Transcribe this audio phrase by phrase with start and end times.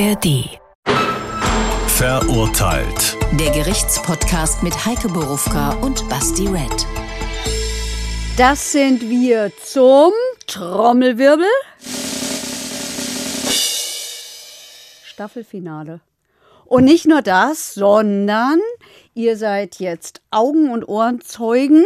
[0.00, 0.58] ARD.
[1.88, 3.18] Verurteilt.
[3.38, 6.86] Der Gerichtspodcast mit Heike Borufka und Basti Red.
[8.38, 10.12] Das sind wir zum
[10.46, 11.44] Trommelwirbel.
[15.04, 16.00] Staffelfinale.
[16.64, 18.58] Und nicht nur das, sondern
[19.12, 21.84] ihr seid jetzt Augen- und Ohrenzeugen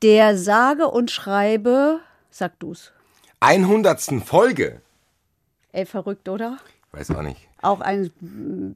[0.00, 2.00] der sage und schreibe,
[2.30, 2.92] sag du's.
[3.40, 4.24] 100.
[4.24, 4.80] Folge.
[5.72, 6.56] Ey, verrückt, oder?
[6.94, 7.48] Weiß auch nicht.
[7.60, 8.10] Auch ein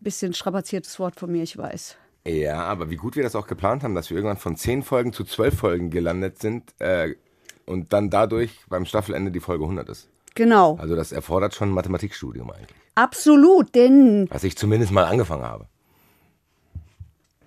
[0.00, 1.96] bisschen strapaziertes Wort von mir, ich weiß.
[2.26, 5.12] Ja, aber wie gut wir das auch geplant haben, dass wir irgendwann von 10 Folgen
[5.12, 7.14] zu 12 Folgen gelandet sind äh,
[7.64, 10.08] und dann dadurch beim Staffelende die Folge 100 ist.
[10.34, 10.76] Genau.
[10.76, 12.76] Also das erfordert schon ein Mathematikstudium eigentlich.
[12.96, 15.66] Absolut, denn Was ich zumindest mal angefangen habe.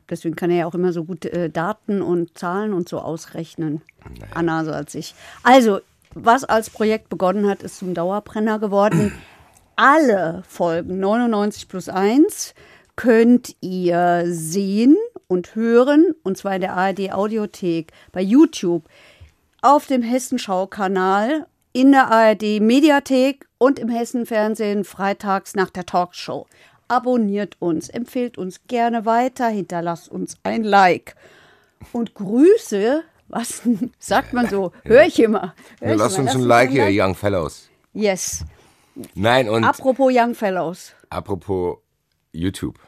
[0.09, 3.81] deswegen kann er ja auch immer so gut äh, Daten und Zahlen und so ausrechnen.
[4.33, 5.16] Anna so als ich.
[5.44, 5.81] Also,
[6.13, 9.11] was als Projekt begonnen hat, ist zum Dauerbrenner geworden.
[9.84, 12.53] Alle Folgen 99 plus 1
[12.95, 14.95] könnt ihr sehen
[15.28, 18.83] und hören, und zwar in der ARD Audiothek, bei YouTube,
[19.64, 26.45] auf dem Hessenschau-Kanal, in der ARD Mediathek und im Hessen-Fernsehen freitags nach der Talkshow.
[26.88, 31.16] Abonniert uns, empfehlt uns gerne weiter, hinterlasst uns ein Like.
[31.91, 33.63] Und Grüße, was
[33.97, 34.73] sagt man so?
[34.84, 35.56] Hör ich immer.
[35.80, 36.28] Hör Ja, ich lasst immer.
[36.28, 37.67] uns ein Like hier, Young Fellows.
[37.94, 38.45] Yes.
[39.16, 40.94] Nein, und Apropos Young Fellows.
[41.09, 41.77] apropos
[42.31, 42.80] YouTube.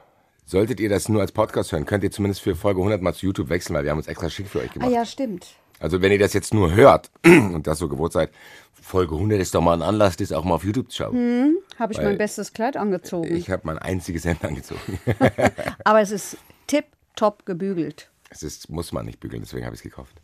[0.45, 3.25] Solltet ihr das nur als Podcast hören, könnt ihr zumindest für Folge 100 mal zu
[3.25, 4.91] YouTube wechseln, weil wir haben uns extra schick für euch Ah gemacht.
[4.91, 5.47] ja, stimmt.
[5.79, 8.31] Also wenn ihr das jetzt nur hört und das so gewohnt seid,
[8.73, 11.57] Folge 100 ist doch mal ein Anlass, das auch mal auf YouTube zu schauen.
[11.79, 13.33] Habe ich Weil mein bestes Kleid angezogen.
[13.35, 14.99] Ich habe mein einziges Hemd angezogen.
[15.85, 18.09] Aber es ist tipptopp gebügelt.
[18.29, 20.15] Es ist, muss man nicht bügeln, deswegen habe ich es gekauft.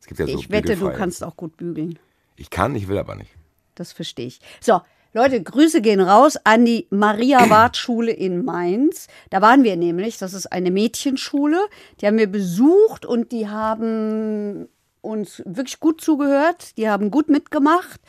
[0.00, 1.98] Es gibt ja so ich wette, du kannst auch gut bügeln.
[2.36, 3.30] Ich kann, ich will aber nicht.
[3.74, 4.40] Das verstehe ich.
[4.60, 4.82] So,
[5.16, 9.06] Leute, Grüße gehen raus an die Maria-Wart-Schule in Mainz.
[9.30, 10.18] Da waren wir nämlich.
[10.18, 11.68] Das ist eine Mädchenschule.
[12.00, 14.66] Die haben wir besucht und die haben
[15.02, 16.76] uns wirklich gut zugehört.
[16.78, 18.00] Die haben gut mitgemacht.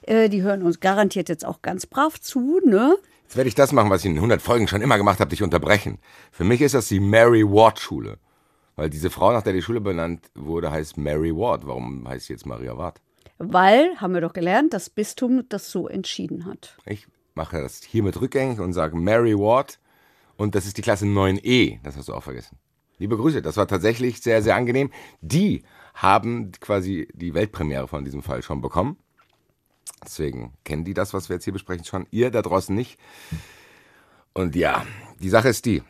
[0.00, 2.96] Äh, Die hören uns garantiert jetzt auch ganz brav zu, ne?
[3.24, 5.42] Jetzt werde ich das machen, was ich in 100 Folgen schon immer gemacht habe, dich
[5.42, 5.98] unterbrechen.
[6.32, 8.16] Für mich ist das die Mary Ward Schule.
[8.76, 11.66] Weil diese Frau, nach der die Schule benannt wurde, heißt Mary Ward.
[11.66, 13.02] Warum heißt sie jetzt Maria Ward?
[13.38, 16.76] Weil, haben wir doch gelernt, das Bistum das so entschieden hat.
[16.86, 19.78] Ich mache das hiermit rückgängig und sage Mary Ward.
[20.36, 21.78] Und das ist die Klasse 9e.
[21.82, 22.58] Das hast du auch vergessen.
[22.98, 24.90] Liebe Grüße, das war tatsächlich sehr, sehr angenehm.
[25.20, 25.64] Die
[25.94, 28.98] haben quasi die Weltpremiere von diesem Fall schon bekommen.
[30.04, 32.06] Deswegen kennen die das, was wir jetzt hier besprechen, schon.
[32.10, 32.98] Ihr da draußen nicht.
[34.32, 34.84] Und ja,
[35.20, 35.82] die Sache ist die.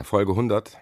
[0.00, 0.78] Folge 100.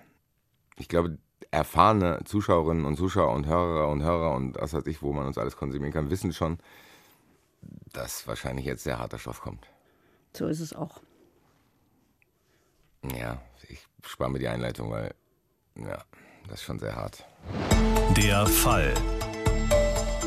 [0.78, 1.18] Ich glaube,
[1.50, 5.38] erfahrene Zuschauerinnen und Zuschauer und Hörer und Hörer und was weiß ich, wo man uns
[5.38, 6.58] alles konsumieren kann, wissen schon,
[7.92, 9.66] dass wahrscheinlich jetzt sehr harter Stoff kommt.
[10.32, 11.00] So ist es auch.
[13.16, 15.14] Ja, ich spare mir die Einleitung, weil,
[15.76, 16.04] ja,
[16.44, 17.24] das ist schon sehr hart.
[18.16, 18.94] Der Fall.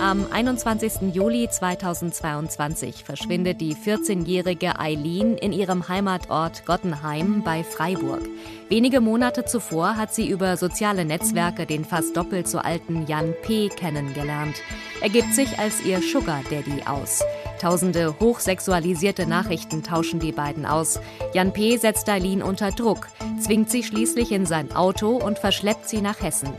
[0.04, 1.14] Am 21.
[1.14, 8.20] Juli 2022 verschwindet die 14-jährige Eileen in ihrem Heimatort Gottenheim bei Freiburg.
[8.68, 13.70] Wenige Monate zuvor hat sie über soziale Netzwerke den fast doppelt so alten Jan P.
[13.70, 14.58] kennengelernt.
[15.00, 17.24] Er gibt sich als ihr Sugar Daddy aus.
[17.62, 21.00] Tausende hochsexualisierte Nachrichten tauschen die beiden aus.
[21.34, 21.78] Jan P.
[21.78, 23.08] setzt Eileen unter Druck,
[23.40, 26.52] zwingt sie schließlich in sein Auto und verschleppt sie nach Hessen.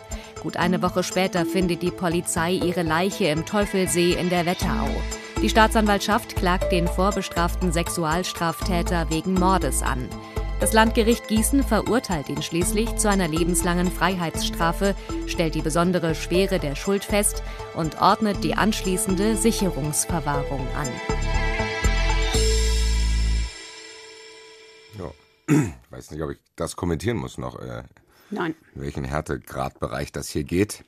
[0.44, 4.91] Gut eine Woche später findet die Polizei ihre Leiche im Teufelsee in der Wetterau.
[5.41, 10.06] Die Staatsanwaltschaft klagt den vorbestraften Sexualstraftäter wegen Mordes an.
[10.60, 14.94] Das Landgericht Gießen verurteilt ihn schließlich zu einer lebenslangen Freiheitsstrafe,
[15.27, 17.43] stellt die besondere Schwere der Schuld fest
[17.75, 20.88] und ordnet die anschließende Sicherungsverwahrung an.
[24.99, 25.10] Ja.
[25.49, 27.84] Ich weiß nicht, ob ich das kommentieren muss noch, äh,
[28.31, 28.55] Nein.
[28.75, 30.85] in welchen Härtegradbereich das hier geht.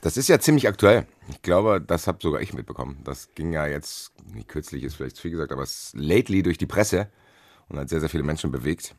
[0.00, 1.06] Das ist ja ziemlich aktuell.
[1.28, 2.98] Ich glaube, das habe sogar ich mitbekommen.
[3.04, 6.56] Das ging ja jetzt, nicht kürzlich ist vielleicht zu viel gesagt, aber es lately durch
[6.56, 7.08] die Presse
[7.68, 8.94] und hat sehr, sehr viele Menschen bewegt.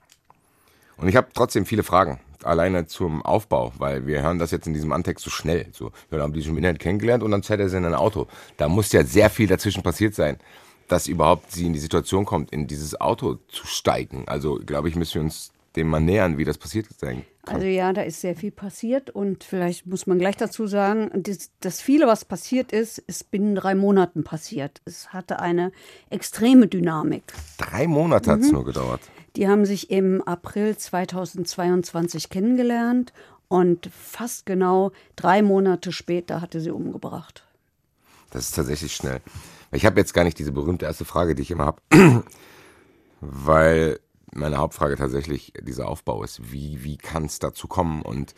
[0.98, 4.74] Und ich habe trotzdem viele Fragen, alleine zum Aufbau, weil wir hören das jetzt in
[4.74, 5.68] diesem Antext so schnell.
[5.72, 7.96] So, da haben die sich im Internet kennengelernt und dann zählt er sie in ein
[7.96, 8.28] Auto.
[8.58, 10.38] Da muss ja sehr viel dazwischen passiert sein,
[10.88, 14.28] dass überhaupt sie in die Situation kommt, in dieses Auto zu steigen.
[14.28, 17.56] Also, glaube ich, müssen wir uns dem mal nähern, wie das passiert sein kann.
[17.56, 21.50] Also ja, da ist sehr viel passiert und vielleicht muss man gleich dazu sagen, das,
[21.60, 24.82] das viele, was passiert ist, ist binnen drei Monaten passiert.
[24.86, 25.72] Es hatte eine
[26.10, 27.24] extreme Dynamik.
[27.58, 29.02] Drei Monate hat es nur gedauert.
[29.36, 33.12] Die haben sich im April 2022 kennengelernt
[33.48, 37.44] und fast genau drei Monate später hatte sie umgebracht.
[38.30, 39.20] Das ist tatsächlich schnell.
[39.72, 41.82] Ich habe jetzt gar nicht diese berühmte erste Frage, die ich immer habe.
[43.22, 44.00] weil
[44.34, 46.52] meine Hauptfrage tatsächlich dieser Aufbau ist.
[46.52, 48.02] Wie, wie kann es dazu kommen?
[48.02, 48.34] Und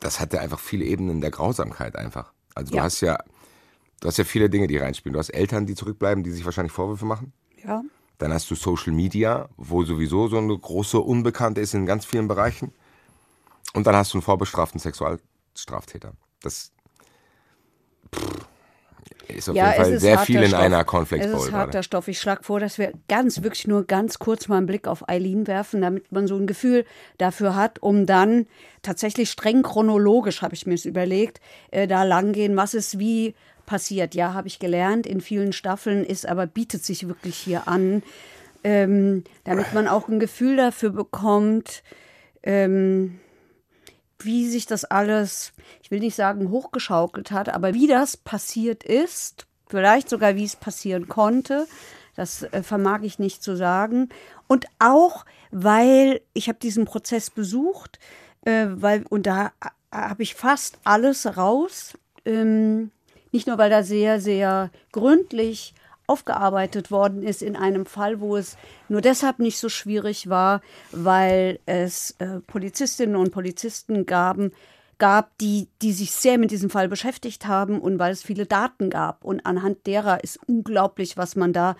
[0.00, 2.32] das hat ja einfach viele Ebenen der Grausamkeit einfach.
[2.54, 2.80] Also Ja.
[2.80, 3.18] du hast ja,
[4.00, 5.12] du hast ja viele Dinge, die reinspielen.
[5.12, 7.32] Du hast Eltern, die zurückbleiben, die sich wahrscheinlich Vorwürfe machen.
[7.62, 7.82] Ja.
[8.18, 12.28] Dann hast du Social Media, wo sowieso so eine große Unbekannte ist in ganz vielen
[12.28, 12.72] Bereichen.
[13.72, 16.12] Und dann hast du einen vorbestraften Sexualstraftäter.
[16.42, 16.72] Das
[19.30, 20.60] ist auf jeden Fall sehr viel in Stoff.
[20.60, 21.82] einer Cornflakes Es Bowl ist harter.
[21.82, 22.08] Stoff.
[22.08, 25.46] Ich schlage vor, dass wir ganz, wirklich nur ganz kurz mal einen Blick auf Eileen
[25.46, 26.84] werfen, damit man so ein Gefühl
[27.18, 28.46] dafür hat, um dann
[28.82, 31.40] tatsächlich streng chronologisch, habe ich mir es überlegt,
[31.70, 33.34] äh, da langgehen, was ist wie
[33.66, 34.14] passiert.
[34.14, 38.02] Ja, habe ich gelernt, in vielen Staffeln ist, aber bietet sich wirklich hier an,
[38.64, 41.82] ähm, damit man auch ein Gefühl dafür bekommt,
[42.42, 43.20] ähm,
[44.24, 45.52] wie sich das alles,
[45.82, 50.56] ich will nicht sagen hochgeschaukelt hat, aber wie das passiert ist, vielleicht sogar wie es
[50.56, 51.66] passieren konnte,
[52.16, 54.08] das äh, vermag ich nicht zu sagen.
[54.46, 57.98] Und auch, weil ich habe diesen Prozess besucht,
[58.44, 61.94] äh, weil und da äh, habe ich fast alles raus.
[62.24, 62.90] Ähm,
[63.32, 65.74] nicht nur, weil da sehr, sehr gründlich
[66.10, 68.56] aufgearbeitet worden ist in einem Fall, wo es
[68.88, 70.60] nur deshalb nicht so schwierig war,
[70.90, 74.52] weil es äh, Polizistinnen und Polizisten gaben,
[74.98, 78.90] gab, die, die sich sehr mit diesem Fall beschäftigt haben und weil es viele Daten
[78.90, 79.24] gab.
[79.24, 81.76] Und anhand derer ist unglaublich, was man da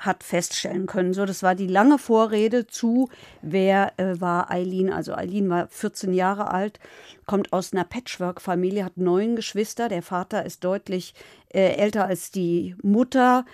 [0.00, 1.12] hat feststellen können.
[1.14, 3.08] So, das war die lange Vorrede zu,
[3.42, 4.92] wer äh, war Eileen.
[4.92, 6.80] Also Eileen war 14 Jahre alt,
[7.26, 9.88] kommt aus einer Patchwork-Familie, hat neun Geschwister.
[9.88, 11.14] Der Vater ist deutlich
[11.52, 13.44] äh, älter als die Mutter.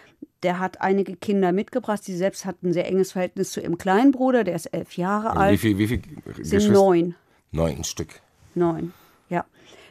[0.43, 2.04] Der hat einige Kinder mitgebracht.
[2.04, 5.31] Sie selbst hat ein sehr enges Verhältnis zu ihrem kleinen Bruder, der ist elf Jahre
[5.31, 5.52] Also alt.
[5.52, 6.72] wie viel, wie viel sind Geschwister?
[6.72, 7.14] neun.
[7.52, 8.20] Neun Stück.
[8.54, 8.93] Neun,
[9.28, 9.44] ja.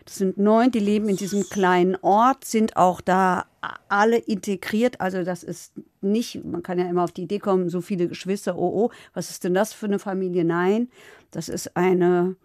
[0.05, 3.45] Das sind neun, die leben in diesem kleinen Ort, sind auch da
[3.89, 5.01] alle integriert.
[5.01, 8.57] Also das ist nicht, man kann ja immer auf die Idee kommen, so viele Geschwister,
[8.57, 10.45] oh oh, was ist denn das für eine Familie?
[10.45, 10.89] Nein,
[11.31, 12.35] das ist eine,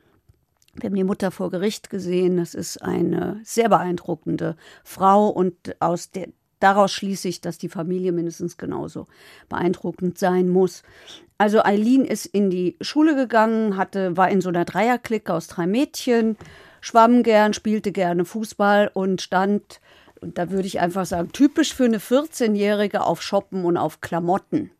[0.74, 6.10] wir haben die Mutter vor Gericht gesehen, das ist eine sehr beeindruckende Frau und aus
[6.10, 6.28] der,
[6.60, 9.06] daraus schließe ich, dass die Familie mindestens genauso
[9.48, 10.82] beeindruckend sein muss.
[11.38, 15.66] Also Eileen ist in die Schule gegangen, hatte, war in so einer Dreierklicke aus drei
[15.66, 16.36] Mädchen,
[16.80, 19.80] schwamm gern, spielte gerne Fußball und stand,
[20.20, 24.70] und da würde ich einfach sagen, typisch für eine 14-Jährige auf Shoppen und auf Klamotten.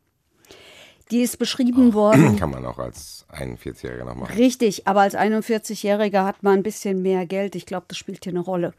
[1.10, 2.37] Die ist beschrieben worden.
[2.38, 4.37] Kann man auch als 41-Jähriger noch machen.
[4.37, 7.56] Richtig, aber als 41-Jähriger hat man ein bisschen mehr Geld.
[7.56, 8.75] Ich glaube, das spielt hier eine Rolle.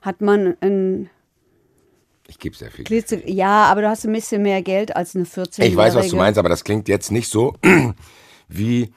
[0.00, 1.10] Hat man ein
[2.26, 2.84] Ich gebe sehr viel.
[2.84, 5.66] Glitzer, ja, aber du hast ein bisschen mehr Geld als eine 14-Jährige.
[5.66, 7.54] Ich weiß, was du meinst, aber das klingt jetzt nicht so
[8.48, 8.94] wie,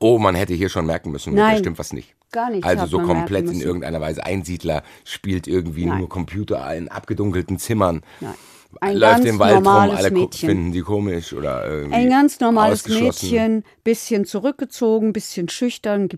[0.00, 2.14] oh, man hätte hier schon merken müssen, Nein, da stimmt was nicht.
[2.32, 5.98] Gar nichts Also so komplett in irgendeiner Weise Einsiedler spielt irgendwie Nein.
[5.98, 8.02] nur Computer in abgedunkelten Zimmern.
[8.20, 8.34] Nein.
[8.80, 10.48] Ein läuft ganz im Wald rum, alle Mädchen.
[10.48, 12.86] finden die komisch oder irgendwie Ein ganz normales.
[12.88, 16.08] Mädchen, bisschen zurückgezogen, bisschen schüchtern,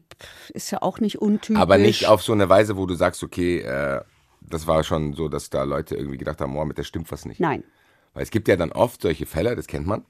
[0.52, 1.60] ist ja auch nicht untypisch.
[1.60, 4.02] Aber nicht auf so eine Weise, wo du sagst, okay, äh,
[4.42, 7.24] das war schon so, dass da Leute irgendwie gedacht haben, oh, mit der stimmt was
[7.24, 7.40] nicht.
[7.40, 7.64] Nein.
[8.12, 10.04] Weil es gibt ja dann oft solche Fälle, das kennt man,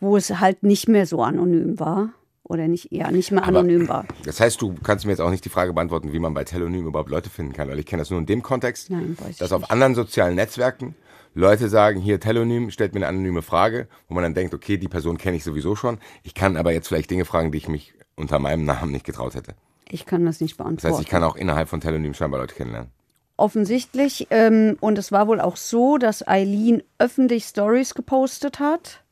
[0.00, 2.10] wo es halt nicht mehr so anonym war
[2.44, 4.06] oder nicht, ja, nicht mehr anonym Aber, war.
[4.24, 6.86] Das heißt, du kannst mir jetzt auch nicht die Frage beantworten, wie man bei Telonym
[6.86, 9.62] überhaupt Leute finden kann, weil ich kenne das nur in dem Kontext, Nein, dass auf
[9.62, 9.70] nicht.
[9.70, 10.94] anderen sozialen Netzwerken
[11.34, 14.88] Leute sagen, hier Telonym, stellt mir eine anonyme Frage, wo man dann denkt, okay, die
[14.88, 17.92] Person kenne ich sowieso schon, ich kann aber jetzt vielleicht Dinge fragen, die ich mich
[18.18, 19.54] unter meinem Namen nicht getraut hätte.
[19.88, 20.82] Ich kann das nicht beantworten.
[20.82, 22.90] Das heißt, ich kann auch innerhalb von Telonym scheinbar Leute kennenlernen.
[23.38, 24.26] offensichtlich.
[24.30, 29.02] Ähm, und es war wohl auch so, dass Eileen öffentlich Stories gepostet hat.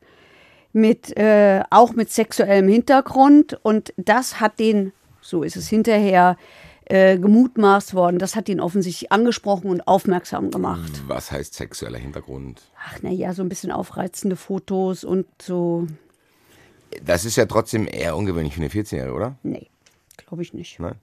[0.72, 3.58] Mit, äh, auch mit sexuellem Hintergrund.
[3.62, 6.36] Und das hat den, so ist es hinterher,
[6.84, 8.18] äh, gemutmaßt worden.
[8.18, 10.92] Das hat ihn offensichtlich angesprochen und aufmerksam gemacht.
[11.06, 12.60] Was heißt sexueller Hintergrund?
[12.86, 15.86] Ach, naja, so ein bisschen aufreizende Fotos und so.
[17.02, 19.37] Das ist ja trotzdem eher ungewöhnlich für eine 14-Jährige, oder?
[19.43, 19.69] Nee,
[20.16, 20.78] glaube ich nicht.
[20.78, 20.97] Nein?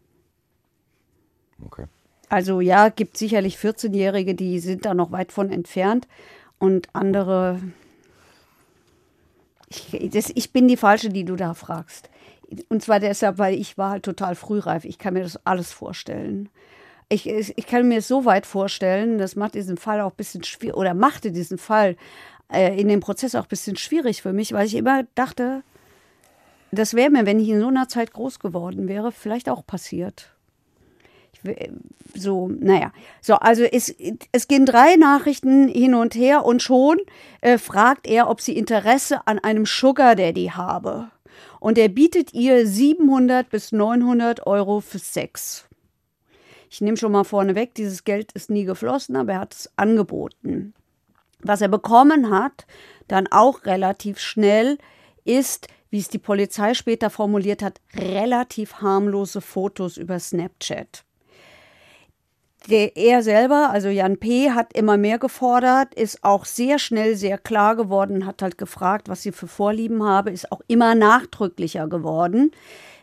[1.66, 1.86] Okay.
[2.30, 6.08] Also ja, gibt sicherlich 14-Jährige, die sind da noch weit von entfernt
[6.58, 7.60] und andere.
[9.70, 12.10] Ich, das, ich bin die Falsche, die du da fragst.
[12.70, 14.86] Und zwar deshalb, weil ich war halt total frühreif.
[14.86, 16.50] Ich kann mir das alles vorstellen.
[17.10, 20.44] Ich, ich kann mir es so weit vorstellen, das macht diesen Fall auch ein bisschen
[20.44, 21.96] schwierig oder machte diesen Fall
[22.52, 25.64] äh, in dem Prozess auch ein bisschen schwierig für mich, weil ich immer dachte,
[26.74, 30.34] das wäre mir, wenn ich in so einer Zeit groß geworden wäre, vielleicht auch passiert
[32.14, 32.92] so, naja.
[33.22, 33.94] So, also es,
[34.32, 37.00] es gehen drei Nachrichten hin und her und schon
[37.42, 41.10] äh, fragt er, ob sie Interesse an einem Sugar Daddy habe.
[41.60, 45.66] Und er bietet ihr 700 bis 900 Euro für Sex.
[46.70, 50.74] Ich nehme schon mal vorneweg, dieses Geld ist nie geflossen, aber er hat es angeboten.
[51.40, 52.66] Was er bekommen hat,
[53.08, 54.78] dann auch relativ schnell,
[55.26, 61.06] ist, wie es die Polizei später formuliert hat, relativ harmlose Fotos über Snapchat
[62.70, 67.38] der, er selber, also Jan P., hat immer mehr gefordert, ist auch sehr schnell sehr
[67.38, 72.52] klar geworden, hat halt gefragt, was sie für Vorlieben habe, ist auch immer nachdrücklicher geworden.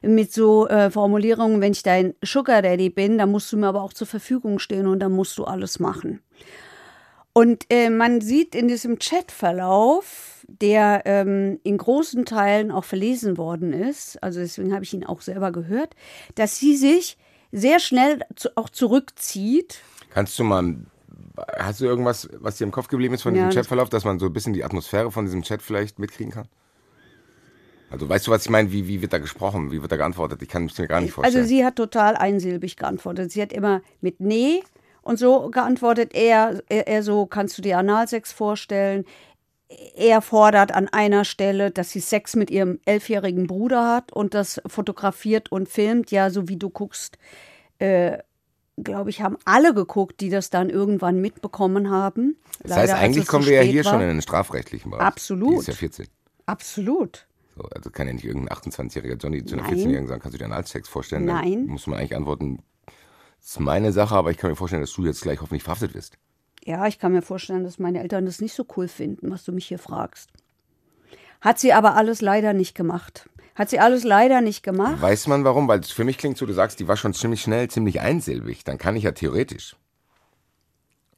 [0.02, 3.82] Mit so äh, Formulierungen, wenn ich dein Sugar Daddy bin, dann musst du mir aber
[3.82, 6.20] auch zur Verfügung stehen und dann musst du alles machen.
[7.34, 13.72] Und äh, man sieht in diesem Chatverlauf, der ähm, in großen Teilen auch verlesen worden
[13.72, 15.94] ist, also deswegen habe ich ihn auch selber gehört,
[16.34, 17.16] dass sie sich
[17.52, 19.80] sehr schnell zu, auch zurückzieht.
[20.10, 20.76] Kannst du mal,
[21.58, 24.18] hast du irgendwas, was dir im Kopf geblieben ist von Ja, diesem Chatverlauf, dass man
[24.18, 26.48] so ein bisschen die Atmosphäre von diesem Chat vielleicht mitkriegen kann?
[27.90, 28.70] Also weißt du, was ich meine?
[28.70, 29.72] Wie, wie wird da gesprochen?
[29.72, 30.40] Wie wird da geantwortet?
[30.42, 31.42] Ich kann es mir gar nicht vorstellen.
[31.42, 33.32] Also sie hat total einsilbig geantwortet.
[33.32, 34.62] Sie hat immer mit Nee
[35.02, 36.14] und so geantwortet.
[36.14, 39.04] Er, er, er so, kannst du dir Analsex vorstellen?
[39.96, 44.60] Er fordert an einer Stelle, dass sie Sex mit ihrem elfjährigen Bruder hat und das
[44.66, 46.10] fotografiert und filmt.
[46.10, 47.18] Ja, so wie du guckst,
[47.78, 48.18] äh,
[48.82, 52.36] glaube ich, haben alle geguckt, die das dann irgendwann mitbekommen haben.
[52.62, 53.92] das heißt, Leider, eigentlich kommen wir ja hier war.
[53.92, 55.06] schon in den strafrechtlichen Bereich.
[55.06, 55.52] Absolut.
[55.52, 56.06] Die ist ja 14.
[56.46, 57.26] Absolut.
[57.56, 59.74] So, also kann ja nicht irgendein 28-jähriger Johnny zu einer Nein.
[59.74, 61.26] 14-Jährigen sagen, kannst du dir Analsex vorstellen?
[61.26, 61.52] Nein.
[61.52, 62.62] Dann muss man eigentlich antworten,
[63.38, 65.94] das ist meine Sache, aber ich kann mir vorstellen, dass du jetzt gleich hoffentlich verhaftet
[65.94, 66.18] wirst.
[66.64, 69.52] Ja, ich kann mir vorstellen, dass meine Eltern das nicht so cool finden, was du
[69.52, 70.30] mich hier fragst.
[71.40, 73.28] Hat sie aber alles leider nicht gemacht.
[73.54, 75.00] Hat sie alles leider nicht gemacht.
[75.00, 75.68] Weiß man warum?
[75.68, 78.64] Weil es für mich klingt so, du sagst, die war schon ziemlich schnell, ziemlich einsilbig.
[78.64, 79.76] Dann kann ich ja theoretisch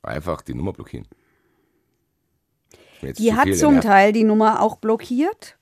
[0.03, 1.07] einfach die Nummer blockieren.
[3.03, 5.57] Die hat zum der Teil die Nummer auch blockiert.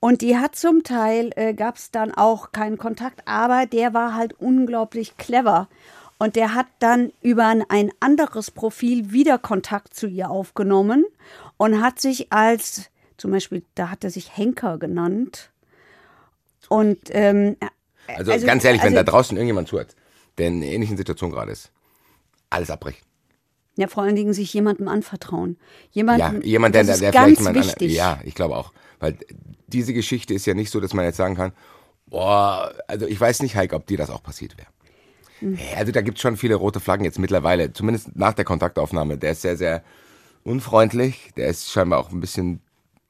[0.00, 4.14] Und die hat zum Teil, äh, gab es dann auch keinen Kontakt, aber der war
[4.14, 5.68] halt unglaublich clever.
[6.18, 11.04] Und der hat dann über ein, anderes Profil wieder Kontakt zu ihr aufgenommen
[11.58, 15.50] und hat sich als, zum Beispiel, da hat er sich Henker genannt.
[16.68, 17.56] Und ähm,
[18.06, 19.94] Also, also- ganz ehrlich, wenn also- da draußen irgendjemand zuhört,
[20.38, 21.70] der in einer ähnlichen Situation gerade ist,
[22.50, 23.04] alles abbrechen.
[23.76, 25.58] Ja, vor allen Dingen sich jemandem anvertrauen.
[25.92, 27.54] Ja, Jemanden, jemand, der, der, ist der ganz vielleicht mal.
[27.54, 27.92] wichtig.
[27.94, 28.72] ja, ich glaube auch.
[29.00, 29.18] Weil
[29.66, 31.52] diese Geschichte ist ja nicht so, dass man jetzt sagen kann,
[32.06, 34.68] boah, also ich weiß nicht, Heike, ob dir das auch passiert wäre.
[35.76, 39.18] Also da gibt es schon viele rote Flaggen jetzt mittlerweile, zumindest nach der Kontaktaufnahme.
[39.18, 39.82] Der ist sehr, sehr
[40.44, 41.30] unfreundlich.
[41.36, 42.60] Der ist scheinbar auch ein bisschen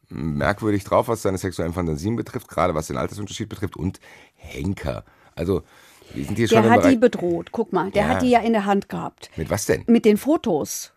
[0.08, 4.00] merkwürdig drauf, was seine sexuellen Fantasien betrifft, gerade was den Altersunterschied betrifft und
[4.34, 5.04] Henker.
[5.34, 5.62] Also,
[6.14, 7.50] wir sind hier schon Der hat die bedroht.
[7.52, 8.08] Guck mal, der Ja.
[8.08, 9.30] hat die ja in der Hand gehabt.
[9.36, 9.84] Mit was denn?
[9.86, 10.92] Mit den Fotos.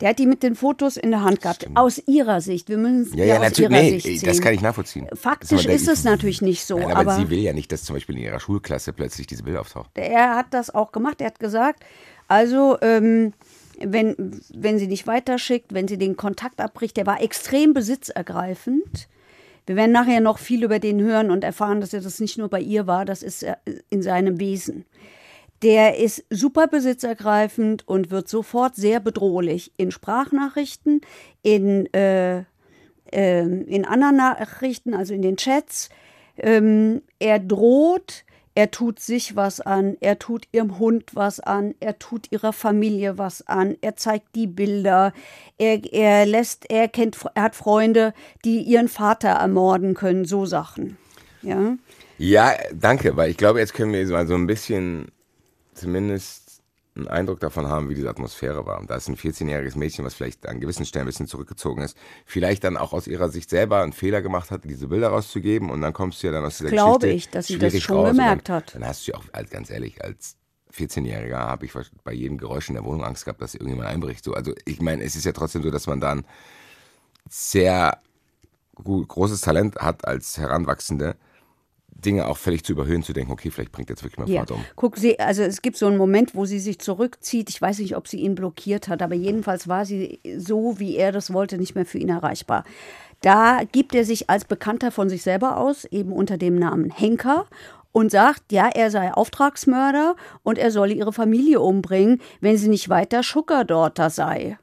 [0.00, 1.66] Der hat die mit den Fotos in der Hand gehabt.
[1.74, 2.68] Aus ihrer Sicht.
[2.68, 3.70] Wir müssen es Ja, ja, ja, aus natürlich.
[3.72, 4.44] ihrer Nee, Sicht das sehen.
[4.44, 5.08] kann ich nachvollziehen.
[5.14, 7.72] Faktisch Das der- ist es natürlich nicht so, Nein, aber, aber- sie will ja nicht,
[7.72, 9.90] dass zum Beispiel in ihrer Schulklasse plötzlich diese Bilder auftauchen.
[9.94, 11.20] Er hat das auch gemacht.
[11.20, 11.82] Er hat gesagt,
[12.28, 13.32] also ähm,
[13.80, 19.08] wenn, wenn sie nicht weiterschickt, wenn sie den Kontakt abbricht, der war extrem besitzergreifend.
[19.66, 22.48] Wir werden nachher noch viel über den hören und erfahren, dass er das nicht nur
[22.48, 23.44] bei ihr war, das ist
[23.90, 24.84] in seinem Wesen.
[25.62, 31.00] Der ist super besitzergreifend und wird sofort sehr bedrohlich in Sprachnachrichten,
[31.42, 32.44] in, äh,
[33.10, 35.88] ähm, in anderen Nachrichten, also in den Chats.
[36.36, 38.24] Ähm, er droht,
[38.54, 43.18] er tut sich was an, er tut ihrem Hund was an, er tut ihrer Familie
[43.18, 45.12] was an, er zeigt die Bilder,
[45.58, 50.96] er, er lässt, er kennt, er hat Freunde, die ihren Vater ermorden können, so Sachen.
[51.42, 51.76] Ja.
[52.18, 55.12] Ja, danke, weil ich glaube, jetzt können wir mal so ein bisschen
[55.78, 56.62] zumindest
[56.98, 58.84] einen Eindruck davon haben, wie diese Atmosphäre war.
[58.86, 62.64] Da ist ein 14-jähriges Mädchen, was vielleicht an gewissen Stellen ein bisschen zurückgezogen ist, vielleicht
[62.64, 65.92] dann auch aus ihrer Sicht selber einen Fehler gemacht hat, diese Bilder rauszugeben und dann
[65.92, 68.16] kommst du ja dann aus dieser Glaube Geschichte ich, dass sie das schon raus und
[68.16, 68.74] gemerkt dann, hat.
[68.74, 70.36] Dann hast du ja auch, als, ganz ehrlich, als
[70.74, 71.72] 14-Jähriger habe ich
[72.04, 74.24] bei jedem Geräusch in der Wohnung Angst gehabt, dass irgendjemand einbricht.
[74.24, 76.24] So, also ich meine, es ist ja trotzdem so, dass man dann
[77.28, 77.98] sehr
[78.74, 81.16] gut, großes Talent hat als Heranwachsende,
[81.98, 84.40] Dinge auch völlig zu überhöhen, zu denken, okay, vielleicht bringt jetzt wirklich mein Ja.
[84.40, 84.64] Vater um.
[84.76, 87.50] Guck, sie, also es gibt so einen Moment, wo sie sich zurückzieht.
[87.50, 91.10] Ich weiß nicht, ob sie ihn blockiert hat, aber jedenfalls war sie so, wie er
[91.10, 92.64] das wollte, nicht mehr für ihn erreichbar.
[93.20, 97.46] Da gibt er sich als Bekannter von sich selber aus, eben unter dem Namen Henker.
[97.90, 100.14] Und sagt, ja, er sei Auftragsmörder
[100.44, 103.22] und er solle ihre Familie umbringen, wenn sie nicht weiter
[103.64, 104.58] Daughter sei.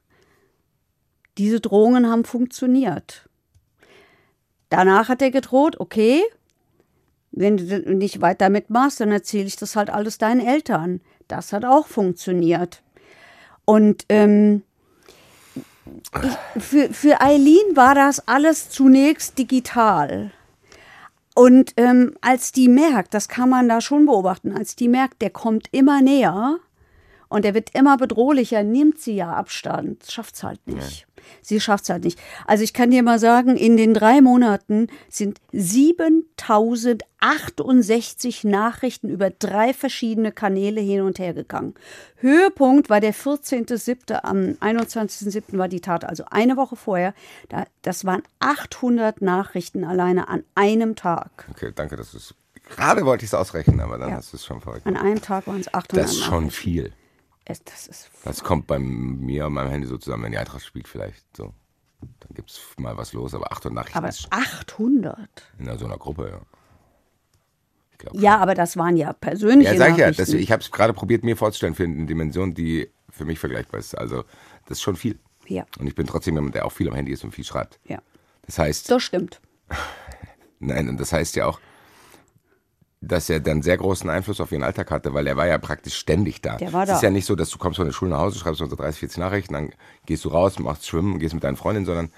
[1.38, 3.28] Diese Drohungen haben funktioniert.
[4.70, 6.22] Danach hat er gedroht, okay,
[7.36, 11.02] wenn du nicht weiter mitmachst, dann erzähle ich das halt alles deinen Eltern.
[11.28, 12.82] Das hat auch funktioniert.
[13.66, 14.64] Und ähm,
[16.22, 20.32] ich, für, für Eileen war das alles zunächst digital.
[21.36, 25.32] Und ähm, als die merkt, das kann man da schon beobachten, als die merkt, der
[25.32, 26.60] kommt immer näher
[27.28, 30.06] und der wird immer bedrohlicher, nimmt sie ja Abstand.
[30.10, 31.06] Schafft's halt nicht.
[31.42, 32.20] Sie schafft's halt nicht.
[32.48, 39.74] Also ich kann dir mal sagen, in den drei Monaten sind 7068 Nachrichten über drei
[39.74, 41.74] verschiedene Kanäle hin und her gegangen.
[42.18, 44.14] Höhepunkt war der 14.07.
[44.24, 45.58] Am 21.07.
[45.58, 47.14] war die Tat, also eine Woche vorher.
[47.50, 51.46] Da, das waren 800 Nachrichten alleine an einem Tag.
[51.52, 52.34] Okay, danke, dass du es.
[52.76, 54.16] Gerade wollte ich es ausrechnen, aber dann Ja.
[54.16, 54.88] hast du es schon verrückt.
[54.88, 56.94] An einem Tag waren es 800 Das ist schon viel.
[57.46, 60.66] Es- Das ist Das kommt bei mir und meinem Handy so zusammen, wenn die Eintracht
[60.66, 61.24] spielt vielleicht.
[61.38, 61.54] So.
[62.02, 65.30] Dann gibt es mal was los, aber 800 Nachrichten aber ist 800.
[65.60, 66.42] in so einer Gruppe, ja.
[67.98, 70.12] Glaub, Ja, aber das waren ja persönliche Ja, sag ich ja.
[70.12, 73.80] Das, ich habe es gerade probiert, mir vorzustellen für eine Dimension, die für mich vergleichbar
[73.80, 73.98] ist.
[73.98, 74.24] Also,
[74.66, 75.18] das ist schon viel.
[75.48, 75.66] Ja.
[75.80, 77.80] Und ich bin trotzdem jemand, der auch viel am Handy ist und viel schreibt.
[77.86, 78.00] ja,
[78.46, 79.40] Das heißt, das stimmt.
[80.60, 81.60] nein, und das heißt ja auch,
[83.08, 85.96] dass er dann sehr großen Einfluss auf ihren Alltag hatte, weil er war ja praktisch
[85.96, 86.58] ständig da.
[86.58, 86.96] Der war es da.
[86.96, 89.00] ist ja nicht so, dass du kommst von der Schule nach Hause, schreibst unter 30,
[89.00, 89.70] 40 Nachrichten, dann
[90.06, 92.12] gehst du raus, machst Schwimmen, gehst mit deinen Freundinnen, sondern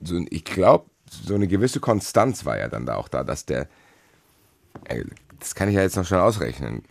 [0.00, 3.68] so, ich glaube, so eine gewisse Konstanz war ja dann da auch da, dass der,
[5.38, 6.82] das kann ich ja jetzt noch schnell ausrechnen.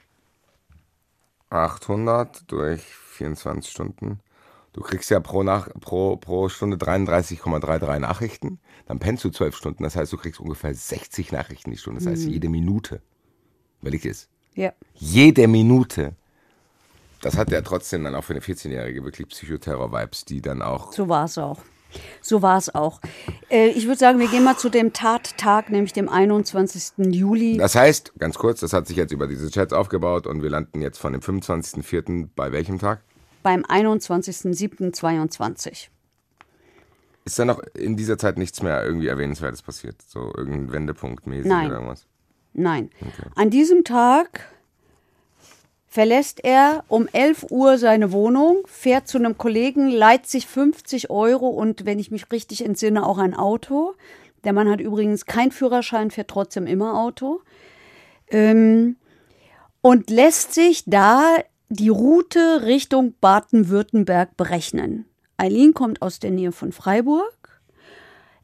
[1.49, 4.19] 800 durch 24 Stunden.
[4.73, 8.59] Du kriegst ja pro, nach, pro, pro Stunde 33,33 Nachrichten.
[8.85, 9.83] Dann pennst du 12 Stunden.
[9.83, 12.01] Das heißt, du kriegst ungefähr 60 Nachrichten die Stunde.
[12.01, 13.01] Das heißt, jede Minute.
[13.81, 14.29] Überleg es.
[14.55, 14.71] Ja.
[14.95, 16.15] Jede Minute.
[17.21, 20.93] Das hat ja trotzdem dann auch für eine 14-Jährige wirklich Psychoterror-Vibes, die dann auch.
[20.93, 21.59] So war es auch.
[22.21, 23.01] So war es auch.
[23.49, 26.93] Äh, ich würde sagen, wir gehen mal zu dem Tattag, nämlich dem 21.
[27.13, 27.57] Juli.
[27.57, 30.81] Das heißt, ganz kurz, das hat sich jetzt über diese Chats aufgebaut und wir landen
[30.81, 32.29] jetzt von dem 25.04.
[32.35, 33.01] bei welchem Tag?
[33.41, 35.87] Beim 21.07.22.
[37.23, 39.95] Ist da noch in dieser Zeit nichts mehr irgendwie Erwähnenswertes passiert?
[40.07, 41.67] So irgendein Wendepunkt mäßig Nein.
[41.67, 42.07] oder irgendwas?
[42.53, 42.89] Nein.
[43.35, 44.47] An diesem Tag
[45.87, 51.49] verlässt er um 11 Uhr seine Wohnung, fährt zu einem Kollegen, leiht sich 50 Euro
[51.49, 53.93] und, wenn ich mich richtig entsinne, auch ein Auto.
[54.43, 57.41] Der Mann hat übrigens keinen Führerschein, fährt trotzdem immer Auto.
[58.29, 58.95] Ähm,
[59.81, 61.35] und lässt sich da
[61.73, 65.05] die Route Richtung Baden-Württemberg berechnen.
[65.37, 67.61] Eileen kommt aus der Nähe von Freiburg.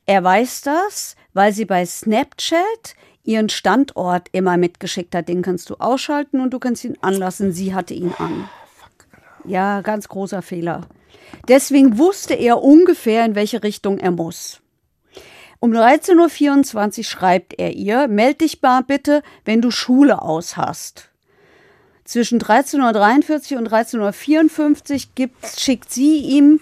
[0.06, 5.28] Er weiß das, weil sie bei Snapchat ihren Standort immer mitgeschickt hat.
[5.28, 7.52] Den kannst du ausschalten und du kannst ihn anlassen.
[7.52, 8.48] Sie hatte ihn an.
[9.44, 10.88] Ja, ganz großer Fehler.
[11.50, 14.62] Deswegen wusste er ungefähr, in welche Richtung er muss.
[15.60, 21.07] Um 13.24 Uhr schreibt er ihr, meld dich mal bitte, wenn du Schule aus hast.
[22.08, 26.62] Zwischen 13.43 Uhr und 13.54 Uhr gibt, schickt sie ihm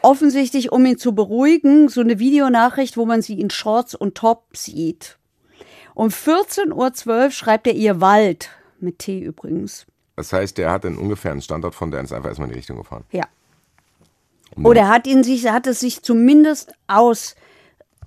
[0.00, 4.56] offensichtlich, um ihn zu beruhigen, so eine Videonachricht, wo man sie in Shorts und Top
[4.56, 5.18] sieht.
[5.94, 8.48] Um 14.12 Uhr schreibt er ihr Wald,
[8.80, 9.84] mit T übrigens.
[10.16, 12.78] Das heißt, der hat einen ungefähren Standort von der ist einfach erstmal in die Richtung
[12.78, 13.04] gefahren.
[13.12, 13.24] Ja.
[14.62, 16.72] Oder er hat ihn sich, hat es sich zumindest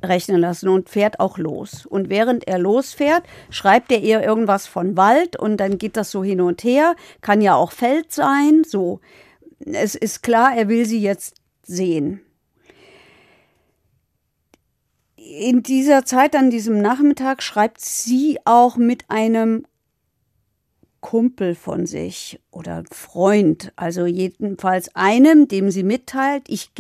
[0.02, 1.86] ausrechnen lassen und fährt auch los.
[1.86, 6.24] Und während er losfährt, schreibt er ihr irgendwas von Wald und dann geht das so
[6.24, 6.96] hin und her.
[7.22, 8.64] Kann ja auch Feld sein.
[8.66, 9.00] So.
[9.66, 12.22] Es ist klar, er will sie jetzt sehen.
[15.30, 19.66] in dieser Zeit, an diesem Nachmittag, schreibt sie auch mit einem
[21.02, 26.74] Kumpel von sich oder Freund, also jedenfalls einem, dem sie mitteilt, ich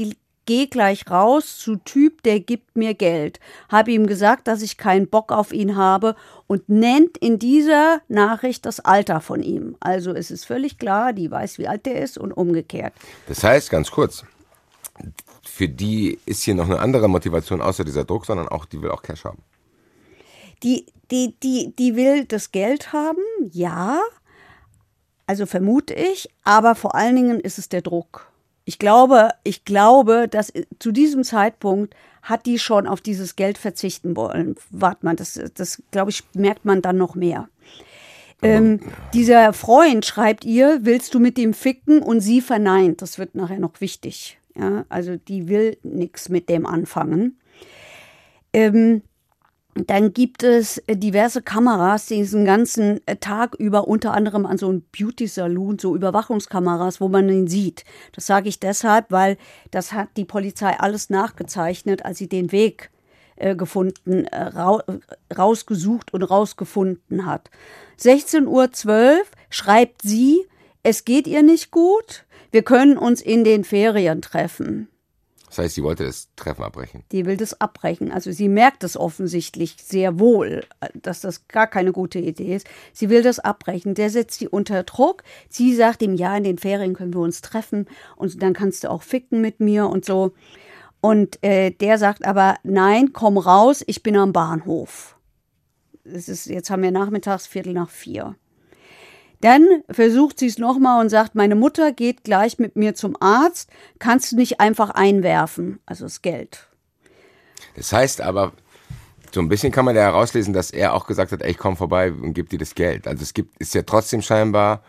[0.49, 3.39] gehe gleich raus zu Typ, der gibt mir Geld.
[3.69, 6.15] Habe ihm gesagt, dass ich keinen Bock auf ihn habe
[6.47, 9.75] und nennt in dieser Nachricht das Alter von ihm.
[9.79, 12.93] Also es ist völlig klar, die weiß, wie alt er ist und umgekehrt.
[13.27, 14.23] Das heißt, ganz kurz,
[15.43, 18.89] für die ist hier noch eine andere Motivation außer dieser Druck, sondern auch, die will
[18.89, 19.43] auch Cash haben.
[20.63, 24.01] Die, die, die, die will das Geld haben, ja,
[25.27, 28.28] also vermute ich, aber vor allen Dingen ist es der Druck.
[28.69, 34.15] Ich glaube, ich glaube, dass zu diesem Zeitpunkt hat die schon auf dieses Geld verzichten
[34.15, 34.57] wollen.
[34.69, 37.49] Warte mal, das, das glaube ich, merkt man dann noch mehr.
[38.43, 38.79] Ähm,
[39.11, 42.03] dieser Freund schreibt ihr, willst du mit dem ficken?
[42.03, 43.01] Und sie verneint.
[43.01, 44.37] Das wird nachher noch wichtig.
[44.55, 47.39] Ja, also die will nichts mit dem anfangen.
[48.53, 49.01] Ähm,
[49.87, 54.57] dann gibt es äh, diverse Kameras, die diesen ganzen äh, Tag über unter anderem an
[54.57, 57.83] so einem Beauty-Saloon, so Überwachungskameras, wo man ihn sieht.
[58.13, 59.37] Das sage ich deshalb, weil
[59.71, 62.89] das hat die Polizei alles nachgezeichnet, als sie den Weg
[63.35, 64.83] äh, gefunden, ra
[65.37, 67.49] rausgesucht und rausgefunden hat.
[67.99, 70.45] 16.12 Uhr schreibt sie,
[70.83, 74.89] es geht ihr nicht gut, wir können uns in den Ferien treffen.
[75.49, 77.03] Das heißt, sie wollte das Treffen abbrechen.
[77.11, 78.11] Die will das abbrechen.
[78.11, 82.67] Also sie merkt es offensichtlich sehr wohl, dass das gar keine gute Idee ist.
[82.93, 83.95] Sie will das abbrechen.
[83.95, 85.23] Der setzt sie unter Druck.
[85.49, 88.91] Sie sagt ihm, ja, in den Ferien können wir uns treffen und dann kannst du
[88.91, 90.33] auch ficken mit mir und so.
[91.01, 95.17] Und äh, der sagt aber, nein, komm raus, ich bin am Bahnhof.
[96.03, 98.35] Es ist, jetzt haben wir nachmittags Viertel nach vier.
[99.41, 103.69] Dann versucht sie es nochmal und sagt, meine Mutter geht gleich mit mir zum Arzt,
[103.97, 106.67] kannst du nicht einfach einwerfen, also das Geld.
[107.75, 108.51] Das heißt aber,
[109.31, 111.77] so ein bisschen kann man ja herauslesen, dass er auch gesagt hat, ey, ich komm
[111.77, 113.07] vorbei und gib dir das Geld.
[113.07, 114.81] Also es gibt, ist ja trotzdem scheinbar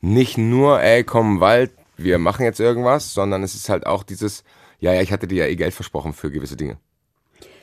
[0.00, 4.44] nicht nur, ey, komm Wald, wir machen jetzt irgendwas, sondern es ist halt auch dieses,
[4.80, 6.78] ja, ja, ich hatte dir ja eh Geld versprochen für gewisse Dinge.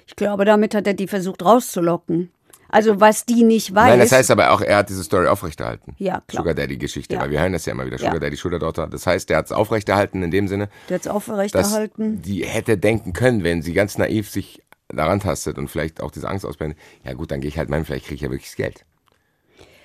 [0.07, 2.31] Ich glaube, damit hat er die versucht rauszulocken.
[2.71, 3.89] Also was die nicht weiß.
[3.89, 5.95] Nein, das heißt aber auch, er hat diese Story aufrechterhalten.
[5.97, 6.43] Ja, klar.
[6.43, 7.21] Sugar Daddy-Geschichte, Ja.
[7.21, 8.19] weil wir hören das ja immer wieder, Sugar Ja.
[8.19, 8.87] Daddy, Sugar Daughter.
[8.87, 12.21] Das heißt, der hat es aufrechterhalten in dem Sinne, Der hat es aufrechterhalten.
[12.21, 16.27] die hätte denken können, wenn sie ganz naiv sich daran tastet und vielleicht auch diese
[16.29, 18.55] Angst ausblendet, ja gut, dann gehe ich halt meinen, vielleicht kriege ich ja wirklich das
[18.55, 18.85] Geld.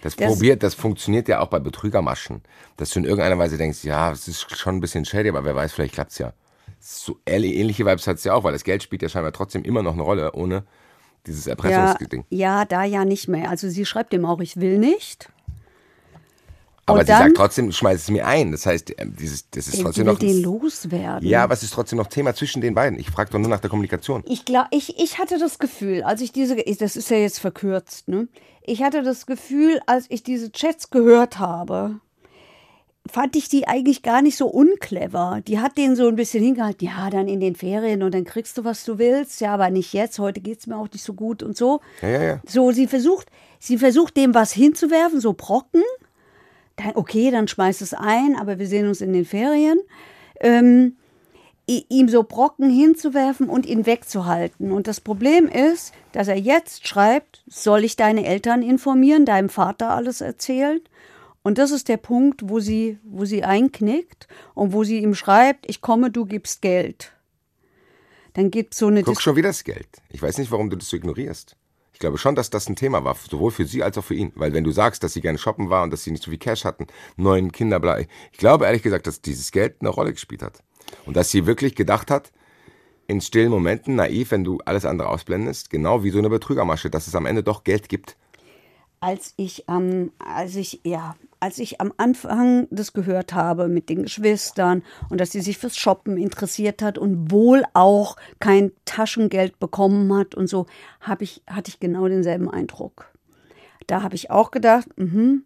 [0.03, 2.43] Das, Das- probiert, das funktioniert ja auch bei Betrügermaschen,
[2.77, 5.55] dass du in irgendeiner Weise denkst, ja, es ist schon ein bisschen shady, aber wer
[5.55, 6.33] weiß, vielleicht klappt's ja.
[6.81, 9.83] So ähnliche ähnliche Vibes hat's ja auch, weil das Geld spielt ja scheinbar trotzdem immer
[9.83, 10.65] noch eine Rolle, ohne
[11.27, 12.25] dieses Ja, Erpressungsding.
[12.31, 13.51] ja, da ja nicht mehr.
[13.51, 15.29] Also sie schreibt ihm auch, ich will nicht.
[16.87, 18.53] Aber und sie dann- sagt trotzdem, schmeiß es mir ein.
[18.53, 20.19] Das heißt, ähm, dieses, das ist trotzdem will noch.
[20.19, 21.27] den loswerden.
[21.27, 22.99] ja, aber es ist trotzdem noch Thema zwischen den beiden.
[22.99, 24.23] Ich frage doch nur nach der Kommunikation.
[24.27, 28.07] Ich, glaub, ich, ich hatte das Gefühl, als ich diese, das ist ja jetzt verkürzt,
[28.09, 28.29] ne?
[28.67, 32.01] Ich hatte das Gefühl, als ich diese Chats gehört habe,
[33.11, 35.41] fand ich die eigentlich gar nicht so unclever.
[35.47, 38.57] Die hat den so ein bisschen hingehalten, ja, dann in den Ferien und dann kriegst
[38.57, 41.43] du, was du willst, ja, aber nicht jetzt, heute geht's mir auch nicht so gut
[41.43, 41.81] und so.
[42.01, 42.41] Ja, ja, ja.
[42.47, 45.83] So, sie versucht, sie versucht dem was hinzuwerfen, so Brocken.
[46.77, 49.79] Dann, okay, dann schmeißt es ein, aber wir sehen uns in den Ferien.
[50.41, 50.97] Ähm,
[51.67, 54.71] ihm so Brocken hinzuwerfen und ihn wegzuhalten.
[54.71, 59.91] Und das Problem ist, dass er jetzt schreibt, soll ich deine Eltern informieren, deinem Vater
[59.91, 60.81] alles erzählen?
[61.45, 65.69] Und das ist der Punkt, wo sie, wo sie einknickt und wo sie ihm schreibt,
[65.69, 67.13] ich komme, du gibst Geld.
[68.33, 69.87] Dann gibt es so eine Guck Dis schon wieder das Geld.
[70.09, 71.57] Ich weiß nicht, warum du das so ignorierst.
[71.93, 74.33] Ich glaube schon, dass das ein Thema war, sowohl für sie als auch für ihn.
[74.35, 76.39] Weil wenn du sagst, dass sie gerne shoppen war und dass sie nicht so viel
[76.39, 78.01] Cash hatten, neun Kinder, bla.
[78.01, 80.63] Ich glaube ehrlich gesagt, dass dieses Geld eine Rolle gespielt hat.
[81.05, 82.33] Und dass sie wirklich gedacht hat,
[83.07, 87.07] in stillen Momenten, naiv, wenn du alles andere ausblendest, genau wie so eine Betrügermasche, dass
[87.07, 88.17] es am Ende doch Geld gibt.
[89.05, 94.05] als ich am, als ich, ja, als ich am Anfang das gehört habe mit den
[94.05, 100.17] Geschwistern und dass sie sich fürs Shoppen interessiert hat und wohl auch kein Taschengeld bekommen
[100.17, 100.65] hat und so,
[101.21, 103.13] ich, hatte ich genau denselben Eindruck.
[103.87, 105.45] Da habe ich auch gedacht, mhm,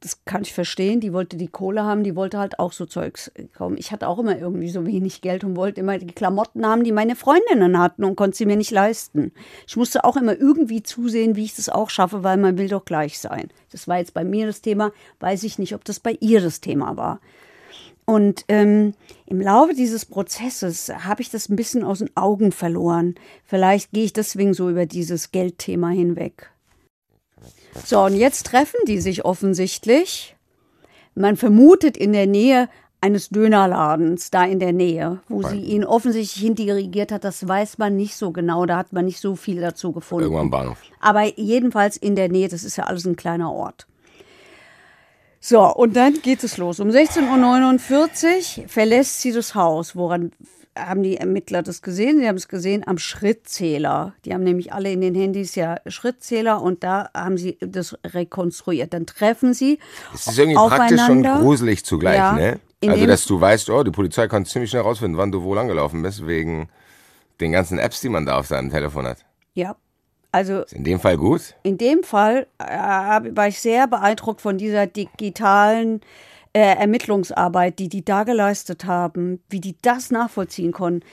[0.00, 3.32] das kann ich verstehen, die wollte die Kohle haben, die wollte halt auch so Zeugs
[3.56, 3.76] kommen.
[3.78, 6.92] Ich hatte auch immer irgendwie so wenig Geld und wollte immer die Klamotten haben, die
[6.92, 9.32] meine Freundinnen hatten und konnte sie mir nicht leisten.
[9.66, 12.84] Ich musste auch immer irgendwie zusehen, wie ich das auch schaffe, weil man will doch
[12.84, 13.48] gleich sein.
[13.72, 16.60] Das war jetzt bei mir das Thema, weiß ich nicht, ob das bei ihr das
[16.60, 17.20] Thema war.
[18.04, 18.94] Und ähm,
[19.26, 23.16] im Laufe dieses Prozesses habe ich das ein bisschen aus den Augen verloren.
[23.44, 26.50] Vielleicht gehe ich deswegen so über dieses Geldthema hinweg.
[27.84, 30.36] So, und jetzt treffen die sich offensichtlich.
[31.14, 32.68] Man vermutet in der Nähe
[33.00, 37.24] eines Dönerladens da in der Nähe, wo sie ihn offensichtlich hindirigiert hat.
[37.24, 38.66] Das weiß man nicht so genau.
[38.66, 40.24] Da hat man nicht so viel dazu gefunden.
[40.24, 40.78] Irgendwann am Bahnhof.
[41.00, 42.48] Aber jedenfalls in der Nähe.
[42.48, 43.86] Das ist ja alles ein kleiner Ort.
[45.40, 46.80] So, und dann geht es los.
[46.80, 49.94] Um 16.49 Uhr verlässt sie das Haus.
[49.94, 50.32] Woran
[50.78, 52.20] haben die Ermittler das gesehen?
[52.20, 54.14] Sie haben es gesehen am Schrittzähler.
[54.24, 58.92] Die haben nämlich alle in den Handys ja Schrittzähler und da haben sie das rekonstruiert.
[58.94, 59.78] Dann treffen sie
[60.14, 62.32] Es ist irgendwie praktisch und gruselig zugleich, Ja.
[62.32, 62.60] ne?
[62.86, 66.00] Also, dass du weißt, oh, die Polizei kann ziemlich schnell rausfinden, wann du wo langgelaufen
[66.00, 66.68] bist, wegen
[67.40, 69.24] den ganzen Apps, die man da auf seinem Telefon hat.
[69.54, 69.74] Ja,
[70.30, 71.54] also Ist in dem Fall gut.
[71.64, 72.64] in dem Fall äh,
[73.34, 76.02] war ich sehr beeindruckt von dieser digitalen
[76.58, 81.06] äh, Ermittlungsarbeit, die die da geleistet haben, wie die das nachvollziehen konnten.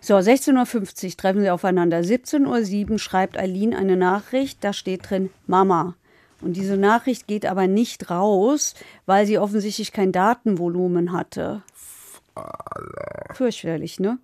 [0.00, 1.98] So, 16.50 Uhr treffen sie aufeinander.
[1.98, 5.96] 17.07 Uhr schreibt Eileen eine Nachricht, da steht drin Mama.
[6.40, 11.62] Und diese Nachricht geht aber nicht raus, weil sie offensichtlich kein Datenvolumen hatte.
[13.34, 14.18] Fürchterlich, ne?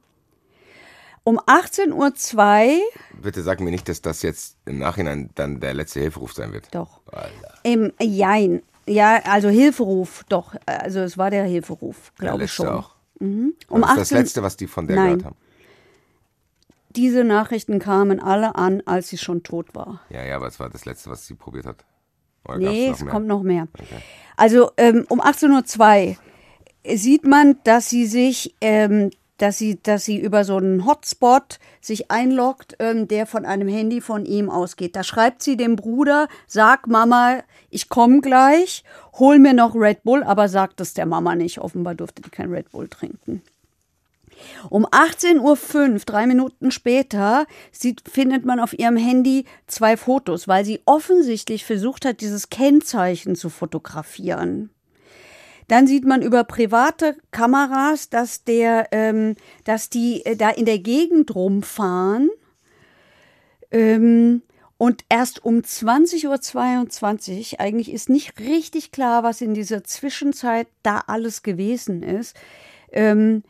[1.25, 2.81] Um 18.02 Uhr
[3.23, 6.75] Bitte sag mir nicht, dass das jetzt im Nachhinein dann der letzte Hilferuf sein wird.
[6.75, 7.01] Doch.
[7.13, 7.59] Alter.
[7.63, 8.63] Im Jein.
[8.87, 10.55] Ja, also Hilferuf, doch.
[10.67, 12.69] Also es war der Hilferuf, glaube ich schon.
[12.69, 12.97] auch.
[13.21, 15.07] Um das ist das 18 letzte, was die von der Nein.
[15.19, 15.37] gehört haben.
[16.91, 20.01] Diese Nachrichten kamen alle an, als sie schon tot war.
[20.11, 21.85] Ja, ja, aber es war das letzte, was sie probiert hat.
[22.47, 23.13] Oder Nee, es mehr?
[23.13, 23.69] kommt noch mehr.
[24.37, 26.17] Also ähm, um 18.02
[26.85, 29.11] Uhr sieht man, dass sie sich, ähm,
[29.43, 34.01] dass sie, dass sie über so einen Hotspot sich einloggt, ähm, der von einem Handy
[34.01, 34.95] von ihm ausgeht.
[34.95, 38.85] Da schreibt sie dem Bruder, sag Mama, ich komme gleich,
[39.19, 41.59] hol mir noch Red Bull, aber sagt es der Mama nicht.
[41.59, 43.43] Offenbar durfte die kein Red Bull trinken.
[44.71, 50.65] Um 18.05 Uhr, drei Minuten später, sieht, findet man auf ihrem Handy zwei Fotos, weil
[50.65, 54.71] sie offensichtlich versucht hat, dieses Kennzeichen zu fotografieren.
[55.69, 60.79] Dann sieht man über private Kameras, dass, der, ähm, dass die äh, da in der
[60.79, 62.31] Gegend rumfahren.
[63.71, 64.43] Ähm,
[64.79, 71.05] und erst um 20.22 Uhr, eigentlich ist nicht richtig klar, was in dieser Zwischenzeit da
[71.07, 72.37] alles gewesen ist,
[72.91, 73.45] ähm,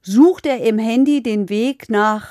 [0.00, 2.28] sucht er im Handy den Weg nach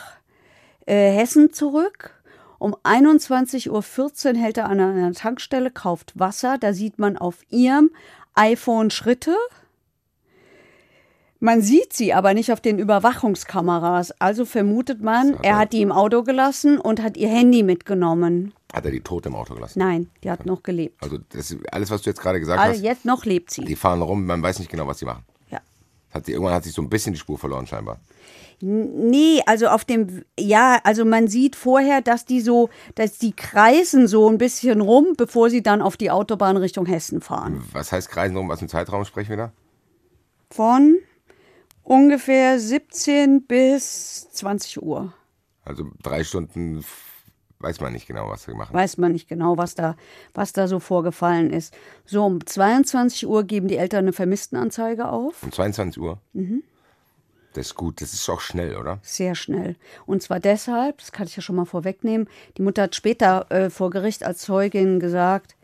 [0.86, 2.12] äh, Hessen zurück.
[2.58, 6.58] Um 21.14 Uhr hält er an einer Tankstelle, kauft Wasser.
[6.58, 7.92] Da sieht man auf ihrem
[8.36, 9.36] iPhone Schritte.
[11.40, 14.20] Man sieht sie aber nicht auf den Überwachungskameras.
[14.20, 18.54] Also vermutet man, er hat die im Auto gelassen und hat ihr Handy mitgenommen.
[18.74, 19.80] Hat er die tot im Auto gelassen?
[19.80, 21.02] Nein, die hat noch gelebt.
[21.04, 23.64] Also das, ist alles, was du jetzt gerade gesagt Also hast, jetzt noch lebt sie.
[23.66, 25.24] die fahren rum, man weiß nicht genau, was sie machen.
[25.52, 25.60] Ja.
[26.12, 28.00] Hat sie, irgendwann hat sich so ein bisschen die Spur verloren scheinbar.
[28.62, 34.08] Nee, also auf dem, ja, also man sieht vorher, dass die so, dass die kreisen
[34.08, 37.64] so ein bisschen rum, bevor sie dann auf die Autobahn Richtung Hessen fahren.
[37.72, 38.50] Was heißt Kreisen rum?
[38.50, 39.52] Was für einen Zeitraum sprechen wir da?
[40.50, 40.98] Von
[41.84, 45.14] ungefähr 17 bis 20 Uhr.
[45.64, 46.84] Also drei Stunden
[47.60, 48.74] weiß man nicht genau, was sie machen.
[48.74, 49.96] Weiß man nicht genau, was da,
[50.34, 51.74] was da so vorgefallen ist.
[52.06, 55.42] So, um 22 Uhr geben die Eltern eine Vermisstenanzeige auf.
[55.44, 56.20] Um 22 Uhr?
[56.34, 56.64] Mhm.
[57.56, 59.00] Das ist gut, das ist auch schnell, oder?
[59.02, 59.76] Sehr schnell.
[60.06, 63.70] Und zwar deshalb, das kann ich ja schon mal vorwegnehmen, die Mutter hat später äh,
[63.70, 65.56] vor Gericht als Zeugin gesagt,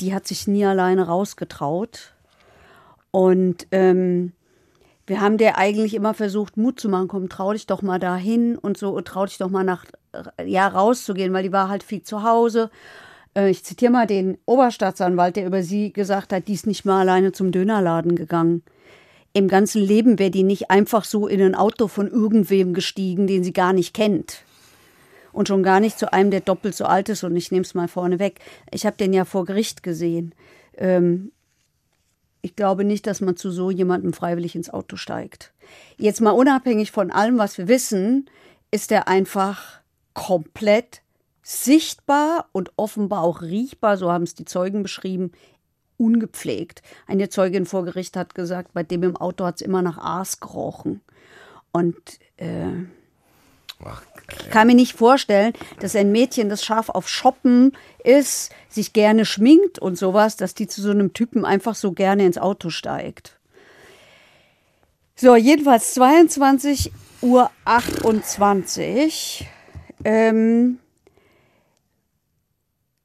[0.00, 2.14] die hat sich nie alleine rausgetraut.
[3.10, 4.32] Und ähm,
[5.06, 8.56] wir haben der eigentlich immer versucht, Mut zu machen, komm, trau dich doch mal dahin
[8.56, 9.84] und so, trau dich doch mal nach,
[10.44, 12.70] ja, rauszugehen, weil die war halt viel zu Hause.
[13.36, 17.00] Äh, ich zitiere mal den Oberstaatsanwalt, der über sie gesagt hat, die ist nicht mal
[17.00, 18.62] alleine zum Dönerladen gegangen.
[19.34, 23.44] Im ganzen Leben wäre die nicht einfach so in ein Auto von irgendwem gestiegen, den
[23.44, 24.44] sie gar nicht kennt.
[25.32, 27.24] Und schon gar nicht zu einem, der doppelt so alt ist.
[27.24, 28.38] Und ich nehme es mal vorne weg.
[28.70, 30.32] Ich habe den ja vor Gericht gesehen.
[30.76, 31.32] Ähm,
[32.42, 35.52] ich glaube nicht, dass man zu so jemandem freiwillig ins Auto steigt.
[35.96, 38.30] Jetzt mal unabhängig von allem, was wir wissen,
[38.70, 39.80] ist er einfach
[40.12, 41.00] komplett
[41.42, 45.32] sichtbar und offenbar auch riechbar, so haben es die Zeugen beschrieben,
[45.96, 46.82] ungepflegt.
[47.06, 50.40] Eine Zeugin vor Gericht hat gesagt, bei dem im Auto hat es immer nach Aas
[50.40, 51.00] gerochen.
[51.72, 51.96] Und
[52.36, 52.84] äh,
[53.84, 54.02] Ach,
[54.40, 59.24] ich kann mir nicht vorstellen, dass ein Mädchen, das scharf auf Shoppen ist, sich gerne
[59.24, 63.38] schminkt und sowas, dass die zu so einem Typen einfach so gerne ins Auto steigt.
[65.16, 69.46] So, jedenfalls 22 Uhr 28.
[70.04, 70.78] Ähm,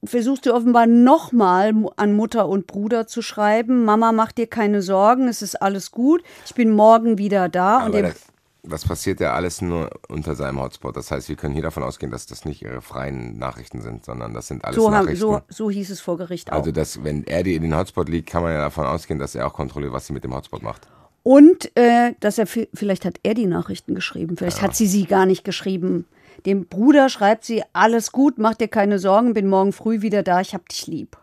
[0.03, 3.85] versuchst du offenbar nochmal an Mutter und Bruder zu schreiben.
[3.85, 6.23] Mama, mach dir keine Sorgen, es ist alles gut.
[6.45, 7.77] Ich bin morgen wieder da.
[7.77, 8.25] und Aber dem, das,
[8.63, 10.95] das passiert ja alles nur unter seinem Hotspot.
[10.95, 14.33] Das heißt, wir können hier davon ausgehen, dass das nicht ihre freien Nachrichten sind, sondern
[14.33, 15.19] das sind alles so, Nachrichten.
[15.19, 16.57] so, so hieß es vor Gericht auch.
[16.57, 19.35] also, dass, wenn er dir in den Hotspot liegt, kann man ja davon ausgehen, dass
[19.35, 20.87] er auch kontrolliert, was sie mit dem Hotspot macht.
[21.23, 24.63] Und äh, dass er vielleicht hat er die Nachrichten geschrieben, vielleicht ja.
[24.63, 26.05] hat sie sie gar nicht geschrieben.
[26.45, 30.41] Dem Bruder schreibt sie: Alles gut, mach dir keine Sorgen, bin morgen früh wieder da,
[30.41, 31.17] ich hab dich lieb.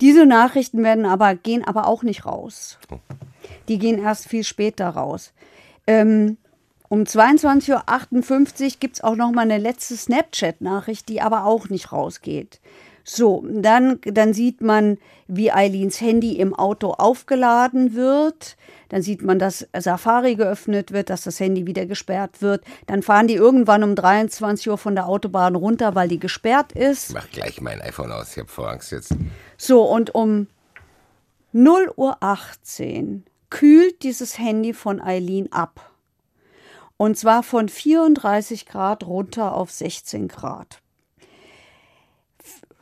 [0.00, 2.78] Diese Nachrichten werden aber gehen aber auch nicht raus.
[2.90, 2.98] Oh.
[3.68, 5.32] Die gehen erst viel später raus.
[5.86, 6.38] Ähm,
[6.88, 11.92] um 22.58 Uhr gibt es auch noch mal eine letzte Snapchat-Nachricht, die aber auch nicht
[11.92, 12.60] rausgeht.
[13.04, 14.98] So, dann, dann sieht man,
[15.28, 18.56] wie Eileens Handy im Auto aufgeladen wird.
[18.88, 22.64] Dann sieht man, dass Safari geöffnet wird, dass das Handy wieder gesperrt wird.
[22.86, 27.10] Dann fahren die irgendwann um 23 Uhr von der Autobahn runter, weil die gesperrt ist.
[27.10, 29.14] Ich mach gleich mein iPhone aus, ich habe vor Angst jetzt.
[29.58, 30.48] So, und um
[31.52, 35.90] 0 Uhr 18 kühlt dieses Handy von Eileen ab.
[36.96, 40.80] Und zwar von 34 Grad runter auf 16 Grad.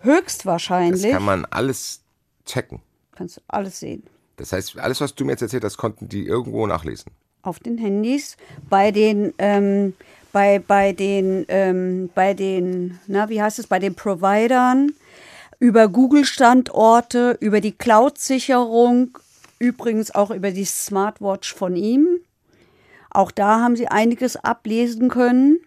[0.00, 1.02] Höchstwahrscheinlich.
[1.02, 2.02] Das kann man alles
[2.46, 2.80] checken.
[3.12, 4.04] Kannst du alles sehen.
[4.36, 7.12] Das heißt, alles, was du mir jetzt erzählt hast, konnten die irgendwo nachlesen.
[7.42, 8.36] Auf den Handys,
[8.68, 9.94] bei den, ähm,
[10.32, 14.92] bei, bei den, ähm, bei den, na, wie heißt es, bei den Providern,
[15.58, 19.18] über Google-Standorte, über die Cloud-Sicherung,
[19.58, 22.06] übrigens auch über die Smartwatch von ihm.
[23.10, 25.60] Auch da haben sie einiges ablesen können.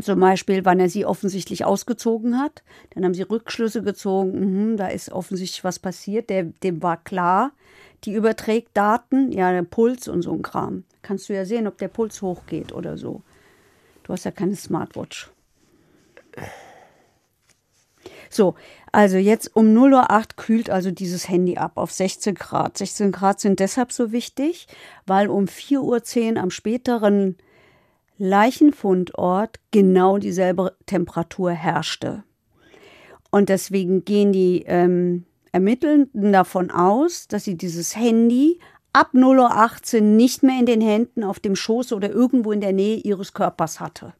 [0.00, 2.62] Zum Beispiel, wann er sie offensichtlich ausgezogen hat.
[2.90, 6.30] Dann haben sie Rückschlüsse gezogen, mh, da ist offensichtlich was passiert.
[6.30, 7.52] Der, dem war klar,
[8.04, 10.84] die überträgt Daten, ja, der Puls und so ein Kram.
[11.02, 13.22] Kannst du ja sehen, ob der Puls hochgeht oder so.
[14.04, 15.30] Du hast ja keine Smartwatch.
[18.30, 18.54] So,
[18.92, 22.78] also jetzt um 0.08 Uhr kühlt also dieses Handy ab auf 16 Grad.
[22.78, 24.68] 16 Grad sind deshalb so wichtig,
[25.06, 27.36] weil um 4.10 Uhr am späteren
[28.18, 32.24] Leichenfundort genau dieselbe Temperatur herrschte.
[33.30, 38.60] Und deswegen gehen die ähm, Ermittelnden davon aus, dass sie dieses Handy
[38.92, 42.72] ab 0.18 Uhr nicht mehr in den Händen, auf dem Schoß oder irgendwo in der
[42.72, 44.14] Nähe ihres Körpers hatte.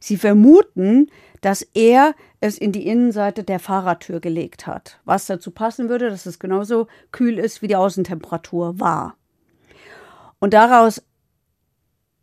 [0.00, 1.10] Sie vermuten,
[1.42, 6.26] dass er es in die Innenseite der Fahrradtür gelegt hat, was dazu passen würde, dass
[6.26, 9.16] es genauso kühl ist, wie die Außentemperatur war.
[10.40, 11.02] Und daraus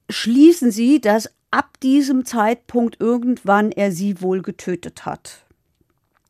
[0.09, 5.45] schließen sie, dass ab diesem Zeitpunkt irgendwann er sie wohl getötet hat.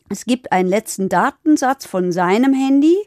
[0.10, 2.98] Es gibt einen letzten Datensatz von seinem Handy,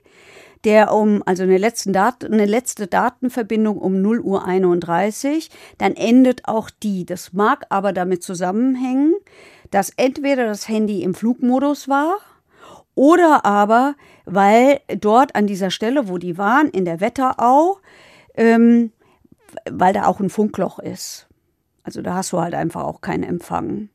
[0.64, 6.46] der um, also eine, letzten Dat eine letzte Datenverbindung um 0 Uhr 31, dann endet
[6.46, 7.04] auch die.
[7.04, 9.14] Das mag aber damit zusammenhängen,
[9.70, 12.18] dass entweder das Handy im Flugmodus war
[12.94, 17.78] oder aber, weil dort an dieser Stelle, wo die waren, in der Wetterau,
[18.36, 18.92] ähm,
[19.70, 21.26] weil da auch ein Funkloch ist.
[21.84, 23.88] Also da hast du halt einfach auch keinen Empfang.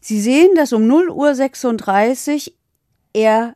[0.00, 2.56] Sie sehen, dass um 0 Uhr 36
[3.12, 3.54] er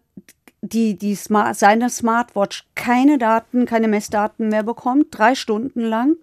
[0.62, 6.16] die, die Smart, seine Smartwatch keine Daten, keine Messdaten mehr bekommt, drei Stunden lang.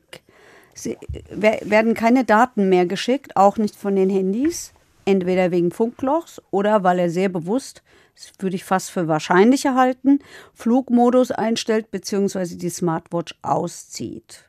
[1.31, 4.73] Werden keine Daten mehr geschickt, auch nicht von den Handys.
[5.05, 7.83] Entweder wegen Funklochs oder weil er sehr bewusst,
[8.15, 10.19] das würde ich fast für wahrscheinlicher halten,
[10.53, 12.55] Flugmodus einstellt bzw.
[12.55, 14.48] die Smartwatch auszieht.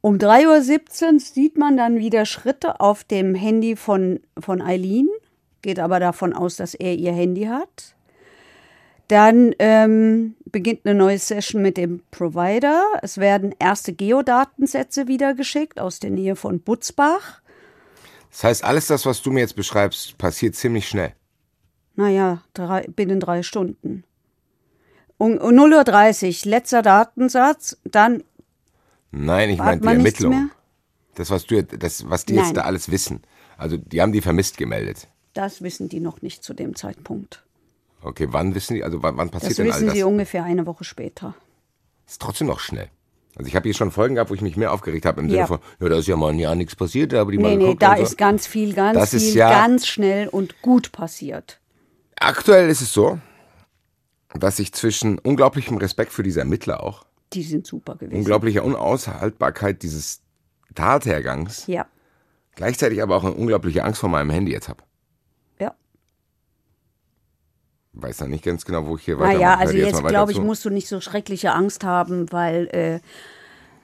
[0.00, 5.08] Um 3.17 Uhr sieht man dann wieder Schritte auf dem Handy von, von Eileen,
[5.62, 7.94] geht aber davon aus, dass er ihr Handy hat.
[9.08, 12.84] Dann ähm, beginnt eine neue Session mit dem Provider.
[13.02, 17.40] Es werden erste Geodatensätze wieder geschickt aus der Nähe von Butzbach.
[18.30, 21.14] Das heißt, alles das, was du mir jetzt beschreibst, passiert ziemlich schnell.
[21.96, 24.04] Naja, drei, binnen drei Stunden.
[25.16, 28.22] Um, um 0.30 Uhr, letzter Datensatz, dann
[29.10, 30.50] Nein, ich meine die Ermittlung.
[31.14, 32.44] Das, was du, das, was die Nein.
[32.44, 33.22] jetzt da alles wissen.
[33.56, 35.08] Also, die haben die vermisst gemeldet.
[35.34, 37.44] Das wissen die noch nicht zu dem Zeitpunkt.
[38.02, 39.78] Okay, wann wissen die, also wann, wann passiert das denn all das?
[39.80, 41.34] Das wissen sie ungefähr eine Woche später.
[42.06, 42.88] Ist trotzdem noch schnell.
[43.36, 45.34] Also ich habe hier schon Folgen gehabt, wo ich mich mehr aufgeregt habe im ja.
[45.34, 47.56] Sinne von, ja, da ist ja mal ein Jahr nichts passiert, aber die nee, mal
[47.56, 48.02] nee, da so.
[48.02, 51.60] ist ganz viel, ganz das viel, ja ganz schnell und gut passiert.
[52.18, 53.18] Aktuell ist es so,
[54.34, 58.18] dass ich zwischen unglaublichem Respekt für diese Ermittler auch die sind super gewesen.
[58.18, 60.22] Unglaubliche Unaushaltbarkeit dieses
[60.74, 61.66] Tathergangs.
[61.66, 61.86] Ja.
[62.54, 64.82] Gleichzeitig aber auch eine unglaubliche Angst vor meinem Handy jetzt habe.
[65.60, 65.74] Ja.
[67.92, 70.40] Weiß noch nicht ganz genau, wo ich hier weiter Naja, also jetzt, jetzt glaube ich,
[70.40, 73.00] musst du nicht so schreckliche Angst haben, weil äh,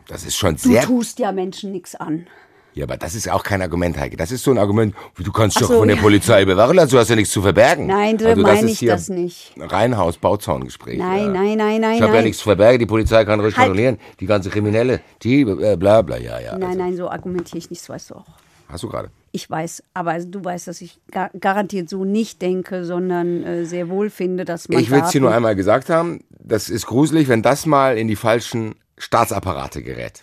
[0.09, 0.83] das ist schon sehr.
[0.83, 2.27] Du tust ja Menschen nichts an.
[2.75, 4.17] Ja, aber das ist auch kein Argument, Heike.
[4.17, 6.03] Das ist so ein Argument, du kannst doch so, von der ja.
[6.03, 7.87] Polizei bewachen lassen, du hast ja nichts zu verbergen.
[7.87, 9.55] Nein, so also, meine ich das nicht.
[9.57, 10.99] Reinhaus Bauzaungespräch.
[10.99, 11.29] Nein, ja.
[11.29, 11.95] nein, nein, nein.
[11.95, 13.69] Ich habe ja nichts zu verbergen, die Polizei kann ruhig halt.
[13.69, 13.99] kontrollieren.
[14.19, 16.59] Die ganze Kriminelle, die äh, bla bla, ja, ja.
[16.59, 16.79] Nein, also.
[16.79, 18.27] nein, so argumentiere ich nicht, das weißt du auch.
[18.69, 19.11] Hast du gerade?
[19.31, 23.89] Ich weiß, aber du weißt, dass ich gar garantiert so nicht denke, sondern äh, sehr
[23.89, 24.81] wohl finde, dass man.
[24.81, 28.09] Ich will es dir nur einmal gesagt haben, das ist gruselig, wenn das mal in
[28.09, 30.23] die falschen Staatsapparate gerät.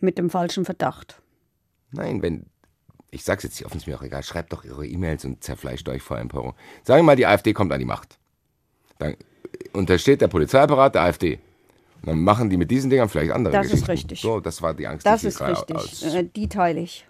[0.00, 1.20] Mit dem falschen Verdacht.
[1.94, 2.46] Nein, wenn,
[3.10, 5.88] ich sag's jetzt hier offen, ist mir auch egal, schreibt doch eure E-Mails und zerfleischt
[5.88, 6.54] euch vor Empörung.
[6.82, 8.18] Sagen wir mal, die AfD kommt an die Macht.
[8.98, 9.16] Dann
[9.72, 11.38] untersteht der Polizeiapparat der AfD.
[12.00, 14.20] Und dann machen die mit diesen Dingern vielleicht andere Das ist richtig.
[14.20, 16.14] So, das war die Angst, Das die ich ist richtig.
[16.14, 17.06] Äh, die teile ich.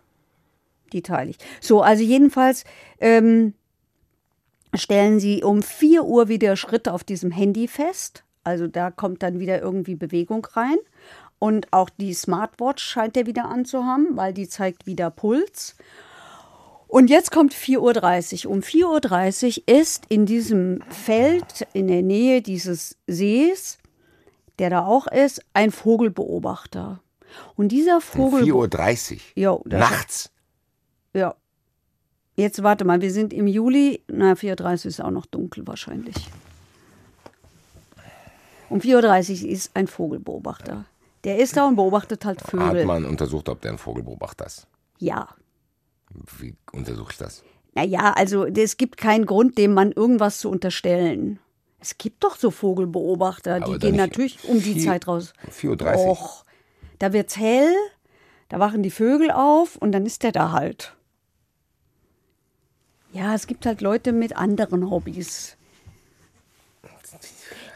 [0.92, 1.38] Die teile ich.
[1.60, 2.64] So, also jedenfalls
[3.00, 3.54] ähm,
[4.74, 8.24] stellen sie um 4 Uhr wieder Schritte auf diesem Handy fest.
[8.44, 10.76] Also da kommt dann wieder irgendwie Bewegung rein.
[11.44, 15.76] Und auch die Smartwatch scheint er wieder anzuhaben, weil die zeigt wieder Puls.
[16.88, 18.52] Und jetzt kommt 4.30 Uhr.
[18.52, 23.76] Um 4.30 Uhr ist in diesem Feld in der Nähe dieses Sees,
[24.58, 27.00] der da auch ist, ein Vogelbeobachter.
[27.56, 28.44] Und dieser Vogel.
[28.44, 29.60] 4.30 Uhr.
[29.66, 30.30] Das- Nachts.
[31.12, 31.34] Ja.
[32.36, 34.02] Jetzt warte mal, wir sind im Juli.
[34.08, 36.16] Na, 4.30 Uhr ist auch noch dunkel wahrscheinlich.
[38.70, 40.86] Um 4.30 Uhr ist ein Vogelbeobachter.
[41.24, 42.84] Der ist da und beobachtet halt Hat Vögel.
[42.84, 44.66] man untersucht, ob der ein Vogel beobachtet ist.
[44.98, 45.28] Ja.
[46.38, 47.42] Wie untersuche ich das?
[47.74, 51.40] Naja, also es gibt keinen Grund, dem Mann irgendwas zu unterstellen.
[51.80, 55.32] Es gibt doch so Vogelbeobachter, Aber die gehen natürlich um die Zeit raus.
[55.50, 56.06] 4.30 Uhr.
[56.12, 56.44] Och,
[56.98, 57.74] da wird's hell,
[58.48, 60.94] da wachen die Vögel auf und dann ist der da halt.
[63.12, 65.56] Ja, es gibt halt Leute mit anderen Hobbys.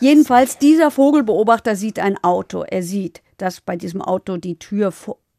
[0.00, 2.62] Jedenfalls, dieser Vogelbeobachter sieht ein Auto.
[2.62, 4.92] Er sieht, dass bei diesem Auto die Tür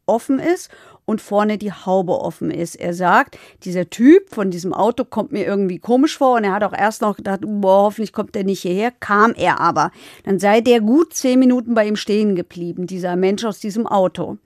[0.06, 0.70] offen ist
[1.04, 2.74] und vorne die Haube offen ist.
[2.74, 6.64] Er sagt, dieser Typ von diesem Auto kommt mir irgendwie komisch vor und er hat
[6.64, 8.90] auch erst noch gedacht, boah, hoffentlich kommt er nicht hierher.
[8.90, 9.92] Kam er aber.
[10.24, 14.38] Dann sei der gut zehn Minuten bei ihm stehen geblieben, dieser Mensch aus diesem Auto.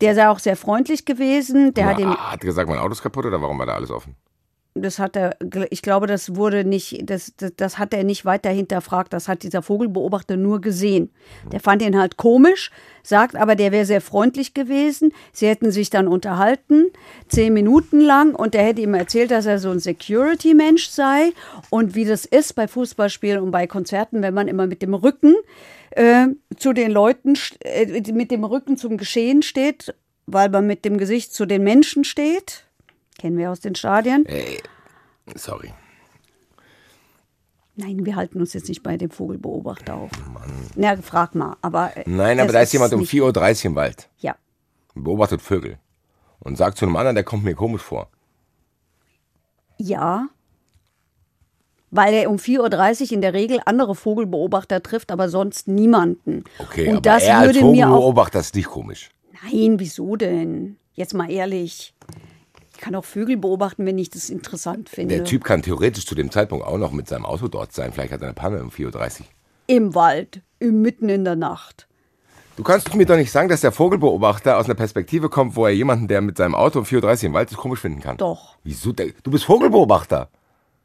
[0.00, 1.72] Der sei auch sehr freundlich gewesen.
[1.74, 4.16] Der hat Ah, hat gesagt, mein Auto ist kaputt oder warum war da alles offen?
[4.74, 5.36] Das hat er,
[5.70, 9.12] ich glaube, das wurde nicht, das, das, das hat er nicht weiter hinterfragt.
[9.12, 11.10] Das hat dieser Vogelbeobachter nur gesehen.
[11.52, 12.72] Der fand ihn halt komisch,
[13.04, 15.12] sagt aber, der wäre sehr freundlich gewesen.
[15.32, 16.86] Sie hätten sich dann unterhalten,
[17.28, 21.32] zehn Minuten lang, und er hätte ihm erzählt, dass er so ein Security-Mensch sei
[21.70, 25.36] und wie das ist bei Fußballspielen und bei Konzerten, wenn man immer mit dem Rücken
[25.92, 29.94] äh, zu den Leuten, äh, mit dem Rücken zum Geschehen steht,
[30.26, 32.64] weil man mit dem Gesicht zu den Menschen steht.
[33.24, 34.26] Kennen wir aus den Stadien.
[34.26, 34.60] Ey,
[35.34, 35.72] sorry.
[37.74, 40.10] Nein, wir halten uns jetzt nicht bei dem Vogelbeobachter auf.
[40.76, 41.96] Na, frag mal, aber.
[41.96, 44.36] äh, Nein, aber da ist jemand um nicht- 4.30 Uhr im Wald Ja.
[44.94, 45.78] beobachtet Vögel
[46.40, 48.10] und sagt zu einem anderen, der kommt mir komisch vor.
[49.78, 50.28] Ja.
[51.90, 56.44] Weil er um 4.30 Uhr in der Regel andere Vogelbeobachter trifft, aber sonst niemanden.
[56.58, 57.92] Okay, Und aber das er als würde mir auch.
[57.92, 59.08] Vogelbeobachter ist nicht komisch.
[59.50, 60.76] Nein, wieso denn?
[60.92, 61.94] Jetzt mal ehrlich.
[62.74, 65.14] Ich kann auch Vögel beobachten, wenn ich das interessant finde.
[65.16, 67.92] Der Typ kann theoretisch zu dem Zeitpunkt auch noch mit seinem Auto dort sein.
[67.92, 69.26] Vielleicht hat er eine Panne um 4.30 Uhr.
[69.66, 71.86] Im Wald, mitten in der Nacht.
[72.56, 75.72] Du kannst mir doch nicht sagen, dass der Vogelbeobachter aus einer Perspektive kommt, wo er
[75.72, 78.16] jemanden, der mit seinem Auto um 4.30 Uhr im Wald ist, komisch finden kann.
[78.16, 78.56] Doch.
[78.62, 78.92] Wieso?
[78.92, 80.28] Du bist Vogelbeobachter.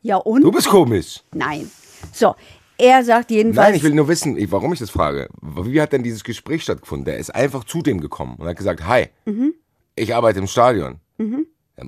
[0.02, 0.42] Ja und?
[0.44, 1.22] Du bist komisch.
[1.34, 1.70] Nein.
[2.14, 2.34] So,
[2.78, 3.68] er sagt jedenfalls.
[3.68, 5.28] Nein, ich will nur wissen, warum ich das frage.
[5.42, 7.06] Wie hat denn dieses Gespräch stattgefunden?
[7.06, 9.54] Der ist einfach zu dem gekommen und hat gesagt, hi, Mhm.
[9.96, 11.00] ich arbeite im Stadion.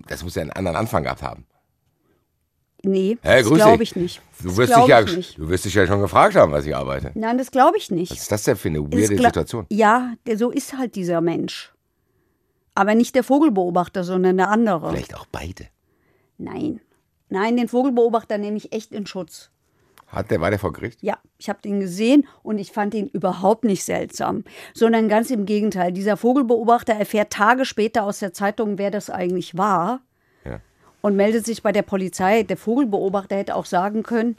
[0.07, 1.45] Das muss ja einen anderen Anfang gehabt haben.
[2.83, 4.21] Nee, Hey, das glaube ich nicht.
[4.41, 5.37] Du wirst, dich ja, ich nicht.
[5.37, 7.11] du wirst dich ja schon gefragt haben, was ich arbeite.
[7.13, 8.11] Nein, das glaube ich nicht.
[8.11, 9.67] Was ist das denn für eine weirde Situation?
[9.69, 11.73] Ja, der, so ist halt dieser Mensch.
[12.73, 14.89] Aber nicht der Vogelbeobachter, sondern der andere.
[14.89, 15.67] Vielleicht auch beide.
[16.39, 16.81] Nein.
[17.29, 19.50] Nein, den Vogelbeobachter nehme ich echt in Schutz.
[20.12, 21.01] Hat der, war der vor Gericht?
[21.01, 24.43] Ja, ich habe den gesehen und ich fand ihn überhaupt nicht seltsam,
[24.74, 25.93] sondern ganz im Gegenteil.
[25.93, 30.01] Dieser Vogelbeobachter erfährt Tage später aus der Zeitung, wer das eigentlich war
[30.43, 30.59] Ja.
[31.01, 32.43] und meldet sich bei der Polizei.
[32.43, 34.36] Der Vogelbeobachter hätte auch sagen können,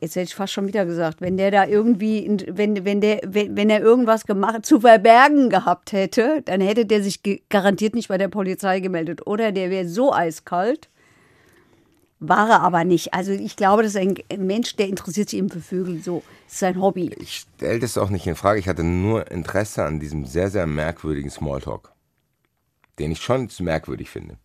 [0.00, 3.56] jetzt hätte ich fast schon wieder gesagt, wenn der da irgendwie, wenn, wenn, der, wenn,
[3.56, 8.18] wenn er irgendwas gemacht, zu verbergen gehabt hätte, dann hätte der sich garantiert nicht bei
[8.18, 9.26] der Polizei gemeldet.
[9.26, 10.90] Oder der wäre so eiskalt.
[12.20, 13.14] War er aber nicht.
[13.14, 16.22] Also ich glaube, das ist ein Mensch, der interessiert sich eben für Vögel so.
[16.44, 17.14] Das ist sein Hobby.
[17.18, 18.60] Ich stelle das auch nicht in Frage.
[18.60, 21.92] Ich hatte nur Interesse an diesem sehr, sehr merkwürdigen Smalltalk,
[22.98, 24.36] den ich schon merkwürdig finde.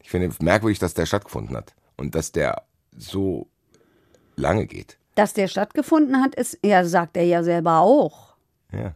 [0.00, 2.62] Ich finde merkwürdig, dass der stattgefunden hat und dass der
[2.96, 3.48] so
[4.36, 4.96] lange geht.
[5.16, 8.36] Dass der stattgefunden hat, ist, ja, sagt er ja selber auch.
[8.72, 8.94] Ja.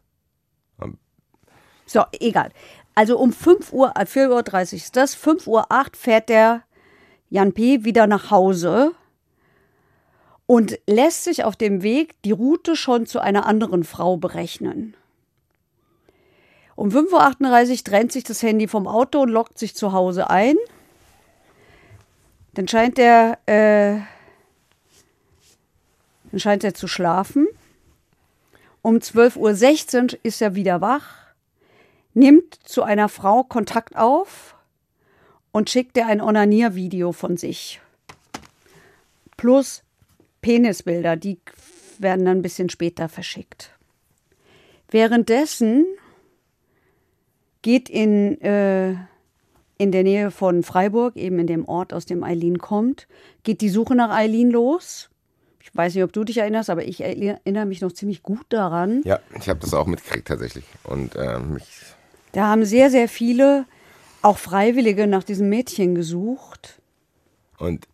[1.86, 2.52] So, egal.
[2.94, 6.62] Also um 5 Uhr, äh, 4.30 Uhr ist das, 5 Uhr 8 fährt der
[7.30, 7.84] Jan P.
[7.84, 8.92] wieder nach Hause
[10.46, 14.96] und lässt sich auf dem Weg die Route schon zu einer anderen Frau berechnen.
[16.74, 20.56] Um 5.38 Uhr trennt sich das Handy vom Auto und lockt sich zu Hause ein.
[22.54, 24.00] Dann scheint er äh,
[26.32, 27.46] Dann scheint er zu schlafen.
[28.82, 31.06] Um 12.16 Uhr ist er wieder wach,
[32.14, 34.56] nimmt zu einer Frau Kontakt auf
[35.52, 37.80] und schickt ihr ein Onaniervideo von sich.
[39.36, 39.82] Plus
[40.42, 41.38] Penisbilder, die
[41.98, 43.70] werden dann ein bisschen später verschickt.
[44.90, 45.86] Währenddessen
[47.62, 48.94] geht in, äh,
[49.78, 53.06] in der Nähe von Freiburg, eben in dem Ort, aus dem Eileen kommt,
[53.44, 55.10] geht die Suche nach Eileen los.
[55.62, 59.02] Ich weiß nicht, ob du dich erinnerst, aber ich erinnere mich noch ziemlich gut daran.
[59.04, 60.64] Ja, ich habe das auch mitgekriegt tatsächlich.
[60.84, 61.64] Und äh, mich
[62.32, 63.66] da haben sehr, sehr viele,
[64.22, 66.80] auch Freiwillige, nach diesem Mädchen gesucht.
[67.58, 67.86] Und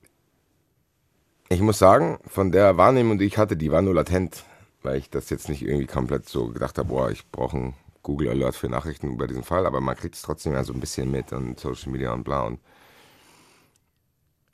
[1.48, 4.44] ich muss sagen, von der Wahrnehmung, die ich hatte, die war nur latent,
[4.82, 8.28] weil ich das jetzt nicht irgendwie komplett so gedacht habe, boah, ich brauche einen Google
[8.28, 11.10] Alert für Nachrichten über diesen Fall, aber man kriegt es trotzdem ja so ein bisschen
[11.10, 12.42] mit und Social Media und bla.
[12.42, 12.60] Und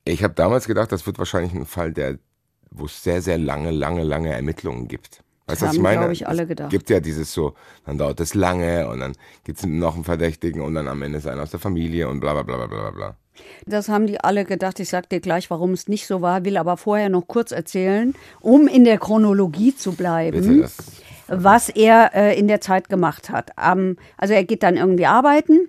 [0.04, 2.18] ich habe damals gedacht, das wird wahrscheinlich ein Fall, der,
[2.70, 5.22] wo es sehr, sehr lange, lange, lange Ermittlungen gibt.
[5.52, 6.12] Weißt du, was ich meine?
[6.12, 6.68] ich, alle gedacht.
[6.68, 7.54] Es gibt ja dieses so,
[7.86, 9.12] dann dauert es lange und dann
[9.44, 12.20] gibt es noch einen Verdächtigen und dann am Ende ist einer aus der Familie und
[12.20, 13.16] bla bla bla bla bla bla.
[13.66, 14.80] Das haben die alle gedacht.
[14.80, 18.14] Ich sag dir gleich, warum es nicht so war, will aber vorher noch kurz erzählen,
[18.40, 20.64] um in der Chronologie zu bleiben.
[21.28, 23.52] Was er äh, in der Zeit gemacht hat.
[23.62, 25.68] Ähm, also er geht dann irgendwie arbeiten.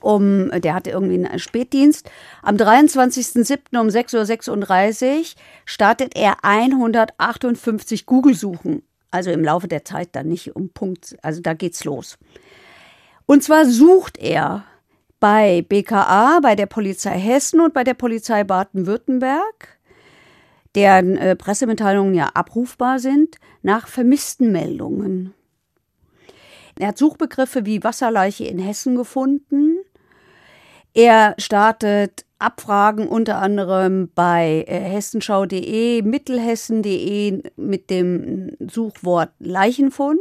[0.00, 2.10] Um, der hatte irgendwie einen Spätdienst.
[2.42, 3.78] Am 23.07.
[3.78, 5.24] um 6.36 Uhr
[5.64, 8.82] startet er 158 Google-Suchen.
[9.12, 12.18] Also im Laufe der Zeit dann nicht um Punkt, also da geht's los.
[13.26, 14.64] Und zwar sucht er
[15.20, 19.78] bei BKA, bei der Polizei Hessen und bei der Polizei Baden-Württemberg
[20.74, 25.34] deren äh, Pressemitteilungen ja abrufbar sind, nach vermissten Meldungen.
[26.78, 29.76] Er hat Suchbegriffe wie Wasserleiche in Hessen gefunden.
[30.94, 40.20] Er startet Abfragen unter anderem bei äh, hessenschau.de, mittelhessen.de mit dem Suchwort Leichenfund.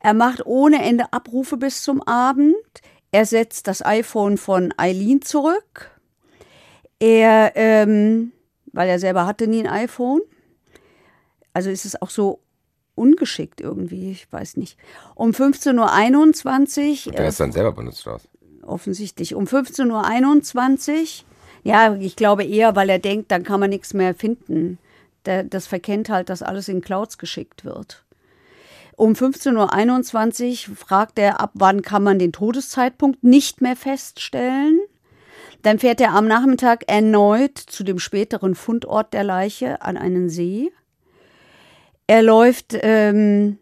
[0.00, 2.54] Er macht ohne Ende Abrufe bis zum Abend.
[3.10, 5.90] Er setzt das iPhone von Eileen zurück.
[6.98, 8.32] Er ähm,
[8.74, 10.20] weil er selber hatte nie ein iPhone.
[11.52, 12.40] Also ist es auch so
[12.96, 14.76] ungeschickt irgendwie, ich weiß nicht.
[15.14, 17.12] Um 15.21 Uhr.
[17.12, 18.28] Der ist dann selber benutzt aus.
[18.66, 19.34] Offensichtlich.
[19.34, 21.24] Um 15.21 Uhr.
[21.62, 24.78] Ja, ich glaube eher, weil er denkt, dann kann man nichts mehr finden.
[25.22, 28.04] Das verkennt halt, dass alles in Clouds geschickt wird.
[28.96, 34.78] Um 15.21 Uhr fragt er, ab wann kann man den Todeszeitpunkt nicht mehr feststellen.
[35.62, 40.70] Dann fährt er am Nachmittag erneut zu dem späteren Fundort der Leiche an einen See.
[42.06, 43.58] Er läuft, ähm,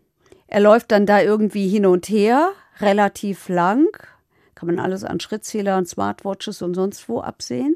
[0.48, 2.50] er läuft dann da irgendwie hin und her,
[2.80, 3.86] relativ lang.
[4.62, 7.74] Kann man alles an Schrittzählern, Smartwatches und sonst wo absehen.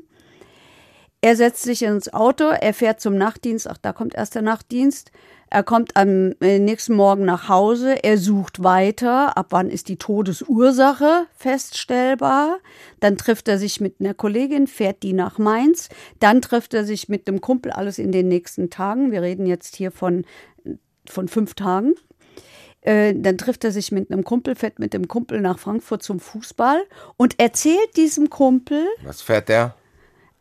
[1.21, 5.11] Er setzt sich ins Auto, er fährt zum Nachtdienst, ach, da kommt erst der Nachtdienst,
[5.51, 9.97] er kommt am äh, nächsten Morgen nach Hause, er sucht weiter, ab wann ist die
[9.97, 12.59] Todesursache feststellbar.
[13.01, 15.89] Dann trifft er sich mit einer Kollegin, fährt die nach Mainz,
[16.21, 19.11] dann trifft er sich mit einem Kumpel, alles in den nächsten Tagen.
[19.11, 20.25] Wir reden jetzt hier von,
[21.05, 21.95] von fünf Tagen.
[22.87, 26.21] Äh, dann trifft er sich mit einem Kumpel, fährt mit dem Kumpel nach Frankfurt zum
[26.21, 26.85] Fußball
[27.17, 28.87] und erzählt diesem Kumpel.
[29.03, 29.75] Was fährt der?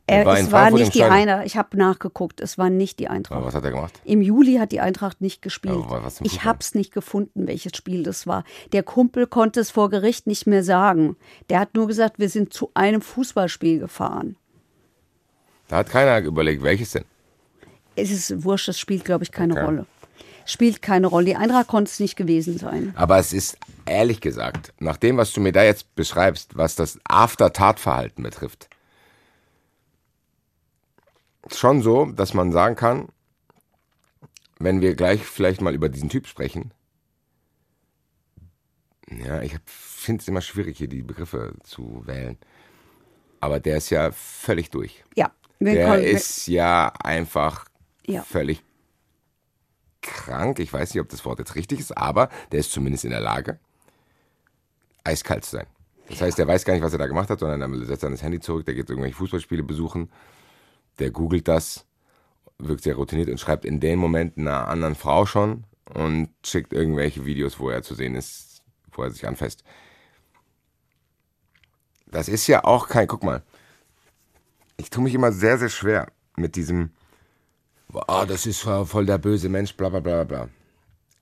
[0.07, 1.47] Er, war es war nicht die Eintracht.
[1.47, 2.39] Ich habe nachgeguckt.
[2.39, 3.37] Es war nicht die Eintracht.
[3.37, 3.99] Aber was hat er gemacht?
[4.03, 5.83] Im Juli hat die Eintracht nicht gespielt.
[6.21, 8.43] Ich habe es nicht gefunden, welches Spiel das war.
[8.71, 11.17] Der Kumpel konnte es vor Gericht nicht mehr sagen.
[11.49, 14.35] Der hat nur gesagt, wir sind zu einem Fußballspiel gefahren.
[15.67, 17.05] Da hat keiner überlegt, welches denn?
[17.95, 19.63] Es ist wurscht, das spielt, glaube ich, keine okay.
[19.63, 19.85] Rolle.
[20.45, 21.25] Spielt keine Rolle.
[21.25, 22.93] Die Eintracht konnte es nicht gewesen sein.
[22.95, 26.99] Aber es ist ehrlich gesagt, nach dem, was du mir da jetzt beschreibst, was das
[27.03, 28.69] After-Tat-Verhalten betrifft,
[31.51, 33.09] schon so, dass man sagen kann,
[34.59, 36.71] wenn wir gleich vielleicht mal über diesen Typ sprechen,
[39.09, 42.37] ja, ich finde es immer schwierig, hier die Begriffe zu wählen.
[43.39, 45.03] Aber der ist ja völlig durch.
[45.15, 45.31] Ja.
[45.59, 47.65] Der ist ja einfach
[48.05, 48.23] ja.
[48.23, 48.63] völlig
[50.05, 50.59] krank.
[50.59, 53.19] Ich weiß nicht, ob das Wort jetzt richtig ist, aber der ist zumindest in der
[53.19, 53.59] Lage,
[55.03, 55.67] eiskalt zu sein.
[56.07, 58.11] Das heißt, der weiß gar nicht, was er da gemacht hat, sondern er setzt dann
[58.11, 60.09] das Handy zurück, der geht irgendwelche Fußballspiele besuchen
[60.99, 61.85] der googelt das,
[62.57, 67.25] wirkt sehr routiniert und schreibt in dem Moment einer anderen Frau schon und schickt irgendwelche
[67.25, 69.63] Videos, wo er zu sehen ist, wo er sich anfasst.
[72.07, 73.43] Das ist ja auch kein, guck mal,
[74.77, 76.91] ich tue mich immer sehr, sehr schwer mit diesem,
[78.07, 80.49] ah, oh, das ist voll der böse Mensch, bla bla bla bla.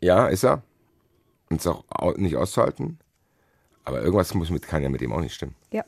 [0.01, 0.61] Ja, ist er.
[1.49, 2.99] Und ist auch nicht auszuhalten.
[3.85, 5.55] Aber irgendwas muss mit, kann ja mit dem auch nicht stimmen.
[5.71, 5.83] Ja.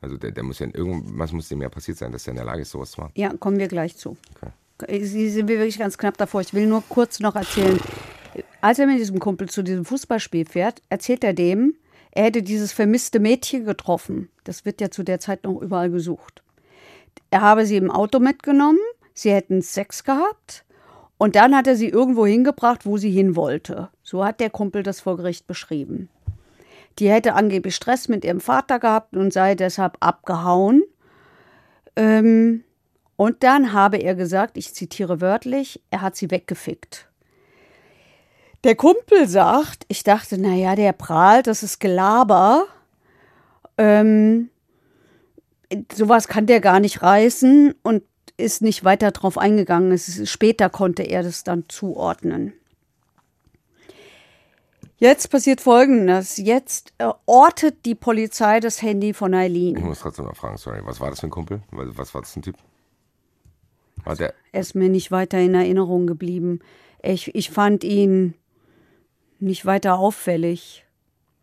[0.00, 2.44] Also der, der muss ja irgendwas muss dem ja passiert sein, dass er in der
[2.44, 3.12] Lage ist, sowas zu machen.
[3.16, 4.16] Ja, kommen wir gleich zu.
[4.36, 5.04] Okay.
[5.04, 6.40] Sie sind wir wirklich ganz knapp davor.
[6.40, 7.78] Ich will nur kurz noch erzählen.
[8.60, 11.74] Als er mit diesem Kumpel zu diesem Fußballspiel fährt, erzählt er dem,
[12.12, 14.30] er hätte dieses vermisste Mädchen getroffen.
[14.44, 16.42] Das wird ja zu der Zeit noch überall gesucht.
[17.30, 18.80] Er habe sie im Auto mitgenommen,
[19.14, 20.64] sie hätten Sex gehabt
[21.18, 23.90] und dann hat er sie irgendwo hingebracht, wo sie hin wollte.
[24.02, 26.08] So hat der Kumpel das vor Gericht beschrieben.
[26.98, 30.82] Die hätte angeblich Stress mit ihrem Vater gehabt und sei deshalb abgehauen.
[31.96, 32.64] Ähm,
[33.16, 37.10] und dann habe er gesagt, ich zitiere wörtlich, er hat sie weggefickt.
[38.64, 42.66] Der Kumpel sagt, ich dachte, naja, der prahlt, das ist Gelaber.
[43.76, 44.50] Ähm,
[45.92, 48.02] sowas kann der gar nicht reißen und
[48.40, 49.92] ist nicht weiter drauf eingegangen.
[49.92, 52.52] Ist, später konnte er das dann zuordnen.
[54.98, 56.36] Jetzt passiert Folgendes.
[56.36, 59.76] Jetzt äh, ortet die Polizei das Handy von Eileen.
[59.76, 61.62] Ich muss trotzdem noch fragen, sorry, was war das für ein Kumpel?
[61.70, 62.56] Was war das für ein Typ?
[64.04, 66.60] War der er ist mir nicht weiter in Erinnerung geblieben.
[67.02, 68.34] Ich, ich fand ihn
[69.38, 70.84] nicht weiter auffällig.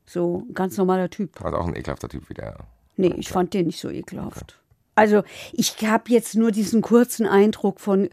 [0.06, 1.44] So ein ganz normaler Typ.
[1.44, 2.58] also auch ein ekelhafter Typ wie der.
[2.96, 4.60] Nee, ich fand den nicht so ekelhaft.
[4.98, 5.24] Also
[5.54, 8.10] ich habe jetzt nur diesen kurzen Eindruck von,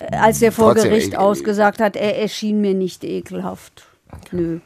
[0.00, 3.86] äh, als der vor Trotzdem, Gericht ich- ausgesagt hat, er erschien mir nicht ekelhaft.
[4.32, 4.60] Nö.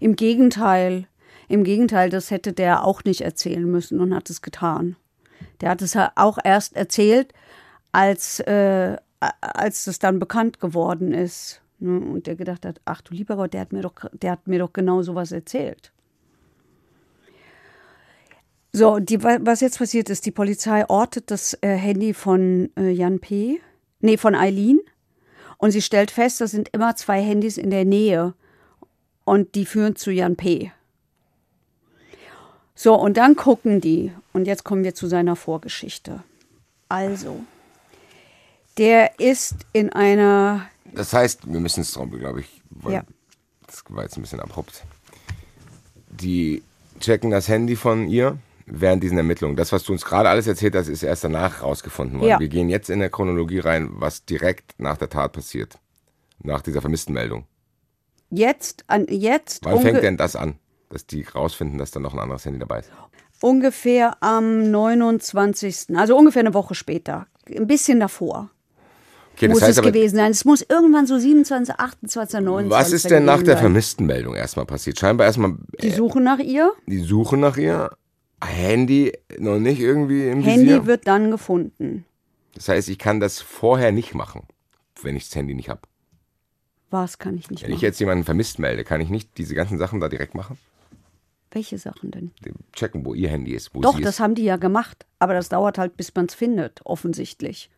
[0.00, 1.06] Im Gegenteil.
[1.48, 4.96] Im Gegenteil, das hätte der auch nicht erzählen müssen und hat es getan.
[5.60, 7.32] Der hat es ja auch erst erzählt,
[7.90, 8.96] als, äh,
[9.40, 11.62] als es dann bekannt geworden ist.
[11.78, 11.98] Ne?
[12.00, 14.58] Und der gedacht hat, ach du lieber Gott, der hat mir doch, der hat mir
[14.58, 15.90] doch genau sowas erzählt.
[18.72, 22.70] So, und die, wa- was jetzt passiert ist, die Polizei ortet das äh, Handy von
[22.76, 23.60] äh, Jan P.,
[24.00, 24.80] nee, von Eileen.
[25.56, 28.34] Und sie stellt fest, da sind immer zwei Handys in der Nähe.
[29.24, 30.70] Und die führen zu Jan P.
[32.74, 34.12] So, und dann gucken die.
[34.32, 36.22] Und jetzt kommen wir zu seiner Vorgeschichte.
[36.88, 37.40] Also,
[38.78, 43.02] der ist in einer Das heißt, wir müssen es drum, glaube ich, Ja.
[43.66, 44.84] das war jetzt ein bisschen abrupt.
[46.08, 46.62] Die
[47.00, 48.38] checken das Handy von ihr
[48.70, 49.56] während diesen Ermittlungen.
[49.56, 52.28] Das, was du uns gerade alles erzählt hast, ist erst danach rausgefunden worden.
[52.30, 52.40] Ja.
[52.40, 55.78] Wir gehen jetzt in der Chronologie rein, was direkt nach der Tat passiert.
[56.42, 57.46] Nach dieser vermissten Meldung.
[58.30, 60.54] jetzt an jetzt Wann fängt denn das an,
[60.88, 62.90] dass die rausfinden, dass da noch ein anderes Handy dabei ist?
[63.40, 65.96] ungefähr am 29.
[65.96, 67.26] Also ungefähr eine Woche später.
[67.48, 68.50] Ein bisschen davor.
[69.34, 70.32] Okay, muss das heißt es aber, gewesen sein.
[70.32, 72.70] Es muss irgendwann so 27, 28, 29.
[72.70, 73.62] was ist denn nach der sein.
[73.62, 74.98] vermissten Meldung erstmal passiert?
[74.98, 76.72] Scheinbar erstmal Die Suche nach ihr.
[76.88, 77.90] die Suche nach ihr,
[78.44, 80.86] Handy noch nicht irgendwie im Handy Visier.
[80.86, 82.04] wird dann gefunden.
[82.54, 84.42] Das heißt, ich kann das vorher nicht machen,
[85.02, 85.80] wenn ich das Handy nicht habe.
[86.90, 87.84] Was kann ich nicht Wenn ich machen?
[87.84, 90.58] jetzt jemanden vermisst melde, kann ich nicht diese ganzen Sachen da direkt machen?
[91.50, 92.30] Welche Sachen denn?
[92.72, 94.20] Checken, wo ihr Handy ist, wo Doch, das ist.
[94.20, 95.06] haben die ja gemacht.
[95.18, 97.70] Aber das dauert halt, bis man es findet, offensichtlich.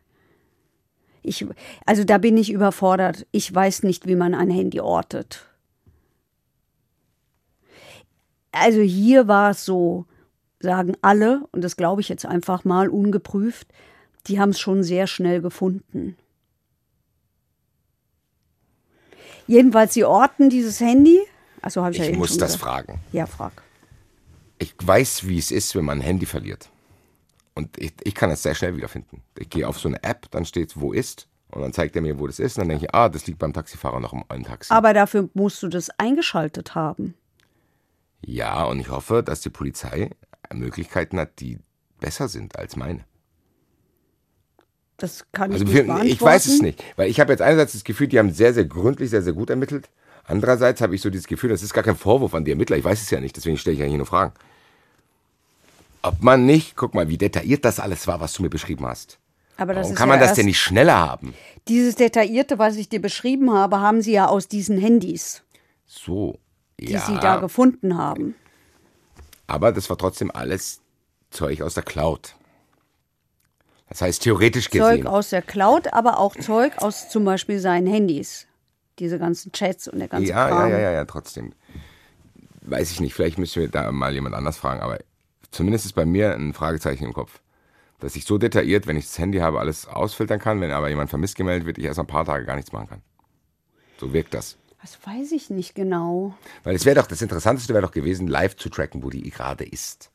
[1.23, 1.45] Ich,
[1.85, 3.25] also da bin ich überfordert.
[3.31, 5.45] Ich weiß nicht, wie man ein Handy ortet.
[8.51, 10.05] Also hier war es so,
[10.61, 13.67] sagen alle, und das glaube ich jetzt einfach mal ungeprüft,
[14.27, 16.15] die haben es schon sehr schnell gefunden.
[19.47, 21.19] Jedenfalls, sie orten dieses Handy.
[21.61, 22.63] Also habe ich, ja Ich eben muss das gesagt.
[22.63, 22.99] fragen.
[23.11, 23.53] Ja, frag.
[24.59, 26.69] Ich weiß, wie es ist, wenn man ein Handy verliert.
[27.55, 29.21] Und ich, ich kann es sehr schnell wiederfinden.
[29.37, 31.27] Ich gehe auf so eine App, dann steht, wo ist.
[31.49, 32.57] Und dann zeigt er mir, wo das ist.
[32.57, 34.71] Und dann denke ich, ah, das liegt beim Taxifahrer noch im, im Taxi.
[34.71, 37.15] Aber dafür musst du das eingeschaltet haben.
[38.23, 40.11] ja, und ich hoffe, dass die Polizei
[40.59, 41.59] Möglichkeiten hat, die
[41.99, 43.05] besser sind als meine.
[44.97, 46.07] Das kann Also ich nicht beantworten.
[46.11, 48.65] ich weiß es nicht, weil ich habe jetzt einerseits das Gefühl, die haben sehr, sehr
[48.65, 49.89] gründlich, sehr, sehr gut ermittelt.
[50.25, 52.83] Andererseits habe ich so dieses Gefühl, das ist gar kein Vorwurf an die Ermittler, ich
[52.83, 54.33] weiß es ja nicht, deswegen stelle ich ja hier nur Fragen.
[56.03, 59.17] Ob man nicht, guck mal, wie detailliert das alles war, was du mir beschrieben hast.
[59.57, 61.33] Aber das Warum kann ja man das denn nicht schneller haben?
[61.67, 65.43] Dieses Detaillierte, was ich dir beschrieben habe, haben sie ja aus diesen Handys,
[65.85, 66.39] So,
[66.79, 68.35] die ja, sie da gefunden haben.
[69.47, 70.81] Aber das war trotzdem alles
[71.29, 72.35] Zeug aus der Cloud.
[73.89, 77.87] Das heißt, theoretisch gesehen, Zeug aus der Cloud, aber auch Zeug aus zum Beispiel seinen
[77.87, 78.47] Handys.
[78.99, 80.71] Diese ganzen Chats und der ganze ja, ja, Kram.
[80.71, 81.53] ja, ja, ja, trotzdem.
[82.61, 84.99] Weiß ich nicht, vielleicht müssen wir da mal jemand anders fragen, aber
[85.51, 87.41] zumindest ist bei mir ein Fragezeichen im Kopf.
[87.99, 91.09] Dass ich so detailliert, wenn ich das Handy habe, alles ausfiltern kann, wenn aber jemand
[91.09, 93.01] vermisst gemeldet wird, ich erst ein paar Tage gar nichts machen kann.
[93.99, 94.57] So wirkt das.
[94.81, 96.33] Das weiß ich nicht genau.
[96.63, 99.63] Weil es wäre doch, das Interessanteste wäre doch gewesen, live zu tracken, wo die gerade
[99.63, 100.11] ist.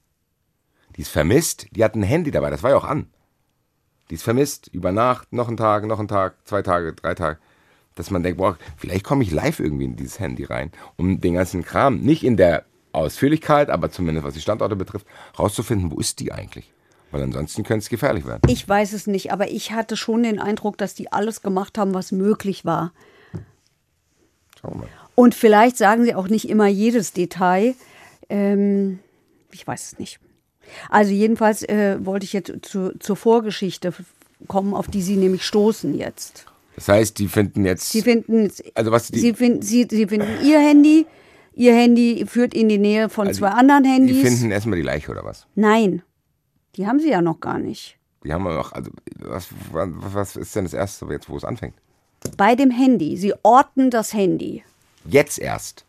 [0.97, 3.09] Die ist vermisst, die hat ein Handy dabei, das war ja auch an.
[4.11, 7.39] Die ist vermisst, über Nacht, noch ein Tag, noch ein Tag, zwei Tage, drei Tage.
[7.95, 11.35] Dass man denkt, boah, vielleicht komme ich live irgendwie in dieses Handy rein, um den
[11.35, 15.07] ganzen Kram, nicht in der Ausführlichkeit, aber zumindest was die Standorte betrifft,
[15.39, 16.73] rauszufinden, wo ist die eigentlich?
[17.11, 18.43] Weil ansonsten könnte es gefährlich werden.
[18.49, 21.95] Ich weiß es nicht, aber ich hatte schon den Eindruck, dass die alles gemacht haben,
[21.95, 22.93] was möglich war.
[24.61, 24.89] Schauen wir mal.
[25.15, 27.75] Und vielleicht sagen sie auch nicht immer jedes Detail.
[28.29, 28.99] Ähm,
[29.53, 30.19] ich weiß es nicht.
[30.91, 33.93] Also jedenfalls äh, wollte ich jetzt zu, zur Vorgeschichte
[34.49, 36.45] kommen, auf die Sie nämlich stoßen jetzt.
[36.75, 37.91] Das heißt, die finden jetzt.
[37.91, 41.07] Sie finden, Also was die- Sie finden, Sie, Sie finden Ihr Handy.
[41.55, 44.21] Ihr Handy führt in die Nähe von Also zwei anderen die Handys.
[44.23, 45.47] finden erstmal die Leiche oder was?
[45.55, 46.03] Nein,
[46.75, 47.97] die haben Sie ja noch gar nicht.
[48.25, 48.73] Die haben wir noch.
[48.73, 48.91] Also
[49.21, 51.75] was, was ist denn das erste, jetzt wo es anfängt?
[52.37, 53.17] Bei dem Handy.
[53.17, 54.63] Sie orten das Handy.
[55.09, 55.85] Jetzt erst.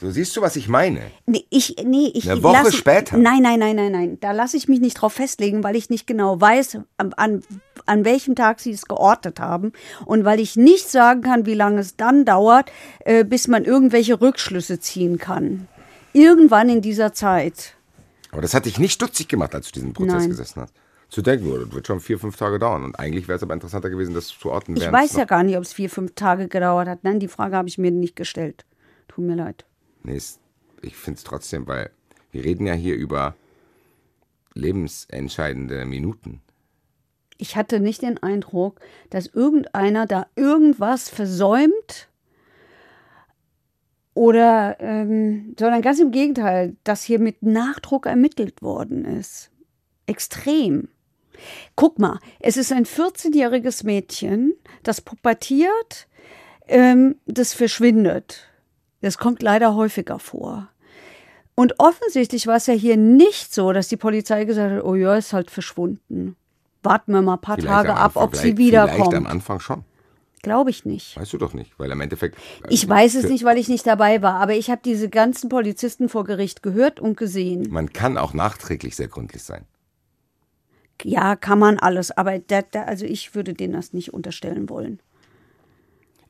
[0.00, 1.00] So siehst du, was ich meine?
[1.24, 3.16] Nee, ich, nee, ich Eine Woche lass- später?
[3.16, 4.18] Nein, nein, nein, nein, nein.
[4.20, 7.42] Da lasse ich mich nicht drauf festlegen, weil ich nicht genau weiß, an, an,
[7.86, 9.72] an welchem Tag sie es geortet haben
[10.04, 12.70] und weil ich nicht sagen kann, wie lange es dann dauert,
[13.04, 15.68] äh, bis man irgendwelche Rückschlüsse ziehen kann.
[16.12, 17.74] Irgendwann in dieser Zeit.
[18.30, 20.28] Aber das hat dich nicht stutzig gemacht, als du diesen Prozess Nein.
[20.30, 20.74] gesessen hast.
[21.14, 22.82] Zu denken, oh, das wird schon vier, fünf Tage dauern.
[22.82, 24.76] Und eigentlich wäre es aber interessanter gewesen, das zu orten.
[24.76, 27.04] Ich weiß ja gar nicht, ob es vier, fünf Tage gedauert hat.
[27.04, 28.64] Nein, die Frage habe ich mir nicht gestellt.
[29.06, 29.64] Tut mir leid.
[30.02, 30.20] Nee,
[30.82, 31.90] ich finde es trotzdem, weil
[32.32, 33.36] wir reden ja hier über
[34.54, 36.40] lebensentscheidende Minuten.
[37.38, 42.08] Ich hatte nicht den Eindruck, dass irgendeiner da irgendwas versäumt
[44.14, 49.52] oder, ähm, sondern ganz im Gegenteil, dass hier mit Nachdruck ermittelt worden ist.
[50.06, 50.88] Extrem.
[51.76, 56.06] Guck mal, es ist ein 14-jähriges Mädchen, das pubertiert,
[56.68, 58.48] ähm, das verschwindet.
[59.00, 60.68] Das kommt leider häufiger vor.
[61.54, 65.14] Und offensichtlich war es ja hier nicht so, dass die Polizei gesagt hat, oh ja,
[65.16, 66.36] ist halt verschwunden.
[66.82, 69.26] Warten wir mal ein paar Vielleicht Tage ab, ob sie vielleicht- Vielleicht am wiederkommt.
[69.28, 69.84] Anfang schon.
[70.42, 71.16] Glaube ich nicht.
[71.18, 72.36] Weißt du doch nicht, weil im Endeffekt.
[72.68, 76.10] Ich weiß es nicht, weil ich nicht dabei war, aber ich habe diese ganzen Polizisten
[76.10, 77.68] vor Gericht gehört und gesehen.
[77.70, 79.64] Man kann auch nachträglich sehr gründlich sein.
[81.02, 85.00] Ja, kann man alles, aber da, da, also ich würde denen das nicht unterstellen wollen.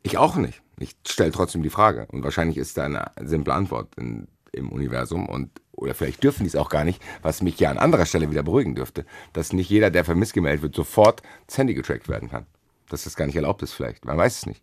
[0.03, 0.63] Ich auch nicht.
[0.79, 2.07] Ich stelle trotzdem die Frage.
[2.11, 5.29] Und wahrscheinlich ist da eine simple Antwort in, im Universum.
[5.29, 8.31] Und, oder vielleicht dürfen die es auch gar nicht, was mich ja an anderer Stelle
[8.31, 12.29] wieder beruhigen dürfte, dass nicht jeder, der vermisst gemeldet wird, sofort das Handy getrackt werden
[12.29, 12.47] kann.
[12.89, 14.05] Dass das gar nicht erlaubt ist vielleicht.
[14.05, 14.63] Man weiß es nicht.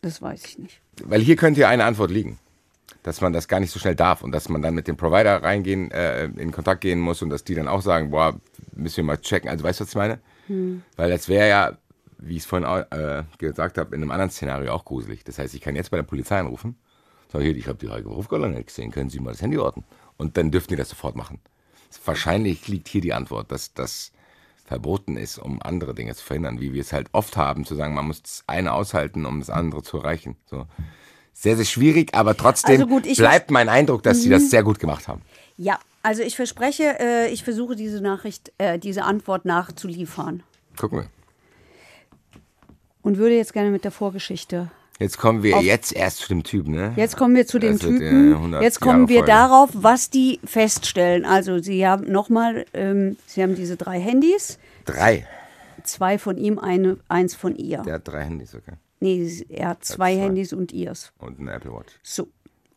[0.00, 0.80] Das weiß ich nicht.
[1.04, 2.38] Weil hier könnte ja eine Antwort liegen.
[3.06, 5.40] Dass man das gar nicht so schnell darf und dass man dann mit dem Provider
[5.40, 8.34] reingehen, äh, in Kontakt gehen muss und dass die dann auch sagen, boah,
[8.74, 9.48] müssen wir mal checken.
[9.48, 10.18] Also weißt du, was ich meine?
[10.96, 11.78] Weil das wäre ja,
[12.18, 15.22] wie ich es vorhin auch, äh, gesagt habe, in einem anderen Szenario auch gruselig.
[15.22, 16.76] Das heißt, ich kann jetzt bei der Polizei anrufen,
[17.30, 19.84] sage hier, ich habe die Heike nicht gesehen, können Sie mal das Handy orten?
[20.16, 21.38] Und dann dürften die das sofort machen.
[22.04, 24.10] Wahrscheinlich liegt hier die Antwort, dass das
[24.64, 27.94] verboten ist, um andere Dinge zu verhindern, wie wir es halt oft haben, zu sagen,
[27.94, 30.36] man muss das eine aushalten, um das andere zu erreichen.
[30.46, 30.66] So.
[31.38, 34.62] Sehr, sehr schwierig, aber trotzdem Also gut, ich- bleibt mein Eindruck, dass sie das sehr
[34.62, 35.20] gut gemacht haben.
[35.58, 40.42] Ja, also ich verspreche, äh, ich versuche diese Nachricht, äh, diese Antwort nachzuliefern
[40.78, 41.06] Gucken wir.
[43.02, 46.66] und würde jetzt gerne mit der Vorgeschichte Jetzt kommen wir jetzt erst zu dem Typ,
[46.68, 46.94] ne?
[46.96, 48.32] Jetzt kommen wir zu dem Das äh, Typen.
[48.34, 49.30] 100 Jetzt kommen Jahre wir Folge.
[49.32, 51.26] darauf, was die feststellen.
[51.26, 55.26] Also Sie haben nochmal, ähm, Sie haben diese drei Handys, Drei.
[55.84, 57.82] zwei von ihm, eine, eins von ihr.
[57.82, 58.72] Der hat drei Handys, okay.
[59.06, 60.20] Nee, er hat zwei, zwei.
[60.20, 61.12] Handys und ihrs.
[61.18, 61.98] Und eine Apple Watch.
[62.02, 62.28] So.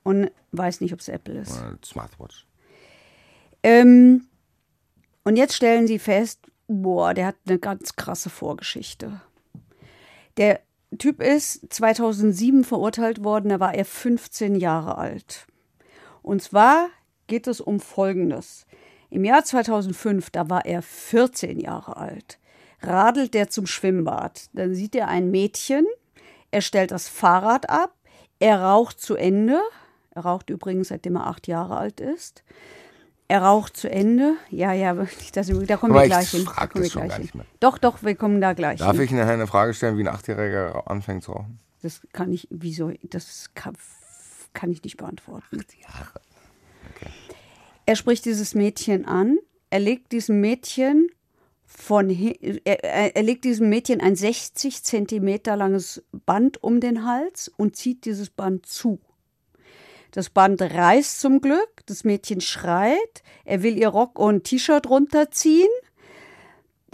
[0.03, 1.57] Und weiß nicht, ob es Apple ist.
[1.57, 2.45] Oder Smartwatch.
[3.63, 4.25] Ähm,
[5.23, 9.21] und jetzt stellen sie fest, boah, der hat eine ganz krasse Vorgeschichte.
[10.37, 10.61] Der
[10.97, 15.45] Typ ist 2007 verurteilt worden, da war er 15 Jahre alt.
[16.21, 16.89] Und zwar
[17.27, 18.65] geht es um Folgendes.
[19.09, 22.39] Im Jahr 2005, da war er 14 Jahre alt,
[22.81, 24.49] radelt er zum Schwimmbad.
[24.53, 25.85] Dann sieht er ein Mädchen,
[26.51, 27.93] er stellt das Fahrrad ab,
[28.39, 29.61] er raucht zu Ende.
[30.11, 32.43] Er raucht übrigens, seitdem er acht Jahre alt ist.
[33.27, 34.35] Er raucht zu Ende.
[34.49, 34.93] Ja, ja,
[35.33, 36.45] das, da kommen Aber wir ich gleich hin.
[36.45, 37.21] Da kommen das wir schon gleich gar hin.
[37.23, 37.45] nicht mehr.
[37.59, 39.01] Doch, doch, wir kommen da gleich Darf hin.
[39.01, 41.59] ich nachher eine Frage stellen, wie ein Achtjähriger anfängt zu rauchen?
[41.81, 43.77] Das kann ich, wieso, das kann,
[44.53, 45.63] kann ich nicht beantworten.
[47.85, 49.37] Er spricht dieses Mädchen an,
[49.69, 51.09] er legt diesem Mädchen
[51.71, 57.49] von er, er, er legt diesem Mädchen ein 60 Zentimeter langes Band um den Hals
[57.55, 58.99] und zieht dieses Band zu.
[60.11, 65.69] Das Band reißt zum Glück, das Mädchen schreit, er will ihr Rock und T-Shirt runterziehen,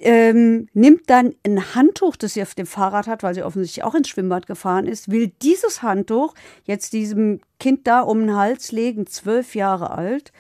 [0.02, 3.96] ähm, nimmt dann ein Handtuch, das sie auf dem Fahrrad hat, weil sie offensichtlich auch
[3.96, 6.34] ins Schwimmbad gefahren ist, will dieses Handtuch
[6.66, 10.34] jetzt diesem Kind da um den Hals legen, zwölf Jahre alt.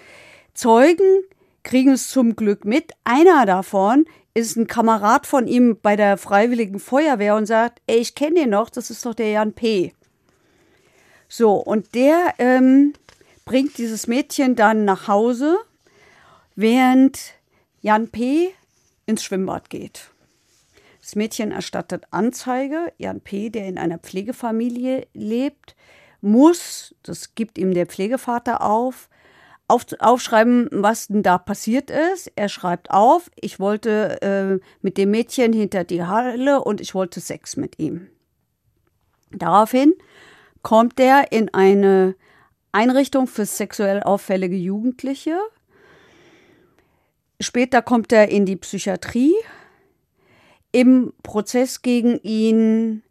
[0.54, 1.24] Zeugen
[1.64, 2.92] kriegen es zum Glück mit.
[3.06, 4.06] Einer davon
[4.36, 8.50] ist ein Kamerad von ihm bei der Freiwilligen Feuerwehr und sagt, ey, ich kenne den
[8.52, 9.94] noch, das ist doch der Jan P.
[11.28, 12.94] So, und der ähm,
[13.46, 15.58] bringt dieses Mädchen dann nach Hause,
[16.56, 17.34] während
[17.82, 18.54] Jan P.
[19.06, 20.12] ins Schwimmbad geht.
[21.02, 22.92] Das Mädchen erstattet Anzeige.
[22.98, 25.76] Jan P., der in einer Pflegefamilie lebt,
[26.20, 29.08] muss, das gibt ihm der Pflegevater auf,
[29.68, 32.32] auf, aufschreiben, was denn da passiert ist.
[32.36, 37.20] Er schreibt auf, ich wollte äh, mit dem Mädchen hinter die Halle und ich wollte
[37.20, 38.08] Sex mit ihm.
[39.32, 39.94] Daraufhin
[40.62, 42.16] kommt er in eine
[42.72, 45.38] Einrichtung für sexuell auffällige Jugendliche.
[47.40, 49.34] Später kommt er in die Psychiatrie.
[50.72, 53.02] Im Prozess gegen ihn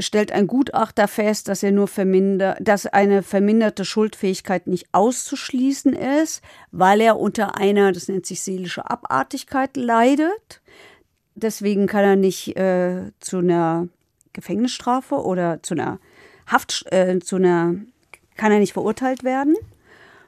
[0.00, 6.42] stellt ein Gutachter fest, dass er nur verminder, dass eine verminderte Schuldfähigkeit nicht auszuschließen ist,
[6.70, 10.60] weil er unter einer, das nennt sich seelische Abartigkeit, leidet.
[11.34, 13.88] Deswegen kann er nicht äh, zu einer
[14.32, 15.98] Gefängnisstrafe oder zu einer
[16.46, 17.76] Haft, äh, zu einer,
[18.36, 19.56] kann er nicht verurteilt werden,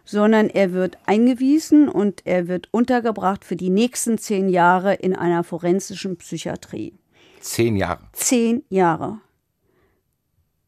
[0.05, 5.45] sondern er wird eingewiesen und er wird untergebracht für die nächsten zehn Jahre in einer
[5.45, 6.95] forensischen Psychiatrie.
[7.41, 8.01] Zehn Jahre.
[8.13, 9.21] Zehn Jahre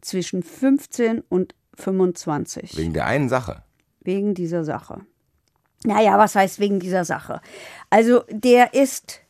[0.06, 2.76] zwischen 15 und 25.
[2.76, 3.62] Wegen der einen Sache.
[4.00, 5.00] Wegen dieser Sache.
[5.84, 7.40] Naja, was heißt wegen dieser Sache?
[7.90, 9.20] Also der ist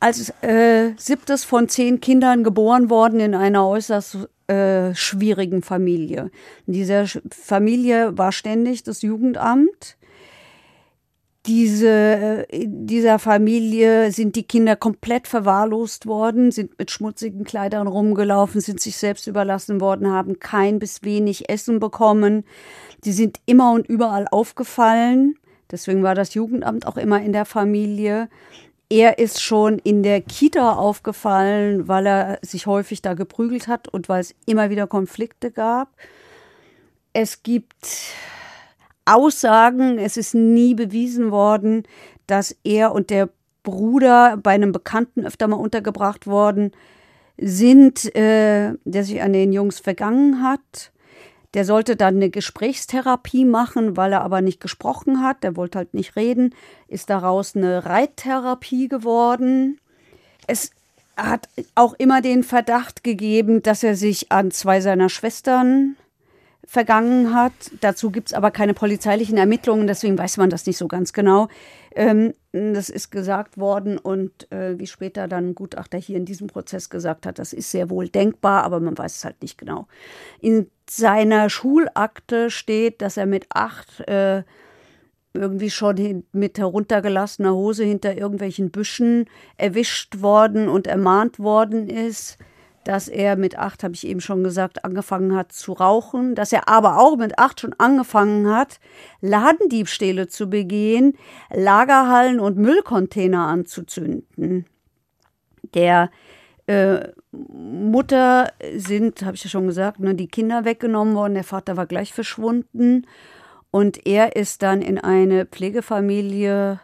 [0.00, 6.30] als äh, siebtes von zehn Kindern geboren worden in einer äußerst äh, schwierigen Familie.
[6.66, 9.97] In dieser Familie war ständig das Jugendamt
[11.46, 18.60] diese, in dieser Familie sind die Kinder komplett verwahrlost worden, sind mit schmutzigen Kleidern rumgelaufen,
[18.60, 22.44] sind sich selbst überlassen worden, haben kein bis wenig Essen bekommen.
[23.04, 25.36] Die sind immer und überall aufgefallen.
[25.70, 28.28] Deswegen war das Jugendamt auch immer in der Familie.
[28.90, 34.08] Er ist schon in der Kita aufgefallen, weil er sich häufig da geprügelt hat und
[34.08, 35.90] weil es immer wieder Konflikte gab.
[37.12, 37.86] Es gibt
[39.14, 41.84] Aussagen, es ist nie bewiesen worden,
[42.26, 43.28] dass er und der
[43.62, 46.72] Bruder bei einem Bekannten öfter mal untergebracht worden
[47.36, 50.92] sind, äh, der sich an den Jungs vergangen hat.
[51.54, 55.42] Der sollte dann eine Gesprächstherapie machen, weil er aber nicht gesprochen hat.
[55.42, 56.54] Der wollte halt nicht reden.
[56.88, 59.80] Ist daraus eine Reittherapie geworden.
[60.46, 60.72] Es
[61.16, 65.96] hat auch immer den Verdacht gegeben, dass er sich an zwei seiner Schwestern
[66.68, 67.54] vergangen hat.
[67.80, 71.48] Dazu gibt es aber keine polizeilichen Ermittlungen, deswegen weiß man das nicht so ganz genau.
[71.94, 76.46] Ähm, das ist gesagt worden und äh, wie später dann ein Gutachter hier in diesem
[76.46, 79.88] Prozess gesagt hat, das ist sehr wohl denkbar, aber man weiß es halt nicht genau.
[80.42, 84.42] In seiner Schulakte steht, dass er mit acht äh,
[85.32, 89.24] irgendwie schon mit heruntergelassener Hose hinter irgendwelchen Büschen
[89.56, 92.36] erwischt worden und ermahnt worden ist
[92.88, 96.70] dass er mit acht, habe ich eben schon gesagt, angefangen hat zu rauchen, dass er
[96.70, 98.80] aber auch mit acht schon angefangen hat,
[99.20, 101.12] Ladendiebstähle zu begehen,
[101.50, 104.64] Lagerhallen und Müllcontainer anzuzünden.
[105.74, 106.10] Der
[106.66, 111.76] äh, Mutter sind, habe ich ja schon gesagt, ne, die Kinder weggenommen worden, der Vater
[111.76, 113.06] war gleich verschwunden
[113.70, 116.80] und er ist dann in eine Pflegefamilie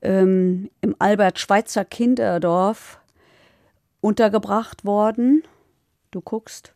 [0.00, 3.00] ähm, im Albert-Schweitzer Kinderdorf
[4.00, 5.42] untergebracht worden.
[6.10, 6.72] Du guckst.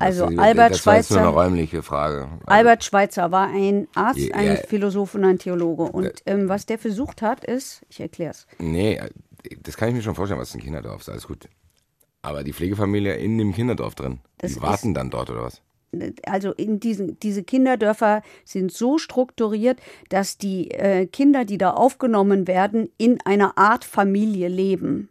[0.00, 1.20] Also Albert das war jetzt Schweitzer.
[1.20, 2.28] nur eine räumliche Frage.
[2.46, 4.56] Albert Schweitzer war ein Arzt, Ja, ein.
[4.56, 5.84] Philosoph und ein Theologe.
[5.84, 8.48] Und ähm, was der versucht hat, ist, ich erkläre es.
[8.58, 9.00] Nee,
[9.62, 11.08] das kann ich mir schon vorstellen, was ein Kinderdorf ist.
[11.08, 11.48] Alles gut.
[12.22, 15.62] Aber die Pflegefamilie in dem Kinderdorf drin, Das die warten ist- dann dort oder was?
[16.26, 22.48] Also in diesen, diese Kinderdörfer sind so strukturiert, dass die äh, Kinder, die da aufgenommen
[22.48, 25.08] werden, in einer Art Familie leben.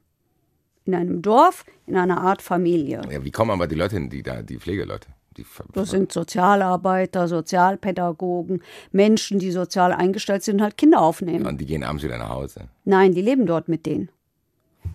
[0.86, 3.02] In einem Dorf, in einer Art Familie.
[3.12, 5.08] Ja, wie kommen aber die Leute hin, die da, die Pflegeleute?
[5.38, 8.62] Die, Das sind Sozialarbeiter, Sozialpädagogen,
[8.94, 11.46] Menschen, die sozial eingestellt sind, halt Kinder aufnehmen.
[11.46, 12.70] und die gehen abends wieder nach Hause.
[12.86, 14.10] Nein, die leben dort mit denen.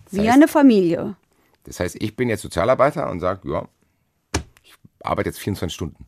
[0.09, 1.15] Wie heißt- eine Familie.
[1.65, 3.67] Das heißt, ich bin jetzt Sozialarbeiter und sage, ja,
[4.63, 4.73] ich
[5.03, 6.05] arbeite jetzt 24 Stunden.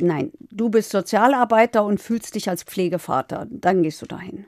[0.00, 3.46] Nein, du bist Sozialarbeiter und fühlst dich als Pflegevater.
[3.50, 4.44] Dann gehst du dahin.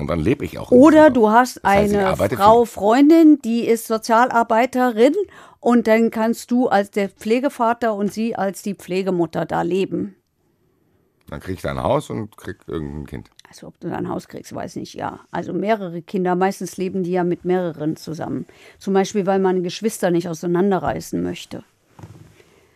[0.00, 0.70] Und dann lebe ich auch.
[0.70, 2.64] Oder du hast Das heißt, eine Frau.
[2.64, 5.14] Freundin, die ist Sozialarbeiterin
[5.58, 10.14] und dann kannst du als der Pflegevater und sie als die Pflegemutter da leben.
[11.28, 13.30] Dann krieg ich da ein Haus und krieg irgendein Kind.
[13.48, 15.20] Also ob du ein Haus kriegst, weiß nicht, ja.
[15.30, 18.46] Also mehrere Kinder, meistens leben die ja mit mehreren zusammen.
[18.78, 21.64] Zum Beispiel, weil man Geschwister nicht auseinanderreißen möchte.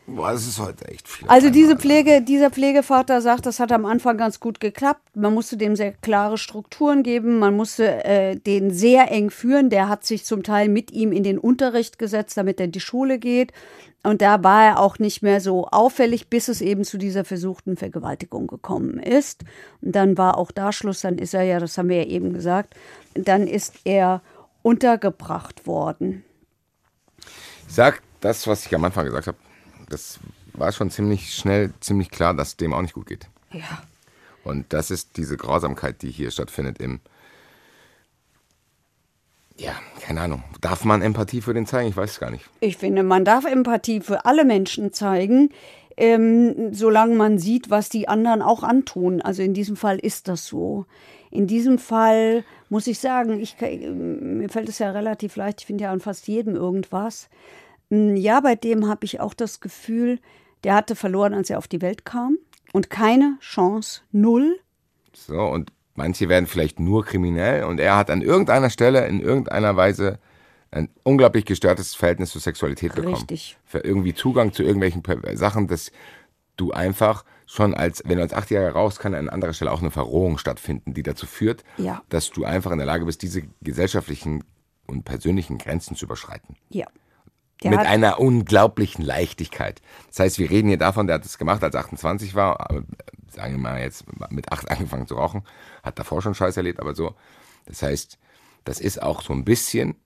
[0.06, 1.28] Boah, das ist heute echt viel.
[1.28, 1.76] Also diese.
[1.76, 5.00] Pflege, dieser Pflegevater sagt, das hat am Anfang ganz gut geklappt.
[5.14, 7.38] Man musste dem sehr klare Strukturen geben.
[7.38, 9.70] Man musste äh, den sehr eng führen.
[9.70, 12.80] Der hat sich zum Teil mit ihm in den Unterricht gesetzt, damit er in die
[12.80, 13.52] Schule geht.
[14.02, 17.76] Und da war er auch nicht mehr so auffällig, bis es eben zu dieser versuchten
[17.76, 19.44] Vergewaltigung gekommen ist.
[19.80, 21.02] Und dann war auch da Schluss.
[21.02, 22.74] Dann ist er ja, das haben wir ja eben gesagt,
[23.14, 24.20] dann ist er
[24.62, 26.24] untergebracht worden.
[27.68, 29.38] Ich sag das, was ich am Anfang gesagt habe.
[29.92, 30.18] Das
[30.54, 33.26] war schon ziemlich schnell, ziemlich klar, dass dem auch nicht gut geht.
[33.52, 33.82] Ja.
[34.42, 37.00] Und das ist diese Grausamkeit, die hier stattfindet im.
[39.58, 40.42] Ja, keine Ahnung.
[40.62, 41.90] Darf man Empathie für den zeigen?
[41.90, 42.48] Ich weiß es gar nicht.
[42.60, 45.50] Ich finde, man darf Empathie für alle Menschen zeigen,
[45.98, 49.20] ähm, solange man sieht, was die anderen auch antun.
[49.20, 50.86] Also in diesem Fall ist das so.
[51.30, 55.66] In diesem Fall muss ich sagen, ich, kann- mir fällt es ja relativ leicht, ich
[55.66, 57.28] finde ja an fast jedem irgendwas.
[57.92, 60.18] Mm, Ja, bei dem habe ich auch das Gefühl,
[60.64, 62.38] der hatte verloren, als er auf die Welt kam.
[62.72, 64.58] Und keine Chance, null.
[65.14, 69.76] So, und manche werden vielleicht nur kriminell und er hat an irgendeiner Stelle in irgendeiner
[69.76, 70.18] Weise
[70.70, 73.14] ein unglaublich gestörtes Verhältnis zur Sexualität bekommen.
[73.16, 73.58] Richtig.
[73.66, 75.02] Für irgendwie Zugang zu irgendwelchen
[75.36, 75.92] Sachen, dass
[76.56, 79.90] du einfach schon als, wenn du als Achtjähriger rauchst, kann an anderer Stelle auch eine
[79.90, 82.00] Verrohung stattfinden, die dazu führt, Ja.
[82.08, 84.44] dass du einfach in der Lage bist, diese gesellschaftlichen
[84.86, 86.56] und persönlichen Grenzen zu überschreiten.
[86.70, 86.86] Ja.
[87.62, 89.80] Der mit einer unglaublichen Leichtigkeit.
[90.08, 92.82] Das heißt, wir reden hier davon, der hat es gemacht, als er 28 war, äh,
[93.30, 95.42] sagen wir mal jetzt mit 8 angefangen zu rauchen,
[95.82, 97.14] hat davor schon Scheiß erlebt, aber so.
[97.66, 98.18] Das heißt,
[98.64, 99.96] das ist auch so ein bisschen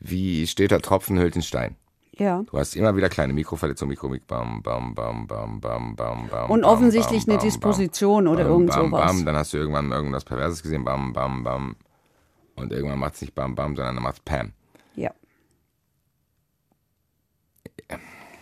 [0.00, 1.76] wie steter Tropfen hüllt den Stein.
[2.12, 2.42] ja.
[2.50, 6.50] Du hast immer wieder kleine Mikroverletzungen, Mikro, Mik, bam, bam, bam, bam, bam, bam, bam.
[6.50, 9.06] Und bam, offensichtlich bam, eine bam, Disposition bam, oder bam, irgend bam, sowas.
[9.06, 11.76] Bam, dann hast du irgendwann irgendwas Perverses gesehen, bam, bam, bam.
[12.56, 14.52] Und irgendwann macht es nicht bam, bam, sondern dann macht es Pam.
[14.94, 15.10] Ja.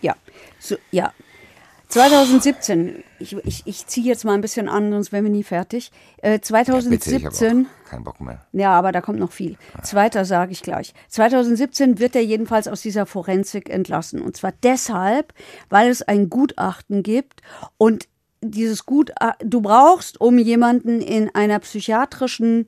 [0.01, 0.15] Ja.
[0.59, 1.13] So, ja.
[1.89, 5.91] 2017, ich, ich, ich ziehe jetzt mal ein bisschen an, sonst wären wir nie fertig.
[6.17, 8.45] Äh, Bitte, ich habe 2017, auch keinen Bock mehr.
[8.51, 9.57] ja, aber da kommt noch viel.
[9.81, 10.93] Zweiter sage ich gleich.
[11.07, 14.21] 2017 wird er jedenfalls aus dieser Forensik entlassen.
[14.21, 15.33] Und zwar deshalb,
[15.69, 17.41] weil es ein Gutachten gibt
[17.79, 18.07] und
[18.41, 22.67] dieses Gutachten, du brauchst, um jemanden in einer psychiatrischen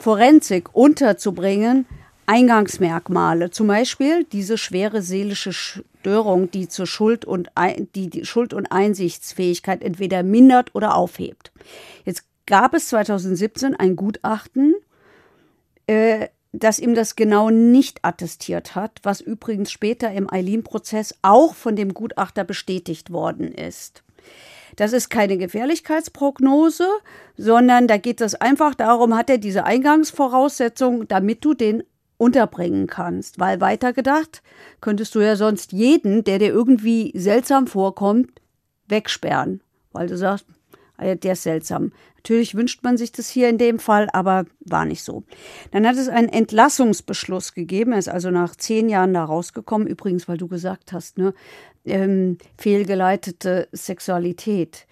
[0.00, 1.86] Forensik unterzubringen,
[2.26, 3.50] Eingangsmerkmale.
[3.50, 7.50] Zum Beispiel diese schwere seelische Störung, die zur Schuld und,
[7.94, 11.52] die, die Schuld- und Einsichtsfähigkeit entweder mindert oder aufhebt.
[12.04, 14.74] Jetzt gab es 2017 ein Gutachten,
[15.86, 21.76] äh, das ihm das genau nicht attestiert hat, was übrigens später im Eileen-Prozess auch von
[21.76, 24.02] dem Gutachter bestätigt worden ist.
[24.76, 26.88] Das ist keine Gefährlichkeitsprognose,
[27.36, 31.82] sondern da geht es einfach darum, hat er diese Eingangsvoraussetzung, damit du den
[32.22, 33.40] unterbringen kannst.
[33.40, 34.42] Weil weitergedacht,
[34.80, 38.40] könntest du ja sonst jeden, der dir irgendwie seltsam vorkommt,
[38.86, 39.60] wegsperren.
[39.90, 40.46] Weil du sagst,
[40.98, 41.90] ah der ist seltsam.
[42.16, 45.24] Natürlich wünscht man sich das hier in dem Fall, aber war nicht so.
[45.72, 47.90] Dann hat es einen Entlassungsbeschluss gegeben.
[47.90, 49.88] Er ist also nach zehn Jahren da rausgekommen.
[49.88, 51.34] Übrigens, weil du gesagt hast, ne,
[51.84, 54.86] ähm, fehlgeleitete Sexualität.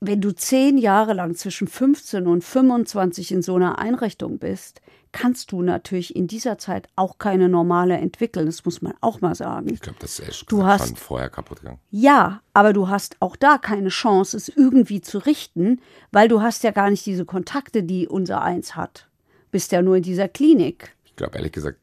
[0.00, 4.80] Wenn du zehn Jahre lang zwischen 15 und 25 in so einer Einrichtung bist,
[5.12, 8.46] kannst du natürlich in dieser Zeit auch keine normale entwickeln.
[8.46, 9.68] Das muss man auch mal sagen.
[9.72, 11.78] Ich glaube, das ist echt Du gesagt, hast- vorher kaputt gegangen.
[11.90, 16.64] Ja, aber du hast auch da keine Chance, es irgendwie zu richten, weil du hast
[16.64, 19.08] ja gar nicht diese Kontakte, die unser Eins hat.
[19.50, 20.96] Bist ja nur in dieser Klinik.
[21.04, 21.78] Ich glaube, ehrlich gesagt,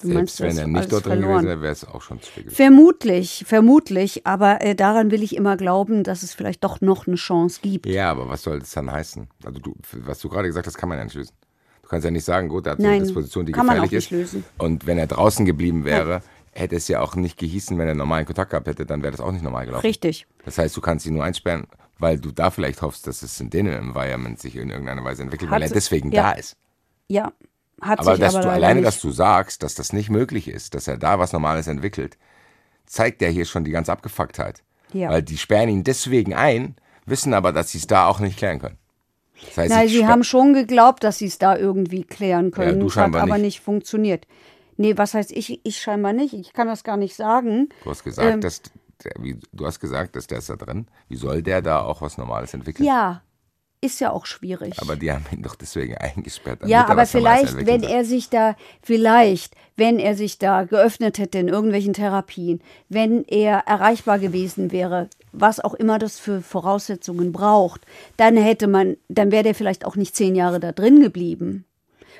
[0.00, 1.30] Du meinst, selbst wenn das er nicht dort drin verloren.
[1.42, 2.54] gewesen wäre, wäre es auch schon zu viel gewesen.
[2.56, 7.16] Vermutlich, vermutlich, aber äh, daran will ich immer glauben, dass es vielleicht doch noch eine
[7.16, 7.84] Chance gibt.
[7.86, 9.28] Ja, aber was soll das dann heißen?
[9.44, 11.32] Also du, was du gerade gesagt hast, kann man ja nicht lösen.
[11.88, 13.94] Du kannst ja nicht sagen, gut, er hat Nein, eine Disposition, die kann man gefährlich
[14.04, 14.10] ist.
[14.10, 14.44] lösen.
[14.58, 16.20] Und wenn er draußen geblieben wäre,
[16.52, 19.22] hätte es ja auch nicht gehießen, wenn er normalen Kontakt gehabt hätte, dann wäre das
[19.22, 19.86] auch nicht normal gelaufen.
[19.86, 20.26] Richtig.
[20.44, 21.66] Das heißt, du kannst ihn nur einsperren,
[21.98, 25.50] weil du da vielleicht hoffst, dass es in dem Environment sich in irgendeiner Weise entwickelt,
[25.50, 26.24] weil Hat- er deswegen ja.
[26.24, 26.58] da ist.
[27.06, 27.32] Ja,
[27.80, 28.86] hat Aber sich dass aber du alleine, nicht.
[28.86, 32.18] dass du sagst, dass das nicht möglich ist, dass er da was Normales entwickelt,
[32.84, 34.62] zeigt ja hier schon die ganze Abgefucktheit.
[34.92, 35.08] Ja.
[35.08, 36.76] Weil die sperren ihn deswegen ein,
[37.06, 38.76] wissen aber, dass sie es da auch nicht klären können.
[39.46, 42.80] Das heißt, Nein, sie haben schon geglaubt, dass sie es da irgendwie klären können.
[42.80, 43.44] du Es hat scheinbar aber nicht.
[43.44, 44.26] nicht funktioniert.
[44.76, 45.60] Nee, was heißt ich?
[45.64, 46.34] Ich scheinbar nicht.
[46.34, 47.68] Ich kann das gar nicht sagen.
[47.84, 48.62] Du hast gesagt, Ähm, dass
[49.04, 50.86] der, wie, du hast gesagt, dass der ist da drin.
[51.08, 52.86] Wie soll der da auch was Normales entwickeln?
[52.86, 53.22] Ja,
[53.80, 54.80] ist ja auch schwierig.
[54.80, 56.60] Aber die haben ihn doch deswegen eingesperrt.
[56.66, 61.38] Ja, er aber vielleicht, wenn er sich da, vielleicht, wenn er sich da geöffnet hätte
[61.38, 67.82] in irgendwelchen Therapien, wenn er erreichbar gewesen wäre, was auch immer das für Voraussetzungen braucht,
[68.16, 71.64] dann hätte man, dann wäre der vielleicht auch nicht zehn Jahre da drin geblieben,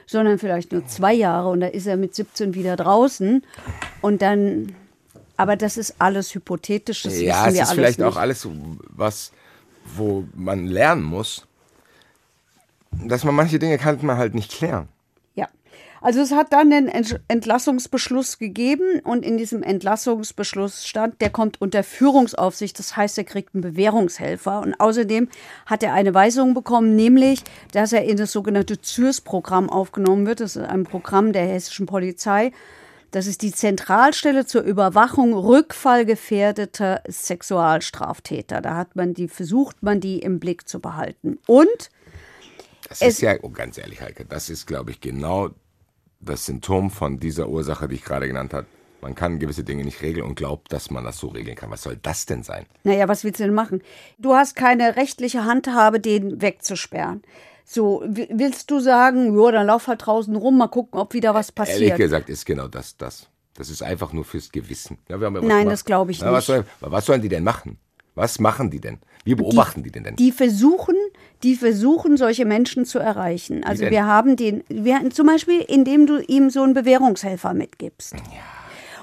[0.06, 3.44] sondern vielleicht nur zwei Jahre und da ist er mit 17 wieder draußen
[4.00, 4.74] und dann
[5.36, 8.08] Aber das ist alles hypothetisch, das ja, es ist alles vielleicht nicht.
[8.08, 8.48] auch alles
[8.88, 9.30] was,
[9.96, 11.46] wo man lernen muss,
[12.90, 14.88] dass man manche Dinge kann man halt nicht klären.
[16.00, 21.60] Also es hat dann den Ent- Entlassungsbeschluss gegeben und in diesem Entlassungsbeschluss stand, der kommt
[21.60, 25.28] unter Führungsaufsicht, das heißt, er kriegt einen Bewährungshelfer und außerdem
[25.66, 27.42] hat er eine Weisung bekommen, nämlich,
[27.72, 30.40] dass er in das sogenannte ZÜRS-Programm aufgenommen wird.
[30.40, 32.52] Das ist ein Programm der hessischen Polizei.
[33.10, 38.60] Das ist die Zentralstelle zur Überwachung rückfallgefährdeter Sexualstraftäter.
[38.60, 41.38] Da hat man die, versucht man die im Blick zu behalten.
[41.46, 41.90] Und
[42.88, 45.50] Das Es- ist ja, oh, ganz ehrlich, Heike, das ist, glaube ich, genau
[46.20, 48.66] das Symptom von dieser Ursache, die ich gerade genannt habe.
[49.00, 51.70] Man kann gewisse Dinge nicht regeln und glaubt, dass man das so regeln kann.
[51.70, 52.66] Was soll das denn sein?
[52.82, 53.80] Naja, was willst du denn machen?
[54.18, 57.22] Du hast keine rechtliche Handhabe, den wegzusperren.
[57.64, 61.50] So, willst du sagen, ja, dann lauf halt draußen rum, mal gucken, ob wieder was
[61.50, 61.96] Ehrlich passiert.
[61.98, 63.28] gesagt ist genau das das.
[63.54, 64.98] Das ist einfach nur fürs Gewissen.
[65.08, 65.66] Ja, ja was Nein, gemacht.
[65.72, 66.64] das glaube ich Na, Was, nicht.
[66.80, 67.78] soll, was sollen die denn machen?
[68.14, 68.98] Was machen die denn?
[69.24, 70.16] Wie beobachten die, denn denn?
[70.16, 70.96] Die versuchen,
[71.42, 73.64] die versuchen, solche Menschen zu erreichen.
[73.64, 78.14] Also wir haben den, wir, zum Beispiel, indem du ihm so einen Bewährungshelfer mitgibst.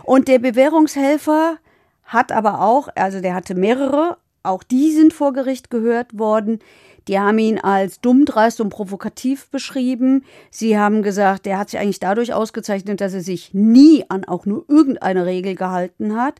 [0.03, 1.57] Und der Bewährungshelfer
[2.03, 6.59] hat aber auch, also der hatte mehrere, auch die sind vor Gericht gehört worden.
[7.07, 10.23] Die haben ihn als dumm, dreist und provokativ beschrieben.
[10.49, 14.45] Sie haben gesagt, der hat sich eigentlich dadurch ausgezeichnet, dass er sich nie an auch
[14.45, 16.39] nur irgendeine Regel gehalten hat.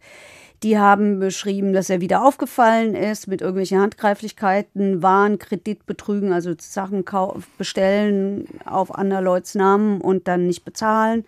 [0.66, 7.06] Die haben beschrieben, dass er wieder aufgefallen ist mit irgendwelchen Handgreiflichkeiten, Waren, Kreditbetrügen, also Sachen
[7.58, 11.24] bestellen auf anderer Leuts Namen und dann nicht bezahlen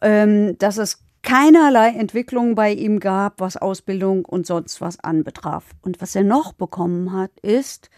[0.00, 5.64] ähm, dass es keinerlei Entwicklung bei ihm gab, was Ausbildung und sonst was anbetraf.
[5.82, 7.90] Und was er noch bekommen hat, ist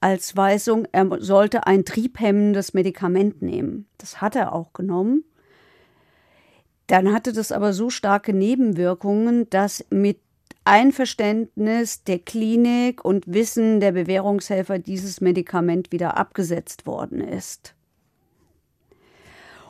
[0.00, 3.86] als Weisung, er sollte ein triebhemmendes Medikament nehmen.
[3.98, 5.24] Das hat er auch genommen.
[6.86, 10.18] Dann hatte das aber so starke Nebenwirkungen, dass mit
[10.64, 17.75] Einverständnis der Klinik und Wissen der Bewährungshelfer dieses Medikament wieder abgesetzt worden ist.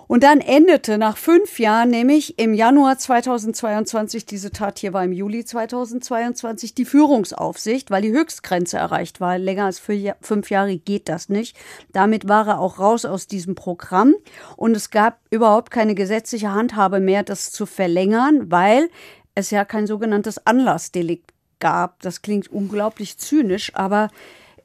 [0.09, 5.12] Und dann endete nach fünf Jahren, nämlich im Januar 2022, diese Tat hier war im
[5.12, 9.38] Juli 2022, die Führungsaufsicht, weil die Höchstgrenze erreicht war.
[9.38, 11.57] Länger als fünf Jahre geht das nicht.
[11.92, 14.14] Damit war er auch raus aus diesem Programm.
[14.57, 18.90] Und es gab überhaupt keine gesetzliche Handhabe mehr, das zu verlängern, weil
[19.34, 22.00] es ja kein sogenanntes Anlassdelikt gab.
[22.00, 24.11] Das klingt unglaublich zynisch, aber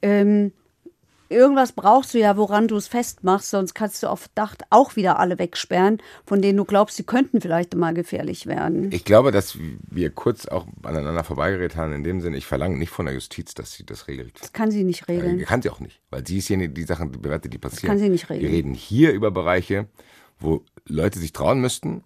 [0.02, 0.52] ähm,
[1.32, 5.18] irgendwas brauchst du ja, woran du es festmachst, sonst kannst du auf Verdacht auch wieder
[5.18, 8.92] alle wegsperren, von denen du glaubst, sie könnten vielleicht mal gefährlich werden.
[8.92, 9.56] Ich glaube, dass
[9.90, 13.54] wir kurz auch aneinander vorbeigeredet haben, in dem Sinne, ich verlange nicht von der Justiz,
[13.54, 14.40] dass sie das regelt.
[14.40, 15.40] Das kann sie nicht Äh, regeln.
[15.44, 17.88] Kann sie auch nicht, weil sie ist hier die Sachen bewertet, die passieren.
[17.88, 18.42] kann sie nicht regeln.
[18.50, 19.86] Wir reden hier über Bereiche,
[20.38, 22.04] wo Leute sich trauen müssten,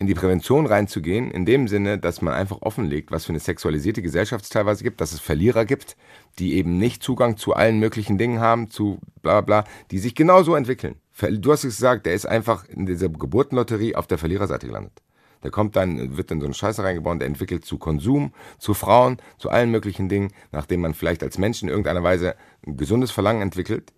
[0.00, 4.02] in die Prävention reinzugehen, in dem Sinne, dass man einfach offenlegt, was für eine sexualisierte
[4.02, 5.96] Gesellschaft es teilweise gibt, dass es Verlierer gibt,
[6.38, 10.54] die eben nicht Zugang zu allen möglichen Dingen haben, zu bla bla, die sich genauso
[10.54, 10.96] entwickeln.
[11.20, 15.00] Du hast es gesagt, der ist einfach in dieser Geburtenlotterie auf der Verliererseite gelandet.
[15.44, 19.18] Der kommt dann, wird in so eine Scheiße reingebaut, der entwickelt zu Konsum, zu Frauen,
[19.38, 22.34] zu allen möglichen Dingen, nachdem man vielleicht als Mensch in irgendeiner Weise
[22.66, 23.92] ein gesundes Verlangen entwickelt.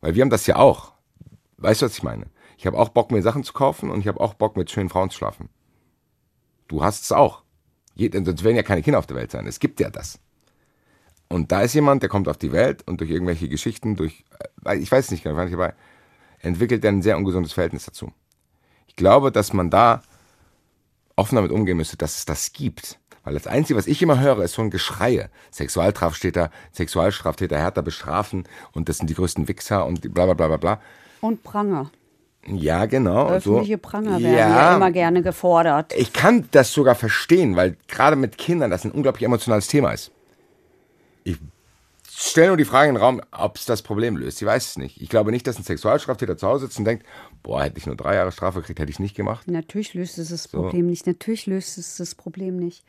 [0.00, 0.92] Weil wir haben das ja auch.
[1.58, 2.26] Weißt du, was ich meine?
[2.56, 4.88] Ich habe auch Bock, mir Sachen zu kaufen und ich habe auch Bock, mit schönen
[4.88, 5.48] Frauen zu schlafen.
[6.68, 7.42] Du hast es auch.
[7.98, 9.46] Sonst werden ja keine Kinder auf der Welt sein.
[9.46, 10.20] Es gibt ja das.
[11.28, 14.24] Und da ist jemand, der kommt auf die Welt und durch irgendwelche Geschichten, durch,
[14.64, 15.74] äh, ich weiß es nicht genau, war nicht dabei,
[16.40, 18.12] entwickelt er ein sehr ungesundes Verhältnis dazu.
[18.86, 20.02] Ich glaube, dass man da
[21.16, 22.98] offen damit umgehen müsste, dass es das gibt.
[23.24, 25.30] Weil das Einzige, was ich immer höre, ist so ein Geschreie.
[25.50, 30.56] Sexualstraftäter, Sexualstraftäter härter bestrafen und das sind die größten Wichser und bla bla bla bla
[30.58, 30.80] bla.
[31.20, 31.90] Und Pranger.
[32.46, 33.28] Ja, genau.
[33.28, 33.78] Öffentliche so.
[33.78, 34.76] Pranger werden ja.
[34.76, 35.94] immer gerne gefordert.
[35.96, 40.10] Ich kann das sogar verstehen, weil gerade mit Kindern das ein unglaublich emotionales Thema ist.
[41.24, 41.38] Ich
[42.08, 44.40] stelle nur die Frage in den Raum, ob es das Problem löst.
[44.40, 45.00] Ich weiß es nicht.
[45.00, 47.04] Ich glaube nicht, dass ein Sexualstraftäter zu Hause sitzt und denkt,
[47.42, 49.48] boah, hätte ich nur drei Jahre Strafe gekriegt, hätte ich nicht gemacht.
[49.48, 51.06] Natürlich löst es das Problem nicht.
[51.06, 52.84] Natürlich löst es das Problem nicht.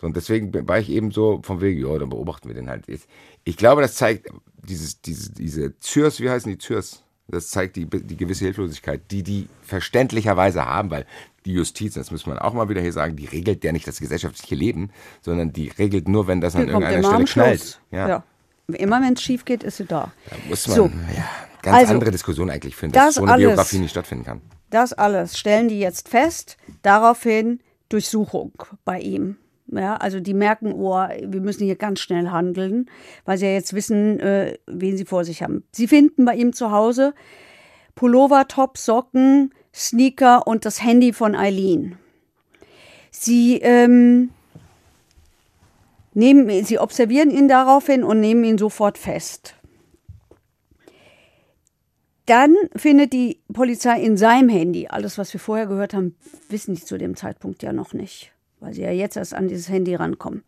[0.00, 2.86] So, Und deswegen war ich eben so vom Weg, ja, dann beobachten wir den halt.
[2.88, 3.08] jetzt.
[3.44, 4.28] Ich glaube, das zeigt
[4.62, 7.02] dieses, diese, diese Zürs, wie heißen die Zürs?
[7.28, 11.06] Das zeigt die, die gewisse Hilflosigkeit, die die verständlicherweise haben, weil
[11.44, 13.98] die Justiz, das muss man auch mal wieder hier sagen, die regelt ja nicht das
[13.98, 14.90] gesellschaftliche Leben,
[15.22, 17.80] sondern die regelt nur, wenn das an irgendeiner Stelle knallt.
[17.90, 18.22] Ja, Ja.
[18.68, 20.12] Immer wenn es schief geht, ist sie da.
[20.28, 20.84] Da muss man So.
[20.86, 21.24] ja,
[21.62, 24.40] ganz Also, andere Diskussion eigentlich führen, dass das so eine alles- Biografie nicht stattfinden kann.
[24.70, 26.56] Das alles stellen die jetzt fest.
[26.82, 28.52] Daraufhin Durchsuchung
[28.84, 29.36] bei ihm.
[29.68, 32.88] Ja, also die merken, oh, wir müssen hier ganz schnell handeln,
[33.24, 35.64] weil sie ja jetzt wissen, äh, wen sie vor sich haben.
[35.72, 37.14] Sie finden bei ihm zu Hause
[37.96, 41.96] Pullover, Top, Socken, Sneaker und das Handy von Eileen.
[43.10, 44.30] Sie, ähm,
[46.12, 49.54] nehmen, sie observieren ihn daraufhin und nehmen ihn sofort fest.
[52.26, 56.16] Dann findet die Polizei in seinem Handy, alles was wir vorher gehört haben,
[56.48, 59.68] wissen die zu dem Zeitpunkt ja noch nicht, weil sie ja jetzt erst an dieses
[59.68, 60.42] Handy rankommen,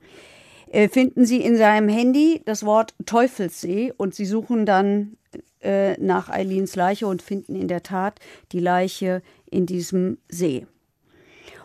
[0.71, 5.17] äh, finden sie in seinem Handy das Wort Teufelssee und sie suchen dann
[5.61, 8.21] äh, nach Eileens Leiche und finden in der Tat
[8.53, 10.67] die Leiche in diesem See.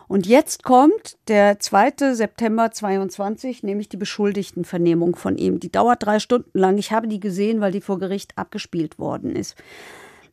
[0.06, 2.14] Und jetzt kommt der 2.
[2.14, 5.60] September 22, nämlich die Beschuldigtenvernehmung von ihm.
[5.60, 6.76] Die dauert drei Stunden lang.
[6.78, 9.56] Ich habe die gesehen, weil die vor Gericht abgespielt worden ist.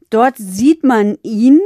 [0.10, 1.62] Dort sieht man ihn.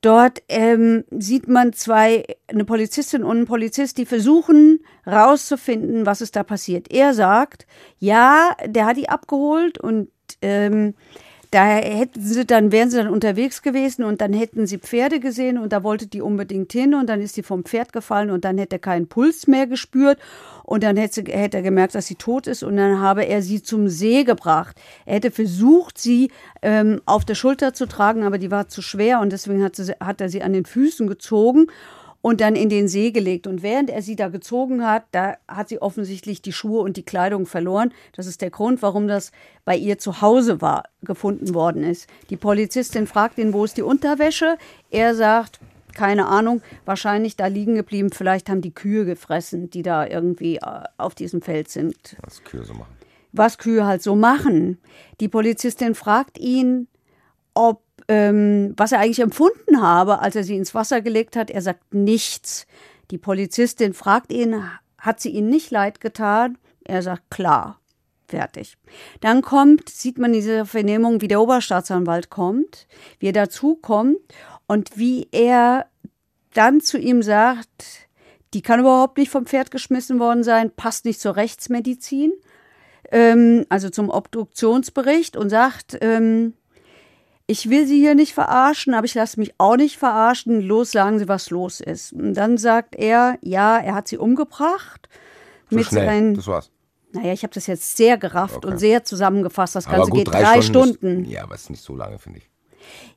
[0.00, 6.36] Dort ähm, sieht man zwei, eine Polizistin und einen Polizist, die versuchen rauszufinden, was ist
[6.36, 6.90] da passiert.
[6.90, 7.66] Er sagt,
[7.98, 10.08] ja, der hat die abgeholt und
[10.40, 10.94] ähm,
[11.50, 15.58] da hätten sie dann, wären sie dann unterwegs gewesen und dann hätten sie Pferde gesehen
[15.58, 18.56] und da wollte die unbedingt hin und dann ist sie vom Pferd gefallen und dann
[18.56, 20.18] hätte er keinen Puls mehr gespürt
[20.62, 23.62] und dann hätte, hätte er gemerkt, dass sie tot ist und dann habe er sie
[23.62, 24.80] zum See gebracht.
[25.06, 26.30] Er hätte versucht, sie
[26.62, 29.92] ähm, auf der Schulter zu tragen, aber die war zu schwer und deswegen hat, sie,
[29.98, 31.66] hat er sie an den Füßen gezogen
[32.22, 33.46] und dann in den See gelegt.
[33.46, 37.02] Und während er sie da gezogen hat, da hat sie offensichtlich die Schuhe und die
[37.02, 37.92] Kleidung verloren.
[38.14, 39.32] Das ist der Grund, warum das
[39.64, 42.08] bei ihr zu Hause war, gefunden worden ist.
[42.28, 44.58] Die Polizistin fragt ihn, wo ist die Unterwäsche?
[44.90, 45.60] Er sagt,
[45.94, 48.10] keine Ahnung, wahrscheinlich da liegen geblieben.
[48.10, 52.16] Vielleicht haben die Kühe gefressen, die da irgendwie äh, auf diesem Feld sind.
[52.22, 52.96] Was Kühe so machen.
[53.32, 54.78] Was Kühe halt so machen.
[55.20, 56.88] Die Polizistin fragt ihn,
[57.54, 61.48] ob ähm, was er eigentlich empfunden habe, als er sie ins Wasser gelegt hat.
[61.48, 62.66] Er sagt nichts.
[63.12, 64.60] Die Polizistin fragt ihn,
[64.98, 66.58] hat sie ihnen nicht leid getan?
[66.82, 67.78] Er sagt klar.
[68.26, 68.76] Fertig.
[69.20, 72.88] Dann kommt, sieht man in dieser Vernehmung, wie der Oberstaatsanwalt kommt,
[73.20, 74.18] wie er dazu kommt
[74.66, 75.86] und wie er
[76.52, 78.08] dann zu ihm sagt,
[78.54, 82.32] die kann überhaupt nicht vom Pferd geschmissen worden sein, passt nicht zur Rechtsmedizin,
[83.12, 86.54] ähm, also zum Obduktionsbericht und sagt, ähm,
[87.50, 90.60] ich will Sie hier nicht verarschen, aber ich lasse mich auch nicht verarschen.
[90.60, 92.12] Los, sagen Sie, was los ist.
[92.12, 95.08] Und dann sagt er, ja, er hat sie umgebracht.
[95.68, 96.70] So mit schnell, seinen, das war's.
[97.12, 98.68] naja, ich habe das jetzt sehr gerafft Okay.
[98.68, 99.74] und sehr zusammengefasst.
[99.74, 101.24] Das Aber Ganze gut, geht drei, Stunden.
[101.24, 102.48] Ist, ja, aber es ist nicht so lange, finde ich.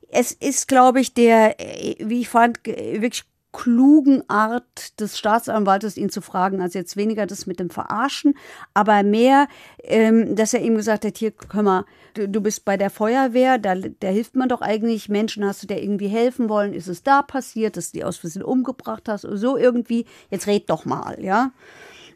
[0.10, 6.09] Es ist, glaube ich, der, äh, wie ich fand, wirklich klugen Art des Staatsanwaltes, ihn
[6.09, 6.61] zu fragen.
[6.61, 8.34] Also jetzt weniger das mit dem Verarschen,
[8.73, 9.47] aber mehr,
[9.84, 11.85] ähm, dass er ihm gesagt hat, hier, hör mal,
[12.15, 15.67] du, du bist bei der Feuerwehr, da, da hilft man doch eigentlich Menschen, hast du
[15.67, 16.73] dir irgendwie helfen wollen?
[16.73, 19.23] Ist es da passiert, dass du die aus Versehen umgebracht hast?
[19.23, 21.51] Oder so irgendwie, jetzt red doch mal, ja?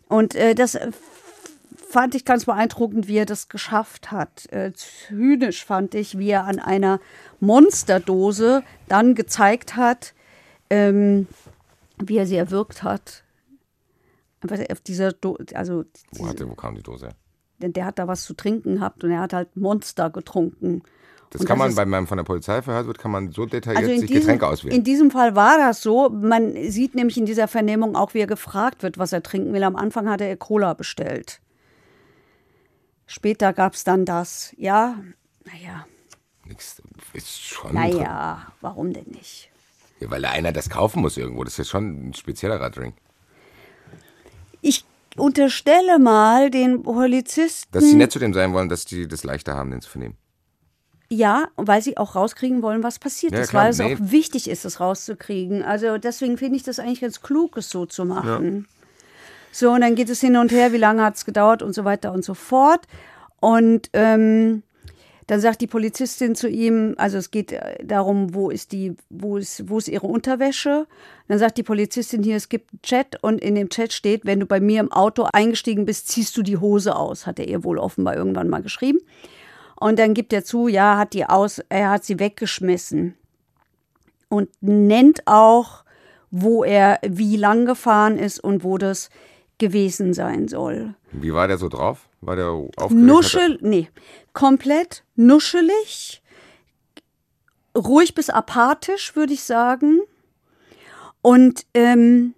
[0.10, 0.78] Und äh, das
[1.88, 4.52] fand ich ganz beeindruckend, wie er das geschafft hat.
[4.52, 7.00] Äh, zynisch fand ich, wie er an einer
[7.40, 10.14] Monsterdose dann gezeigt hat,
[10.70, 11.28] ähm,
[12.04, 13.24] wie er sie erwürgt hat.
[14.42, 17.10] Einfach auf dieser Do also Wo, hatte, wo kam die Dose?
[17.60, 20.84] denn der hat da was zu trinken gehabt und er hat halt Monster getrunken.
[21.32, 23.46] Das Und kann das man, bei meinem von der Polizei verhört wird, kann man so
[23.48, 24.76] detailliert Also in sich diesem, Getränke auswählen.
[24.78, 26.10] in diesem Fall war das so.
[26.10, 29.64] Man sieht nämlich in dieser Vernehmung auch, wie er gefragt wird, was er trinken will.
[29.64, 31.42] Am Anfang hatte er Cola bestellt.
[33.08, 34.54] Später gab es dann das.
[34.58, 35.00] Ja,
[35.46, 35.86] naja,
[36.46, 36.82] Nix,
[37.14, 37.74] ist schon.
[37.74, 39.50] naja, warum denn nicht?
[40.00, 41.44] Ja, weil einer das kaufen muss irgendwo.
[41.44, 42.96] Das ist ja schon ein speziellerer Drink.
[44.62, 47.72] Ich unterstelle mal den Polizisten.
[47.72, 50.18] Dass sie nett zu dem sein wollen, dass die das leichter haben, den zu vernehmen.
[51.10, 53.96] Ja, weil sie auch rauskriegen wollen, was passiert Ja, ist, klar, weil es nee.
[53.96, 55.64] auch wichtig ist, es rauszukriegen.
[55.64, 58.68] Also deswegen finde ich das eigentlich ganz klug, es so zu machen.
[59.54, 61.86] So, und dann geht es hin und her, wie lange hat es gedauert und so
[61.86, 62.86] weiter und so fort.
[63.40, 64.64] Und ähm,
[65.28, 69.38] dann sagt die Polizistin zu ihm, also es geht äh, darum, wo ist die, wo
[69.38, 70.88] ist, wo ist ihre Unterwäsche?
[71.28, 74.40] Dann sagt die Polizistin hier, es gibt einen Chat und in dem Chat steht, wenn
[74.40, 77.66] du bei mir im Auto eingestiegen bist, ziehst du die Hose aus, hat er ihr
[77.66, 79.00] wohl offenbar irgendwann mal geschrieben.
[79.76, 83.16] Und dann gibt er zu, ja, hat die aus, er hat sie weggeschmissen.
[84.30, 85.84] Und nennt auch,
[86.32, 89.10] wo er wie lang gefahren ist und wo das
[89.58, 90.96] gewesen sein soll.
[91.12, 92.08] Wie war der so drauf?
[92.22, 92.94] War der aufgeregt?
[92.94, 93.90] Nuschel, nee,
[94.34, 96.22] komplett nuschelig,
[97.76, 100.00] ruhig bis apathisch, würde ich sagen.
[101.22, 102.34] Und ähm,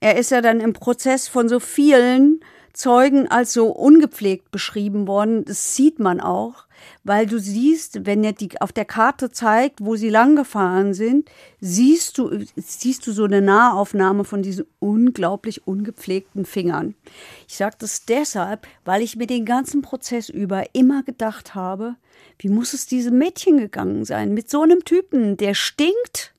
[0.00, 2.40] er ist ja dann im Prozess von so vielen
[2.72, 5.44] Zeugen als so ungepflegt beschrieben worden.
[5.44, 6.66] Das sieht man auch,
[7.04, 11.30] weil du siehst, wenn er die auf der Karte zeigt, wo sie lang gefahren sind,
[11.60, 16.94] siehst du, siehst du so eine Nahaufnahme von diesen unglaublich ungepflegten Fingern.
[17.48, 21.96] Ich sage das deshalb, weil ich mir den ganzen Prozess über immer gedacht habe,
[22.38, 26.32] wie muss es diesem Mädchen gegangen sein mit so einem Typen, der stinkt,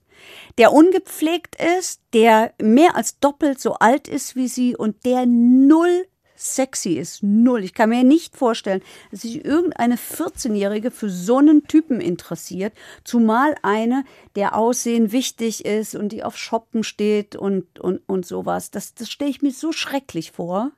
[0.57, 6.05] der ungepflegt ist, der mehr als doppelt so alt ist wie sie und der null
[6.35, 7.23] sexy ist.
[7.23, 7.63] Null.
[7.63, 8.81] Ich kann mir nicht vorstellen,
[9.11, 14.03] dass sich irgendeine 14-Jährige für so einen Typen interessiert, zumal eine,
[14.35, 18.71] der Aussehen wichtig ist und die auf Shoppen steht und, und, und sowas.
[18.71, 20.71] Das, das stelle ich mir so schrecklich vor.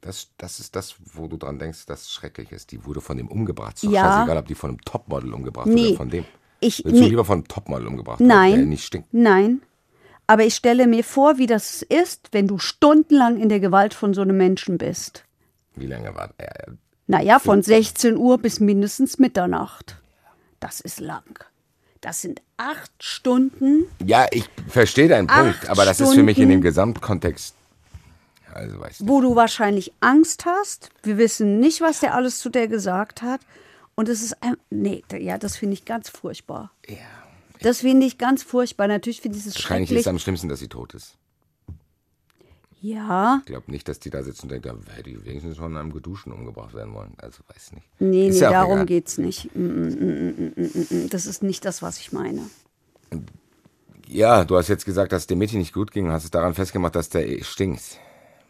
[0.00, 2.72] Das, das ist das, wo du dran denkst, dass es schrecklich ist.
[2.72, 3.76] Die wurde von dem umgebracht.
[3.76, 4.02] Ist doch Ja.
[4.18, 5.88] scheißegal, ob die von einem Topmodel umgebracht Nee.
[5.88, 6.24] oder von dem.
[6.60, 8.54] Ich, Willst du nee, lieber von einem Topmodel umgebracht Nein.
[8.54, 9.08] der nicht stinkt?
[9.12, 9.62] Nein.
[10.26, 14.14] Aber ich stelle mir vor, wie das ist, wenn du stundenlang in der Gewalt von
[14.14, 15.24] so einem Menschen bist.
[15.76, 16.74] Wie lange war er?
[17.06, 20.00] Naja, von 16 Uhr bis mindestens Mitternacht.
[20.60, 21.44] Das ist lang.
[22.00, 23.84] Das sind acht Stunden.
[24.04, 26.50] Ja, ich verstehe deinen Punkt, aber das ist für mich in Stunden.
[26.50, 27.54] dem Gesamtkontext.
[28.52, 29.08] Also weißt du.
[29.08, 30.90] wo du wahrscheinlich Angst hast.
[31.02, 33.40] Wir wissen nicht, was der alles zu der gesagt hat.
[33.96, 34.56] Und es ist ein.
[34.70, 36.70] Nee, ja, das finde ich ganz furchtbar.
[36.88, 36.96] Ja.
[37.64, 38.86] Das finde ich ganz furchtbar.
[38.88, 40.00] Natürlich finde ich es Wahrscheinlich ist schrecklich.
[40.02, 41.16] es am schlimmsten, dass sie tot ist.
[42.80, 45.74] Ja, Ich glaube nicht, dass die da sitzen und denken, da hätte ich wenigstens von
[45.74, 47.14] einem Geduschen umgebracht werden wollen.
[47.16, 47.86] Also weiß nicht.
[47.98, 48.86] nee, Ist nee, ja darum egal.
[48.86, 49.48] geht's nicht.
[49.56, 50.52] Mm, mm,
[50.90, 51.08] mm.
[51.08, 52.42] Das ist nicht das, was ich meine.
[54.06, 56.30] Ja, du hast jetzt gesagt, dass es dem Mädchen nicht gut ging und hast es
[56.30, 57.98] daran festgemacht, dass der stinkt.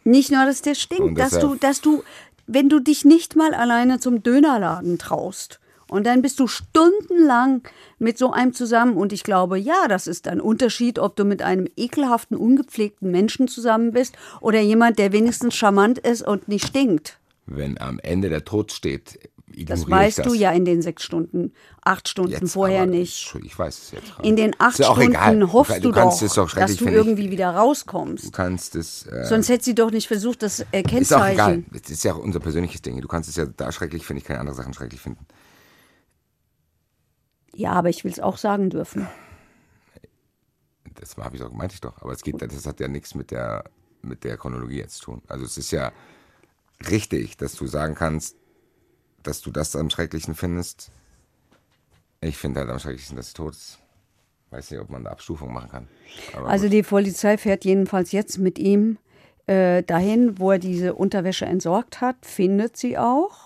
[0.03, 2.03] Nicht nur, dass der stinkt, dass deshalb- du, dass du,
[2.45, 7.61] wenn du dich nicht mal alleine zum Dönerladen traust und dann bist du stundenlang
[7.99, 11.41] mit so einem zusammen und ich glaube, ja, das ist ein Unterschied, ob du mit
[11.41, 17.17] einem ekelhaften, ungepflegten Menschen zusammen bist oder jemand, der wenigstens charmant ist und nicht stinkt.
[17.45, 19.19] Wenn am Ende der Tod steht,
[19.55, 20.25] Das weißt das.
[20.27, 21.53] du ja in den sechs Stunden,
[21.83, 23.35] acht Stunden Jetzt vorher aber, nicht.
[23.43, 24.11] Ich weiß es jetzt.
[24.23, 25.53] In den acht Stunden egal.
[25.53, 26.87] hoffst du, du doch, doch dass du finden.
[26.93, 28.25] Ich- irgendwie wieder rauskommst.
[28.25, 29.05] Du kannst es.
[29.05, 31.33] Äh, Sonst hätte sie doch nicht versucht, das äh, ist auch Kennzeichen.
[31.35, 31.63] egal.
[31.83, 32.99] Es ist ja auch unser persönliches Ding.
[32.99, 34.17] Du kannst es ja da schrecklich finden.
[34.21, 35.25] Ich kann andere Sachen schrecklich finden.
[37.55, 39.07] Ja, aber ich will es auch sagen dürfen.
[40.95, 42.01] Das habe ich doch, meinte ich doch.
[42.01, 43.63] Aber es geht, das hat ja nichts mit der,
[44.01, 45.21] mit der Chronologie jetzt zu tun.
[45.27, 45.91] Also es ist ja
[46.89, 48.35] richtig, dass du sagen kannst,
[49.23, 50.91] dass du das am schrecklichsten findest.
[52.21, 53.79] Ich finde halt am schrecklichsten, dass es tot ist.
[54.51, 55.87] Weiß nicht, ob man eine Abstufung machen kann.
[56.35, 56.73] Aber Also gut.
[56.73, 58.97] die Polizei fährt jedenfalls jetzt mit ihm
[59.47, 63.44] äh, dahin, wo er diese Unterwäsche entsorgt hat, findet sie auch.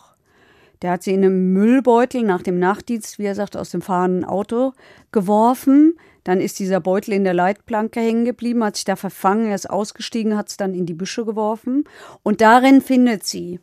[0.81, 4.23] Der hat sie in einem Müllbeutel nach dem Nachtdienst, wie er sagt, aus dem fahrenden
[4.23, 4.73] Auto
[5.11, 5.97] geworfen.
[6.23, 9.69] Dann ist dieser Beutel in der Leitplanke hängen geblieben, hat sich da verfangen, er ist
[9.69, 11.83] ausgestiegen, hat es dann in die Büsche geworfen.
[12.23, 13.59] Und darin findet sie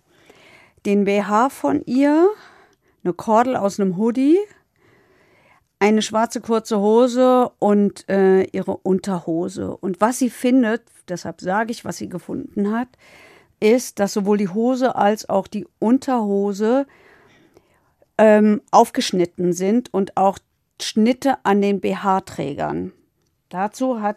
[0.84, 2.28] den BH von ihr,
[3.02, 4.38] eine Kordel aus einem Hoodie,
[5.78, 9.76] eine schwarze kurze Hose und äh, ihre Unterhose.
[9.76, 12.88] Und was sie findet, deshalb sage ich, was sie gefunden hat,
[13.60, 16.86] ist, dass sowohl die Hose als auch die Unterhose
[18.18, 20.38] ähm, aufgeschnitten sind und auch
[20.80, 22.92] Schnitte an den BH-Trägern.
[23.48, 24.16] Dazu hat,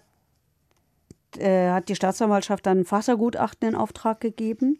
[1.37, 4.79] äh, hat die Staatsanwaltschaft dann ein Fasergutachten in Auftrag gegeben.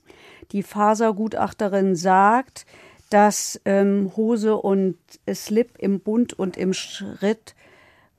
[0.52, 2.66] Die Fasergutachterin sagt,
[3.10, 4.98] dass ähm, Hose und
[5.32, 7.56] Slip im Bund und im Schritt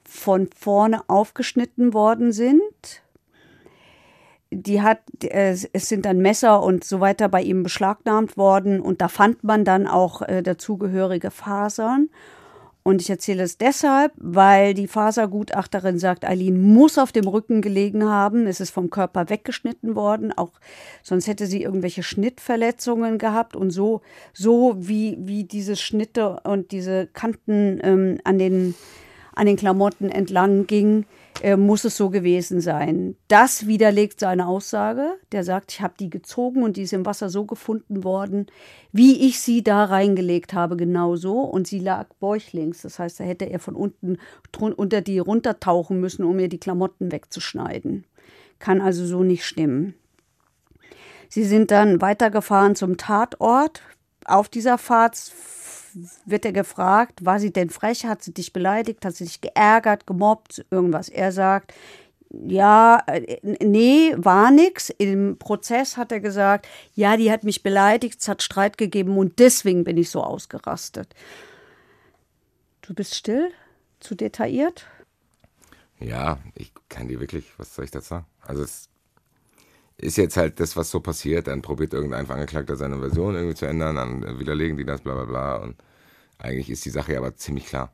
[0.04, 3.02] von vorne aufgeschnitten worden sind.
[4.52, 9.00] Die hat, äh, es sind dann Messer und so weiter bei ihm beschlagnahmt worden und
[9.00, 12.08] da fand man dann auch äh, dazugehörige Fasern.
[12.82, 18.04] Und ich erzähle es deshalb, weil die Fasergutachterin sagt, Eileen muss auf dem Rücken gelegen
[18.04, 18.46] haben.
[18.46, 20.32] Es ist vom Körper weggeschnitten worden.
[20.32, 20.52] Auch
[21.02, 23.54] sonst hätte sie irgendwelche Schnittverletzungen gehabt.
[23.54, 24.00] Und so,
[24.32, 28.74] so wie, wie diese Schnitte und diese Kanten ähm, an, den,
[29.34, 31.04] an den Klamotten entlang gingen,
[31.42, 33.16] äh, muss es so gewesen sein.
[33.28, 35.18] Das widerlegt seine Aussage.
[35.32, 38.46] Der sagt, ich habe die gezogen und die ist im Wasser so gefunden worden,
[38.92, 41.40] wie ich sie da reingelegt habe, genau so.
[41.40, 42.82] Und sie lag bäuchlings.
[42.82, 44.18] Das heißt, da hätte er von unten
[44.58, 48.04] unter die runtertauchen müssen, um ihr die Klamotten wegzuschneiden.
[48.58, 49.94] Kann also so nicht stimmen.
[51.28, 53.82] Sie sind dann weitergefahren zum Tatort.
[54.24, 55.14] Auf dieser Fahrt
[56.24, 60.06] wird er gefragt, war sie denn frech, hat sie dich beleidigt, hat sie dich geärgert,
[60.06, 61.08] gemobbt, irgendwas.
[61.08, 61.72] Er sagt,
[62.30, 64.90] ja, äh, nee, war nix.
[64.90, 69.38] Im Prozess hat er gesagt, ja, die hat mich beleidigt, es hat Streit gegeben und
[69.38, 71.14] deswegen bin ich so ausgerastet.
[72.82, 73.50] Du bist still?
[74.00, 74.86] Zu detailliert?
[75.98, 78.26] Ja, ich kann dir wirklich, was soll ich dazu sagen?
[78.40, 78.89] Also es
[80.00, 83.66] ist jetzt halt das, was so passiert, dann probiert irgendein Angeklagter seine Version irgendwie zu
[83.66, 85.56] ändern, dann widerlegen die das, bla bla bla.
[85.56, 85.76] Und
[86.38, 87.92] eigentlich ist die Sache ja aber ziemlich klar.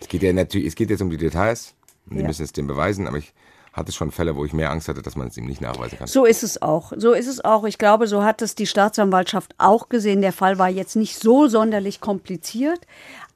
[0.00, 1.74] Es geht ja natürlich, es geht jetzt um die Details
[2.08, 2.26] und die Ja.
[2.26, 3.34] müssen es dem beweisen, aber ich
[3.72, 6.08] hatte schon Fälle, wo ich mehr Angst hatte, dass man es ihm nicht nachweisen kann.
[6.08, 6.92] So ist es auch.
[6.96, 7.64] So ist es auch.
[7.64, 10.22] Ich glaube, so hat es die Staatsanwaltschaft auch gesehen.
[10.22, 12.80] Der Fall war jetzt nicht so sonderlich kompliziert,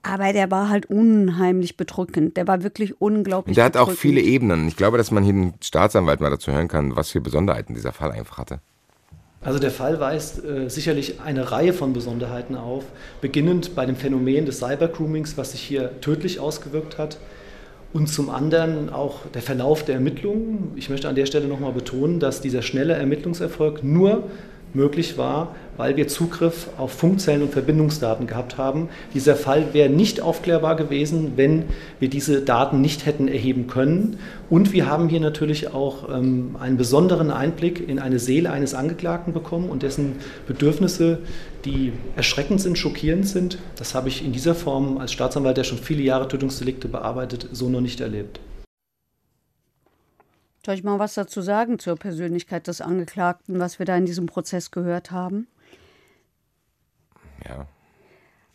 [0.04, 2.36] aber der war halt unheimlich bedrückend.
[2.36, 3.96] Der war wirklich unglaublich Und der hat bedrückend.
[3.96, 4.68] auch viele Ebenen.
[4.68, 7.92] Ich glaube, dass man hier den Staatsanwalt mal dazu hören kann, was für Besonderheiten dieser
[7.92, 8.60] Fall einfach hatte.
[9.40, 12.84] Also der Fall weist äh, sicherlich eine Reihe von Besonderheiten auf,
[13.20, 17.18] beginnend bei dem Phänomen des Cybergroomings, was sich hier tödlich ausgewirkt hat,
[17.92, 20.72] und zum anderen auch der Verlauf der Ermittlungen.
[20.74, 24.24] Ich möchte an der Stelle nochmal betonen, dass dieser schnelle Ermittlungserfolg nur
[24.72, 28.88] möglich war, weil wir Zugriff auf Funkzellen und Verbindungsdaten gehabt haben.
[29.12, 31.64] Dieser Fall wäre nicht aufklärbar gewesen, wenn
[32.00, 34.18] wir diese Daten nicht hätten erheben können.
[34.50, 39.32] Und wir haben hier natürlich auch ähm, einen besonderen Einblick in eine Seele eines Angeklagten
[39.32, 41.18] bekommen und dessen Bedürfnisse,
[41.64, 43.58] die erschreckend sind, schockierend sind.
[43.76, 47.68] Das habe ich in dieser Form als Staatsanwalt, der schon viele Jahre Tötungsdelikte bearbeitet, so
[47.68, 48.40] noch nicht erlebt.
[50.64, 54.24] Soll ich mal was dazu sagen zur Persönlichkeit des Angeklagten, was wir da in diesem
[54.24, 55.46] Prozess gehört haben?
[57.48, 57.66] Ja.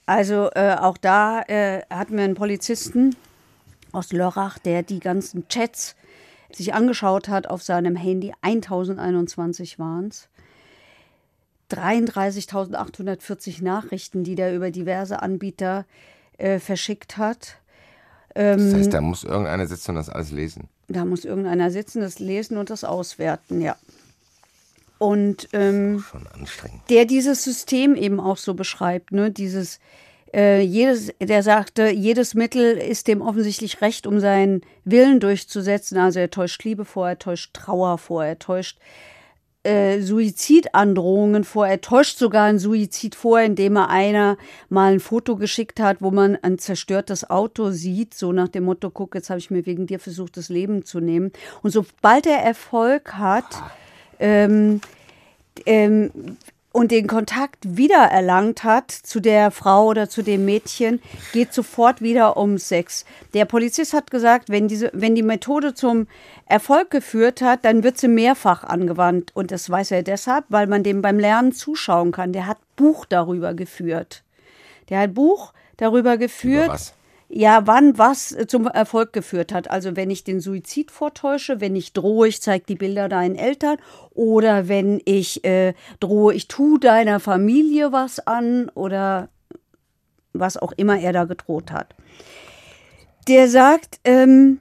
[0.05, 3.15] Also äh, auch da äh, hatten wir einen Polizisten
[3.91, 5.95] aus Lörrach, der die ganzen Chats
[6.51, 8.33] sich angeschaut hat auf seinem Handy.
[8.41, 10.27] 1021 waren es.
[11.71, 15.85] 33.840 Nachrichten, die der über diverse Anbieter
[16.39, 17.57] äh, verschickt hat.
[18.33, 20.69] Das heißt, da muss irgendeiner sitzen und das alles lesen.
[20.87, 23.75] Da muss irgendeiner sitzen, das lesen und das auswerten, ja.
[24.99, 26.03] Und ähm,
[26.89, 29.79] der dieses System eben auch so beschreibt, ne, dieses
[30.33, 35.97] äh, jedes, der sagte, jedes Mittel ist dem offensichtlich recht, um seinen Willen durchzusetzen.
[35.97, 38.77] Also er täuscht Liebe vor, er täuscht Trauer vor, er täuscht
[39.63, 44.37] äh, Suizidandrohungen vor, er täuscht sogar einen Suizid vor, indem er einer
[44.69, 48.89] mal ein Foto geschickt hat, wo man ein zerstörtes Auto sieht, so nach dem Motto,
[48.89, 51.31] guck, jetzt habe ich mir wegen dir versucht, das Leben zu nehmen.
[51.61, 53.45] Und sobald er Erfolg hat,
[54.19, 54.81] ähm,
[55.65, 56.11] ähm,
[56.71, 61.01] und den Kontakt wiedererlangt hat zu der Frau oder zu dem Mädchen,
[61.33, 63.05] geht sofort wieder um Sex.
[63.33, 66.07] Der Polizist hat gesagt, wenn, diese, wenn die Methode zum
[66.45, 69.31] Erfolg geführt hat, dann wird sie mehrfach angewandt.
[69.35, 72.33] Und das weiß er deshalb, weil man dem beim Lernen zuschauen kann.
[72.33, 74.23] Der hat Buch darüber geführt.
[74.89, 76.65] Der hat Buch darüber geführt.
[76.65, 76.93] Über was?
[77.31, 79.69] Ja, wann was äh, zum Erfolg geführt hat.
[79.69, 83.77] Also wenn ich den Suizid vortäusche, wenn ich drohe, ich zeige die Bilder deinen Eltern
[84.11, 89.29] oder wenn ich äh, drohe, ich tue deiner Familie was an oder
[90.33, 91.93] was auch immer er da gedroht hat.
[93.27, 94.59] Der sagt, ähm,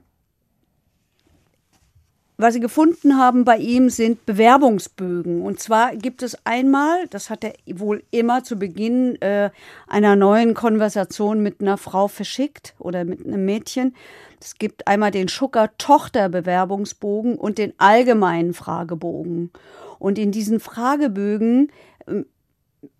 [2.40, 5.42] was sie gefunden haben bei ihm sind Bewerbungsbögen.
[5.42, 9.50] Und zwar gibt es einmal, das hat er wohl immer zu Beginn äh,
[9.88, 13.96] einer neuen Konversation mit einer Frau verschickt oder mit einem Mädchen.
[14.40, 19.50] Es gibt einmal den Schucker-Tochter-Bewerbungsbogen und den allgemeinen Fragebogen.
[19.98, 21.72] Und in diesen Fragebögen
[22.06, 22.24] ähm,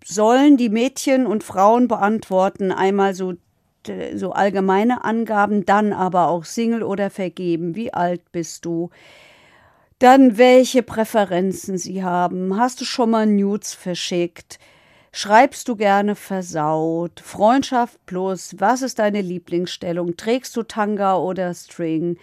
[0.05, 3.35] sollen die Mädchen und Frauen beantworten, einmal so
[4.17, 7.75] so allgemeine Angaben, dann aber auch Single oder vergeben.
[7.75, 8.91] Wie alt bist du?
[9.99, 12.57] Dann welche Präferenzen sie haben.
[12.57, 14.59] Hast du schon mal Nudes verschickt?
[15.11, 17.21] Schreibst du gerne versaut?
[17.21, 18.55] Freundschaft plus.
[18.59, 20.17] Was ist deine Lieblingsstellung?
[20.17, 22.19] Trägst du Tanga oder String?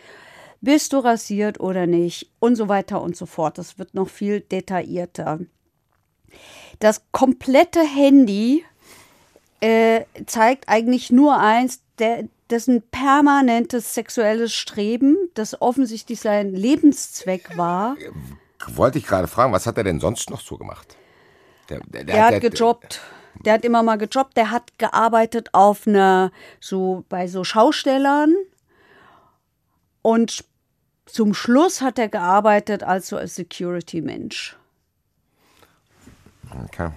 [0.61, 2.31] Bist du rasiert oder nicht?
[2.39, 3.57] Und so weiter und so fort.
[3.57, 5.39] Das wird noch viel detaillierter.
[6.79, 8.63] Das komplette Handy
[9.59, 16.53] äh, zeigt eigentlich nur eins, der, das ist ein permanentes sexuelles Streben, das offensichtlich sein
[16.53, 17.95] Lebenszweck war.
[18.67, 20.95] Wollte ich gerade fragen, was hat er denn sonst noch so gemacht?
[21.69, 23.01] Der, der, Der hat gejobbt.
[23.43, 24.37] Der hat immer mal gejobbt.
[24.37, 28.35] Der hat gearbeitet auf einer, so bei so Schaustellern.
[30.01, 30.45] Und
[31.05, 34.57] zum Schluss hat er gearbeitet als so als Security-Mensch.
[36.63, 36.91] Okay.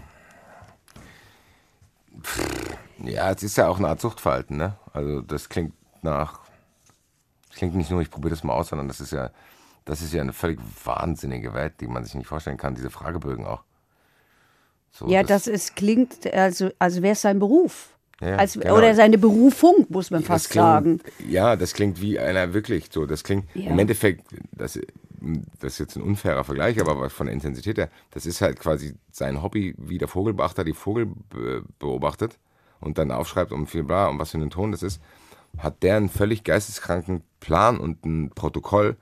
[3.03, 4.77] Ja, es ist ja auch eine Art Suchtverhalten, ne?
[4.99, 6.41] Also das klingt nach,
[7.49, 9.31] das klingt nicht nur, ich probiere das mal aus, sondern das ist ja,
[9.85, 13.47] das ist ja eine völlig wahnsinnige Welt, die man sich nicht vorstellen kann, diese Fragebögen
[13.47, 13.63] auch.
[14.91, 17.91] So, Ja, das, ist, klingt, also, also wäre es sein Beruf.
[18.21, 18.77] Ja, als, genau.
[18.77, 21.01] Oder seine Berufung, muss man fast das klingt, sagen.
[21.29, 23.07] Ja, das klingt wie einer wirklich so.
[23.07, 23.71] Das klingt Ja.
[23.71, 24.81] im Endeffekt, das,
[25.61, 28.97] das ist jetzt ein unfairer Vergleich, aber von der Intensität her, das ist halt quasi
[29.13, 32.37] sein Hobby, wie der Vogelbeachter die Vogel be beobachtet
[32.81, 35.01] und dann aufschreibt, um viel bla, um was für einen Ton das ist,
[35.59, 38.97] hat der einen völlig geisteskranken Plan und ein Protokoll,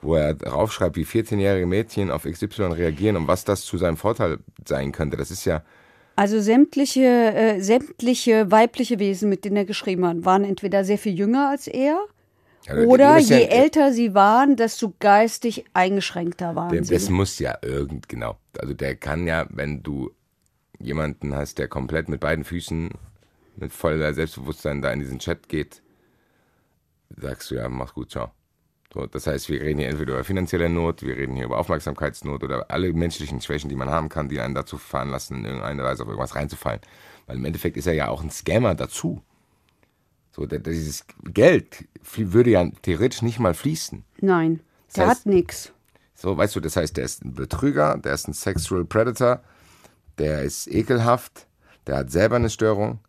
[0.00, 4.38] wo er draufschreibt, wie 14-jährige Mädchen auf XY reagieren und was das zu seinem Vorteil
[4.66, 5.16] sein könnte.
[5.16, 5.62] Das ist ja,
[6.14, 7.02] Also sämtliche,
[7.34, 11.66] äh, sämtliche weibliche Wesen, mit denen er geschrieben hat, waren entweder sehr viel jünger als
[11.66, 11.98] er
[12.66, 16.94] Ja, Oder je ja- älter sie waren, desto geistig eingeschränkter waren Der, sie.
[16.94, 18.36] das muss ja irgend, genau.
[18.58, 20.10] Also der kann ja, wenn du
[20.80, 22.90] jemanden hast, der komplett mit beiden Füßen,
[23.58, 25.82] mit voller Selbstbewusstsein da in diesen Chat geht,
[27.16, 28.30] sagst du ja, mach's gut, ciao.
[28.92, 32.42] So, das heißt, wir reden hier entweder über finanzielle Not, wir reden hier über Aufmerksamkeitsnot
[32.42, 35.84] oder alle menschlichen Schwächen, die man haben kann, die einen dazu fahren lassen, in irgendeiner
[35.84, 36.80] Weise auf irgendwas reinzufallen.
[37.26, 39.22] Weil im Endeffekt ist er ja auch ein Scammer dazu.
[40.30, 41.84] So, der, der- dieses Geld
[42.16, 44.04] würde ja theoretisch nicht mal fließen.
[44.22, 44.60] Nein,
[44.96, 45.72] der Das heißt- hat nichts.
[46.14, 49.40] So, weißt du, das heißt, der ist ein Betrüger, der ist ein Sexual Predator,
[50.16, 51.46] der ist ekelhaft,
[51.86, 53.00] der hat selber eine Störung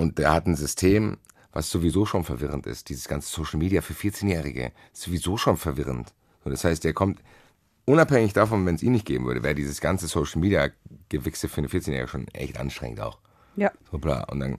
[0.00, 1.18] und der hat ein System,
[1.52, 2.88] was sowieso schon verwirrend ist.
[2.88, 6.14] Dieses ganze Social Media für 14-Jährige ist sowieso schon verwirrend.
[6.42, 7.20] So, das heißt, der kommt,
[7.84, 10.70] unabhängig davon, wenn es ihn nicht geben würde, wäre dieses ganze Social Media
[11.10, 13.18] Gewichse für eine 14-Jährige schon echt anstrengend auch.
[13.56, 13.70] Ja.
[13.92, 14.24] Hoppla.
[14.24, 14.58] Und dann,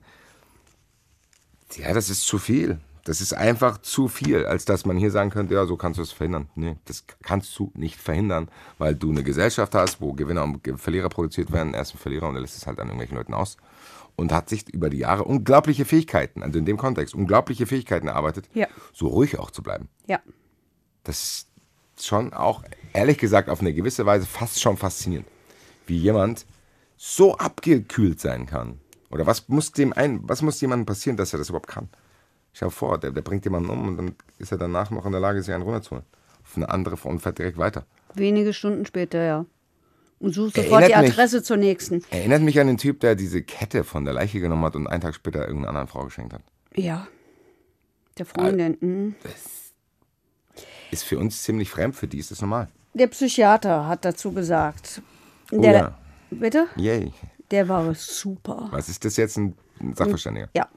[1.74, 2.78] ja, das ist zu viel.
[3.04, 6.02] Das ist einfach zu viel, als dass man hier sagen könnte, ja, so kannst du
[6.02, 6.48] es verhindern.
[6.54, 8.48] Nee, das kannst du nicht verhindern,
[8.78, 11.74] weil du eine Gesellschaft hast, wo Gewinner und Verlierer produziert werden.
[11.74, 13.56] Er ist ein Verlierer und er lässt es halt an irgendwelchen Leuten aus.
[14.14, 18.48] Und hat sich über die Jahre unglaubliche Fähigkeiten, also in dem Kontext, unglaubliche Fähigkeiten erarbeitet,
[18.52, 18.68] Ja.
[18.92, 19.88] so ruhig auch zu bleiben.
[20.06, 20.20] Ja.
[21.02, 21.46] Das
[21.96, 22.62] ist schon auch,
[22.92, 25.26] ehrlich gesagt, auf eine gewisse Weise fast schon faszinierend.
[25.86, 26.46] Wie jemand
[26.96, 28.78] so abgekühlt sein kann.
[29.10, 31.88] Oder was muss dem ein, was muss jemandem passieren, dass er das überhaupt kann?
[32.60, 35.20] Dir vor, der, der bringt jemanden um und dann ist er danach noch in der
[35.20, 36.04] Lage, sich einen runterzuholen.
[36.44, 37.86] Auf eine andere und fährt direkt weiter.
[38.14, 39.46] Wenige Stunden später, ja.
[40.18, 42.04] Und sucht sofort die mich- Adresse zur nächsten.
[42.10, 45.00] Erinnert mich an den Typ, der diese Kette von der Leiche genommen hat und einen
[45.00, 46.42] Tag später irgendeiner anderen Frau geschenkt hat.
[46.74, 47.06] Ja.
[48.18, 48.76] Der Freundin.
[48.80, 49.14] mhm.
[50.90, 52.68] Ist für uns ziemlich fremd, für die ist das normal.
[52.94, 55.00] Der Psychiater hat dazu gesagt.
[55.50, 55.98] Oh Der, ja.
[56.30, 56.66] Bitte?
[56.76, 57.12] Yay.
[57.50, 58.68] Der war super.
[58.70, 59.54] Was ist das jetzt ein
[59.94, 60.48] Sachverständiger?
[60.54, 60.68] Ja.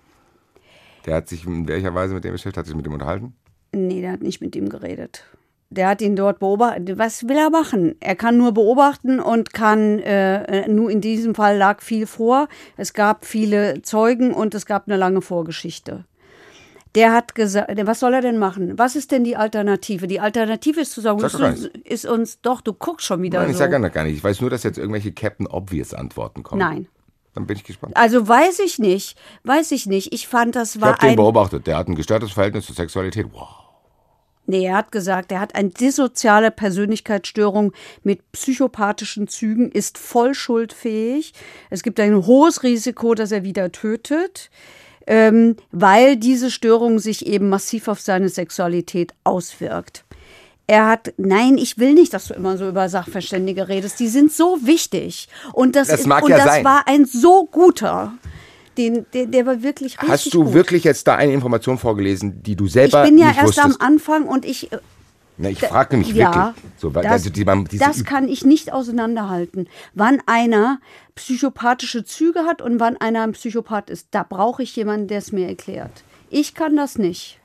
[1.05, 2.57] Der hat sich in welcher Weise mit dem beschäftigt?
[2.57, 3.33] Hat sich mit dem unterhalten?
[3.73, 5.23] Nee, der hat nicht mit ihm geredet.
[5.69, 6.97] Der hat ihn dort beobachtet.
[6.97, 7.95] Was will er machen?
[7.99, 12.47] Er kann nur beobachten und kann, äh, nur in diesem Fall lag viel vor.
[12.77, 16.05] Es gab viele Zeugen und es gab eine lange Vorgeschichte.
[16.93, 18.77] Der hat gesagt, was soll er denn machen?
[18.79, 20.07] Was ist denn die Alternative?
[20.07, 23.39] Die Alternative ist zu sagen, Sag ist uns, ist uns doch, du guckst schon wieder
[23.39, 23.59] Nein, ich so.
[23.59, 24.15] sage gar nicht- gar nicht.
[24.15, 26.59] Ich weiß nur, dass jetzt irgendwelche Captain Obvious Antworten kommen.
[26.59, 26.87] Nein.
[27.35, 27.95] Dann bin ich gespannt.
[27.97, 30.13] Also weiß ich nicht, weiß ich nicht.
[30.13, 31.15] Ich fand, das Ich war habe den ein.
[31.17, 31.67] beobachtet.
[31.67, 33.27] Der hat ein gestörtes Verhältnis zur Sexualität.
[33.33, 33.49] Wow.
[34.47, 41.33] Nee, er hat gesagt, er hat eine dissoziale Persönlichkeitsstörung mit psychopathischen Zügen, ist voll schuldfähig.
[41.71, 44.51] Es gibt ein hohes Risiko, dass er wieder tötet,
[45.07, 50.04] ähm, weil diese Störung sich eben massiv auf seine Sexualität auswirkt.
[50.67, 53.99] Er hat, nein, ich will nicht, dass du immer so über Sachverständige redest.
[53.99, 55.27] Die sind so wichtig.
[55.53, 56.63] Und das, Das ist, mag und ja das sein.
[56.65, 58.13] war ein so guter.
[58.77, 60.53] Den, der, der war wirklich richtig Hast du gut.
[60.53, 63.79] wirklich jetzt da eine Information vorgelesen, die du Ich selber bin ja nicht erst wusstest?
[63.81, 64.79] am Anfang und ich äh,
[65.37, 66.63] Na, ich frage mich ja, wirklich.
[66.77, 69.69] So, das, also die, diese das kann ich nicht auseinanderhalten.
[69.93, 70.79] Wann einer
[71.15, 75.31] psychopathische Züge hat und wann einer ein Psychopath ist, da brauche ich jemanden, der es
[75.31, 76.03] mir erklärt.
[76.29, 77.39] Ich kann das nicht.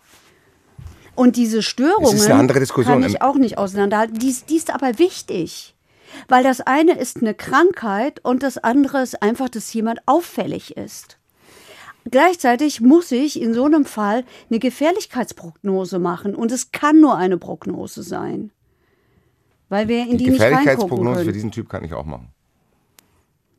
[1.15, 3.01] Und diese Störungen Es ist eine andere Diskussion.
[3.01, 4.19] kann ich auch nicht auseinanderhalten.
[4.19, 5.75] Die, ist- die ist aber wichtig.
[6.29, 11.19] Weil das eine ist eine Krankheit und das andere ist einfach, dass jemand auffällig ist.
[12.11, 17.37] Gleichzeitig muss ich in so einem Fall eine Gefährlichkeitsprognose machen und es kann nur eine
[17.39, 18.51] Prognose sein.
[19.69, 22.29] Weil wir in die, die nicht Gefährlichkeitsprognose für diesen Typ kann ich auch machen.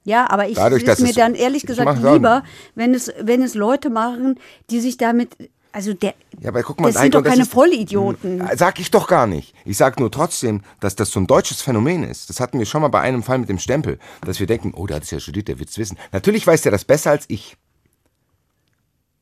[0.03, 3.53] Ja, aber ich Dadurch, ist mir dann ehrlich ich gesagt lieber, wenn es, wenn es
[3.53, 4.40] Leute machen,
[4.72, 5.38] die sich damit,
[5.73, 8.41] also der, Ja, aber guck mal, das sind Heiko, doch keine ist- Vollidioten.
[8.41, 9.53] Äh, Sag ich doch gar nicht.
[9.65, 12.30] Ich sag nur trotzdem, dass das so ein deutsches Phänomen ist.
[12.30, 14.85] Das hatten wir schon mal bei einem Fall mit dem Stempel, dass wir denken, oh,
[14.88, 15.98] der hat es ja studiert, der wird's wissen.
[16.11, 17.57] Natürlich weiß der das besser als ich.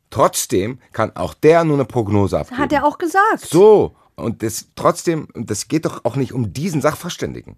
[0.10, 2.58] Trotzdem kann auch der nur eine Prognose abgeben.
[2.60, 3.42] Hat er auch gesagt.
[3.48, 7.58] So, und das trotzdem, und das geht doch auch nicht um diesen Sachverständigen.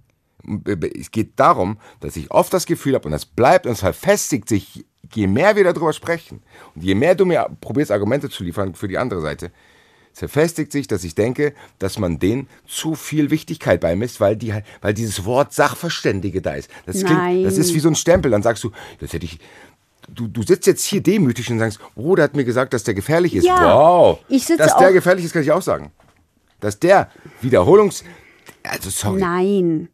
[0.95, 4.49] Es geht darum, dass ich oft das Gefühl habe, und das bleibt und es verfestigt
[4.49, 6.41] sich, je mehr wir darüber sprechen
[6.75, 9.51] und je mehr du mir probierst, Argumente zu liefern für die andere Seite,
[10.13, 14.53] es verfestigt sich, dass ich denke, dass man denen zu viel Wichtigkeit beimisst, weil, die,
[14.53, 16.69] halt- weil dieses Wort Sachverständige da ist.
[16.85, 17.43] Das, klingt, Nein.
[17.43, 18.29] das ist wie so ein Stempel.
[18.31, 19.39] Dann sagst du, das hätte ich.
[20.09, 22.93] Du, du sitzt jetzt hier demütig und sagst, oh, der hat mir gesagt, dass der
[22.93, 23.45] gefährlich ist.
[23.45, 24.19] Ja, wow.
[24.27, 25.91] ich sitze dass der gefährlich ist, kann ich auch sagen.
[26.59, 27.09] Dass der
[27.39, 28.03] Wiederholungs...
[28.63, 29.21] Also sorry.
[29.21, 29.89] Nein.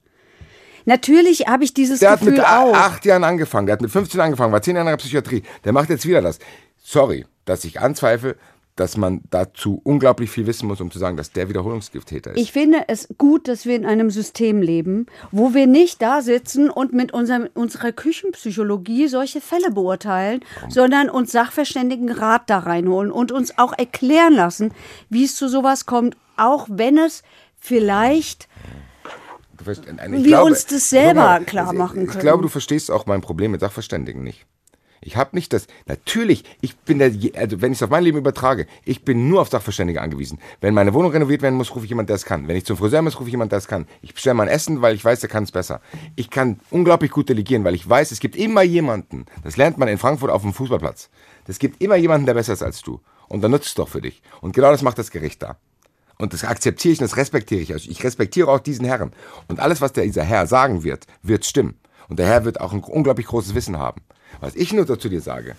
[0.87, 2.73] Natürlich habe ich dieses der hat Gefühl mit a- auch.
[2.73, 5.43] acht Jahren angefangen, der hat mit 15 angefangen, war zehn Jahre in der Psychiatrie.
[5.65, 6.39] Der macht jetzt wieder das.
[6.81, 8.37] Sorry, dass ich anzweifle,
[8.77, 12.37] dass man dazu unglaublich viel wissen muss, um zu sagen, dass der Wiederholungsgifttäter ist.
[12.39, 16.69] Ich finde es gut, dass wir in einem System leben, wo wir nicht da sitzen
[16.69, 20.39] und mit unserem, unserer Küchenpsychologie solche Fälle beurteilen,
[20.69, 24.71] sondern uns Sachverständigen Rat da reinholen und uns auch erklären lassen,
[25.09, 27.23] wie es zu sowas kommt, auch wenn es
[27.59, 28.47] vielleicht
[29.57, 32.19] Du verst- ich wir glaube- uns das selber mal, klar ich- machen Ich können.
[32.21, 34.45] glaube, du verstehst auch mein Problem mit Sachverständigen nicht.
[34.99, 35.67] Ich habe nicht das.
[35.85, 39.41] Natürlich, ich bin der, also wenn ich es auf mein Leben übertrage, ich bin nur
[39.41, 40.39] auf Sachverständige angewiesen.
[40.59, 42.47] Wenn meine Wohnung renoviert werden muss, rufe ich jemanden, der es kann.
[42.47, 43.85] Wenn ich zum Friseur muss, rufe ich jemanden, der es kann.
[44.01, 45.81] Ich bestelle mein Essen, weil ich weiß, der kann es besser.
[46.15, 49.25] Ich kann unglaublich gut delegieren, weil ich weiß, es gibt immer jemanden.
[49.43, 51.09] Das lernt man in Frankfurt auf dem Fußballplatz.
[51.47, 52.99] Es gibt immer jemanden, der besser ist als du.
[53.29, 54.21] Und dann nutzt es doch für dich.
[54.41, 55.57] Und genau das macht das Gericht da.
[56.17, 57.73] Und das akzeptiere ich und das respektiere ich.
[57.73, 59.11] Also ich respektiere auch diesen Herrn.
[59.47, 61.79] Und alles, was der, dieser Herr sagen wird, wird stimmen.
[62.09, 64.01] Und der Herr wird auch ein unglaublich großes Wissen haben.
[64.39, 65.55] Was ich nur dazu dir sage,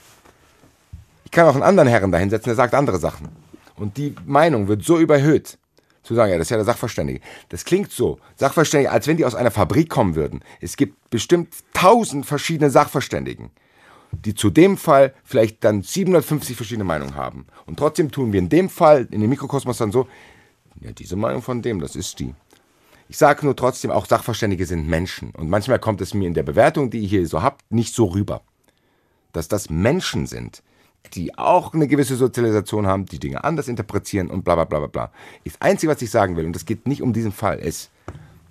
[1.24, 3.28] ich kann auch einen anderen Herren da hinsetzen, der sagt andere Sachen.
[3.76, 5.58] Und die Meinung wird so überhöht,
[6.02, 7.20] zu sagen, ja, das ist ja der Sachverständige.
[7.50, 10.40] Das klingt so, Sachverständige, als wenn die aus einer Fabrik kommen würden.
[10.60, 13.50] Es gibt bestimmt tausend verschiedene Sachverständigen,
[14.12, 17.46] die zu dem Fall vielleicht dann 750 verschiedene Meinungen haben.
[17.66, 20.08] Und trotzdem tun wir in dem Fall, in dem Mikrokosmos dann so,
[20.80, 22.34] ja, diese Meinung von dem, das ist die.
[23.08, 25.30] Ich sage nur trotzdem, auch Sachverständige sind Menschen.
[25.30, 28.06] Und manchmal kommt es mir in der Bewertung, die ihr hier so habt, nicht so
[28.06, 28.42] rüber.
[29.32, 30.62] Dass das Menschen sind,
[31.14, 34.88] die auch eine gewisse Sozialisation haben, die Dinge anders interpretieren und bla bla bla bla
[34.88, 35.12] bla.
[35.44, 37.90] Das Einzige, was ich sagen will, und das geht nicht um diesen Fall, ist,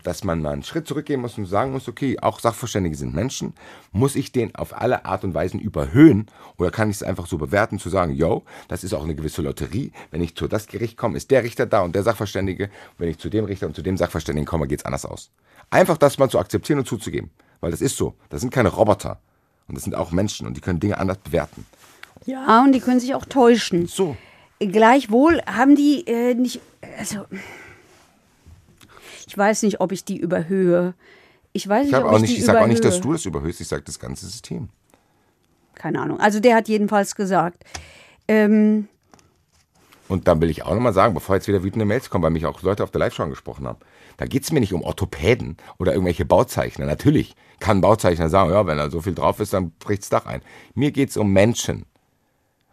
[0.07, 3.53] dass man mal einen Schritt zurückgehen muss und sagen muss, okay, auch Sachverständige sind Menschen,
[3.91, 6.27] muss ich den auf alle Art und Weisen überhöhen
[6.57, 9.41] oder kann ich es einfach so bewerten, zu sagen, yo, das ist auch eine gewisse
[9.41, 13.09] Lotterie, wenn ich zu das Gericht komme, ist der Richter da und der Sachverständige, wenn
[13.09, 15.29] ich zu dem Richter und zu dem Sachverständigen komme, geht es anders aus.
[15.71, 17.29] Einfach das mal zu akzeptieren und zuzugeben,
[17.59, 19.19] weil das ist so, das sind keine Roboter
[19.67, 21.65] und das sind auch Menschen und die können Dinge anders bewerten.
[22.25, 23.87] Ja, und die können sich auch täuschen.
[23.87, 24.15] So.
[24.59, 26.61] Gleichwohl haben die äh, nicht,
[26.97, 27.25] also
[29.27, 30.93] ich weiß nicht, ob ich die überhöhe.
[31.53, 33.01] Ich weiß nicht, Ich, hab ob auch ich nicht, die ich sage auch nicht, dass
[33.01, 34.69] du das überhöhst, ich sage das ganze System.
[35.75, 36.19] Keine Ahnung.
[36.19, 37.63] Also der hat jedenfalls gesagt,
[38.27, 38.87] ähm,
[40.07, 42.45] Und dann will ich auch nochmal sagen, bevor jetzt wieder wütende Mails kommen, weil mich
[42.45, 43.79] auch Leute auf der Live-Show angesprochen haben.
[44.15, 46.85] Da geht es mir nicht um Orthopäden oder irgendwelche Bauzeichner.
[46.85, 50.25] Natürlich kann ein Bauzeichner sagen, ja, wenn da so viel drauf ist, dann bricht's Dach
[50.25, 50.41] ein.
[50.73, 51.85] Mir geht es um Menschen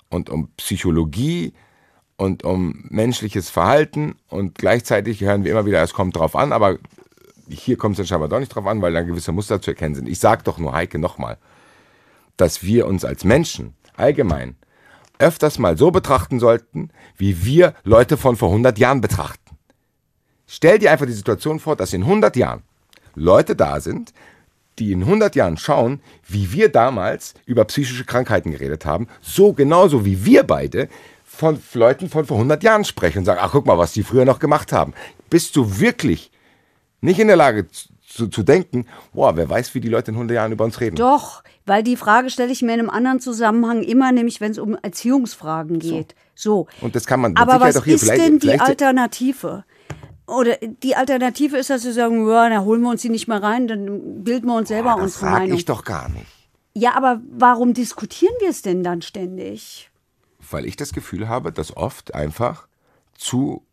[0.09, 1.53] und um Psychologie
[2.17, 6.79] und um menschliches Verhalten und gleichzeitig hören wir immer wieder, es kommt drauf an, aber
[7.49, 9.95] hier kommt es dann scheinbar doch nicht drauf an, weil da gewisse Muster zu erkennen
[9.95, 10.09] sind.
[10.09, 11.39] Ich sag doch nur, Heike, nochmal,
[12.37, 14.57] dass wir uns als Menschen allgemein
[15.19, 19.57] öfters mal so betrachten sollten, wie wir Leute von vor 100 Jahren betrachten.
[20.47, 22.63] Stell dir einfach die Situation vor, dass in 100 Jahren
[23.15, 24.13] Leute da sind,
[24.79, 30.05] die in 100 Jahren schauen, wie wir damals über psychische Krankheiten geredet haben, so genauso
[30.05, 30.89] wie wir beide
[31.35, 34.25] von Leuten von vor 100 Jahren sprechen und sagen, ach guck mal, was die früher
[34.25, 34.95] noch gemacht haben.
[35.31, 36.31] Bist du wirklich
[37.01, 37.67] nicht in der Lage
[38.09, 40.97] zu, zu denken, boah, wer weiß, wie die Leute in 100 Jahren über uns reden.
[40.97, 44.59] doch, weil die Frage stelle ich mir in einem anderen Zusammenhang immer, nämlich wenn es
[44.59, 46.15] um Erziehungsfragen geht.
[46.35, 46.67] So.
[46.81, 49.65] Und das kann man Aber was ist vielleicht- denn die Alternative?
[50.27, 53.43] Oder die Alternative ist, dass sie sagen, ja, da holen wir uns die nicht mehr
[53.43, 55.59] rein, dann bilden wir uns selber Boah, das unsere Meinung.
[55.59, 56.27] ich doch gar nicht.
[56.75, 59.91] Ja, aber warum diskutieren wir es denn dann ständig?
[60.51, 62.67] Weil ich das Gefühl habe, dass oft einfach
[63.17, 63.65] zu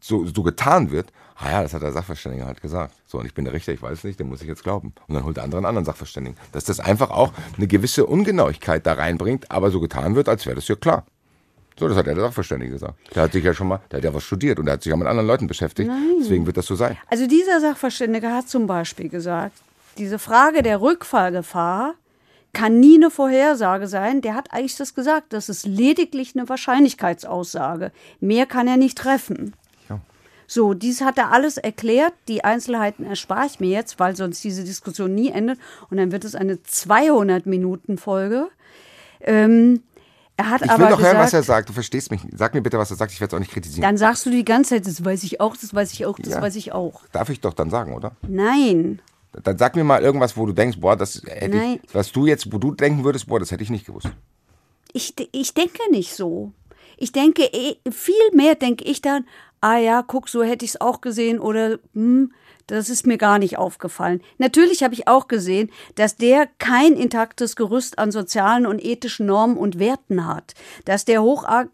[0.00, 2.94] so, so getan wird, ah ja, das hat der Sachverständige halt gesagt.
[3.06, 4.92] So, und ich bin der Richter, ich weiß es nicht, den muss ich jetzt glauben.
[5.08, 6.38] Und dann holt der andere einen anderen Sachverständigen.
[6.52, 10.56] Dass das einfach auch eine gewisse Ungenauigkeit da reinbringt, aber so getan wird, als wäre
[10.56, 11.04] das ja klar.
[11.78, 12.94] So, das hat ja der Sachverständige gesagt.
[13.14, 14.90] Der hat sich ja schon mal, der hat ja was studiert und der hat sich
[14.90, 15.90] ja mit anderen Leuten beschäftigt.
[16.20, 16.96] Deswegen wird das so sein.
[17.08, 19.56] Also dieser Sachverständige hat zum Beispiel gesagt,
[19.96, 21.94] diese Frage der Rückfallgefahr
[22.54, 24.22] kann nie eine Vorhersage sein.
[24.22, 25.34] Der hat eigentlich das gesagt.
[25.34, 27.92] Das ist lediglich eine Wahrscheinlichkeitsaussage.
[28.20, 29.52] Mehr kann er nicht treffen.
[29.90, 30.00] Ja.
[30.46, 32.14] So, dies hat er alles erklärt.
[32.28, 35.58] Die Einzelheiten erspare ich mir jetzt, weil sonst diese Diskussion nie endet.
[35.90, 38.48] Und dann wird es eine 200-Minuten-Folge.
[39.20, 39.82] Ähm,
[40.36, 41.68] er hat Ich aber will doch gesagt, hören, was er sagt.
[41.68, 42.22] Du verstehst mich.
[42.34, 43.12] Sag mir bitte, was er sagt.
[43.12, 43.82] Ich werde es auch nicht kritisieren.
[43.82, 46.34] dann sagst du die ganze Zeit, das weiß ich auch, das weiß ich auch, das
[46.34, 46.42] Ja.
[46.42, 47.02] weiß ich auch.
[47.12, 48.12] Darf ich doch dann sagen, oder?
[48.26, 49.00] Nein.
[49.42, 51.80] Dann sag mir mal irgendwas, wo du denkst, boah, das hätte Nein.
[51.82, 54.08] ich, was du jetzt, wo du denken würdest, boah, das hätte ich nicht gewusst.
[54.92, 56.52] Ich, ich denke nicht so.
[56.96, 59.26] Ich denke, eh- viel mehr denke ich dann,
[59.60, 62.32] ah ja, guck, so hätte ich es auch gesehen oder hm,
[62.66, 64.22] das ist mir gar nicht aufgefallen.
[64.38, 69.56] Natürlich habe ich auch gesehen, dass der kein intaktes Gerüst an sozialen und ethischen Normen
[69.56, 70.54] und Werten hat,
[70.84, 71.66] dass der hoch, äh,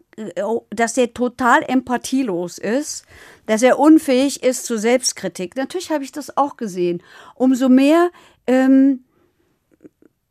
[0.69, 3.05] dass der total empathielos ist,
[3.45, 5.55] dass er unfähig ist zur Selbstkritik.
[5.55, 7.01] Natürlich habe ich das auch gesehen.
[7.35, 8.11] Umso mehr
[8.47, 9.03] ähm,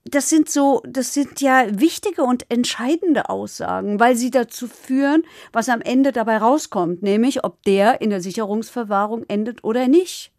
[0.04, 5.22] das sind so, das sind ja wichtige und entscheidende Aussagen, weil sie dazu führen,
[5.52, 10.32] was am Ende dabei rauskommt, nämlich ob der in der Sicherungsverwahrung endet oder nicht.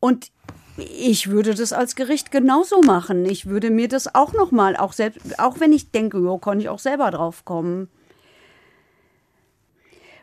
[0.00, 0.32] Und
[0.76, 3.26] ich würde das als Gericht genauso machen.
[3.26, 6.60] Ich würde mir das auch noch mal, auch selbst, auch wenn ich denke, jo, kann
[6.60, 7.88] ich auch selber drauf kommen.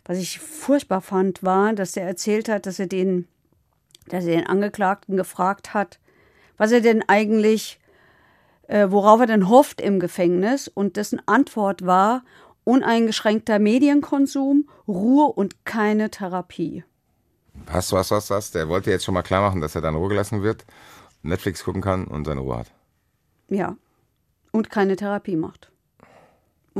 [0.10, 3.28] Was ich furchtbar fand, war, dass er erzählt hat, dass er den,
[4.08, 6.00] dass er den Angeklagten gefragt hat,
[6.58, 7.80] was er denn eigentlich,
[8.68, 12.24] äh, worauf er denn hofft im Gefängnis, und dessen Antwort war
[12.64, 16.84] uneingeschränkter Medienkonsum, Ruhe und keine Therapie.
[17.68, 18.50] Was, was, was, was?
[18.50, 20.66] Der wollte jetzt schon mal klar machen, dass er dann Ruhe gelassen wird,
[21.22, 22.72] Netflix gucken kann und seine Ruhe hat.
[23.48, 23.78] Ja.
[24.52, 25.70] Und keine Therapie macht.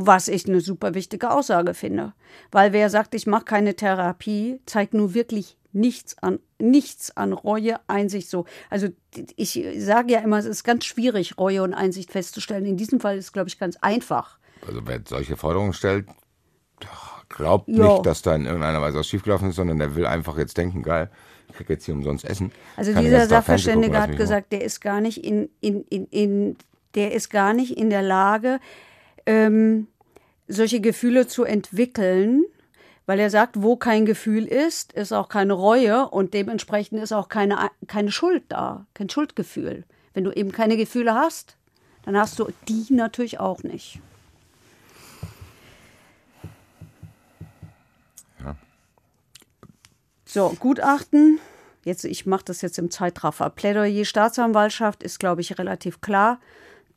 [0.06, 2.14] Was ich eine super wichtige Aussage finde.
[2.52, 7.80] Weil wer sagt, ich mache keine Therapie, zeigt nur wirklich nichts an, nichts an Reue,
[7.88, 8.46] Einsicht so.
[8.70, 8.88] Also
[9.36, 12.66] ich sage ja immer, es ist ganz schwierig, Reue und Einsicht festzustellen.
[12.66, 14.40] In diesem Fall ist es, glaube ich, ganz einfach.
[14.66, 16.08] Also wer solche Forderungen stellt,
[17.30, 17.86] glaubt Ja.
[17.86, 20.84] nicht, dass da in irgendeiner Weise was schiefgelaufen ist, sondern der will einfach jetzt denken,
[20.84, 21.10] geil,
[21.50, 22.52] ich krieg jetzt hier umsonst Essen.
[22.76, 26.56] Also Kann dieser Sachverständige gucken, hat gesagt, der ist gar nicht in, in, in, in
[26.96, 28.60] der ist gar nicht in der Lage,
[29.30, 29.88] ähm,
[30.48, 32.46] solche Gefühle zu entwickeln,
[33.06, 37.30] weil er sagt, wo kein Gefühl ist, ist auch keine Reue und dementsprechend ist auch
[37.30, 39.84] keine, keine Schuld da, kein Schuldgefühl.
[40.16, 41.58] Wenn du eben keine Gefühle hast,
[42.06, 44.02] dann hast du die natürlich auch nicht.
[50.26, 51.40] So, Gutachten.
[51.86, 53.50] Jetzt, ich mache das jetzt im Zeitraffer.
[53.50, 56.40] Plädoyer Staatsanwaltschaft ist, glaube ich, relativ klar.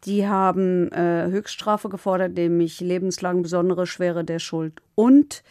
[0.05, 5.45] Die haben äh, Höchststrafe gefordert, nämlich lebenslang besondere Schwere der Schuld und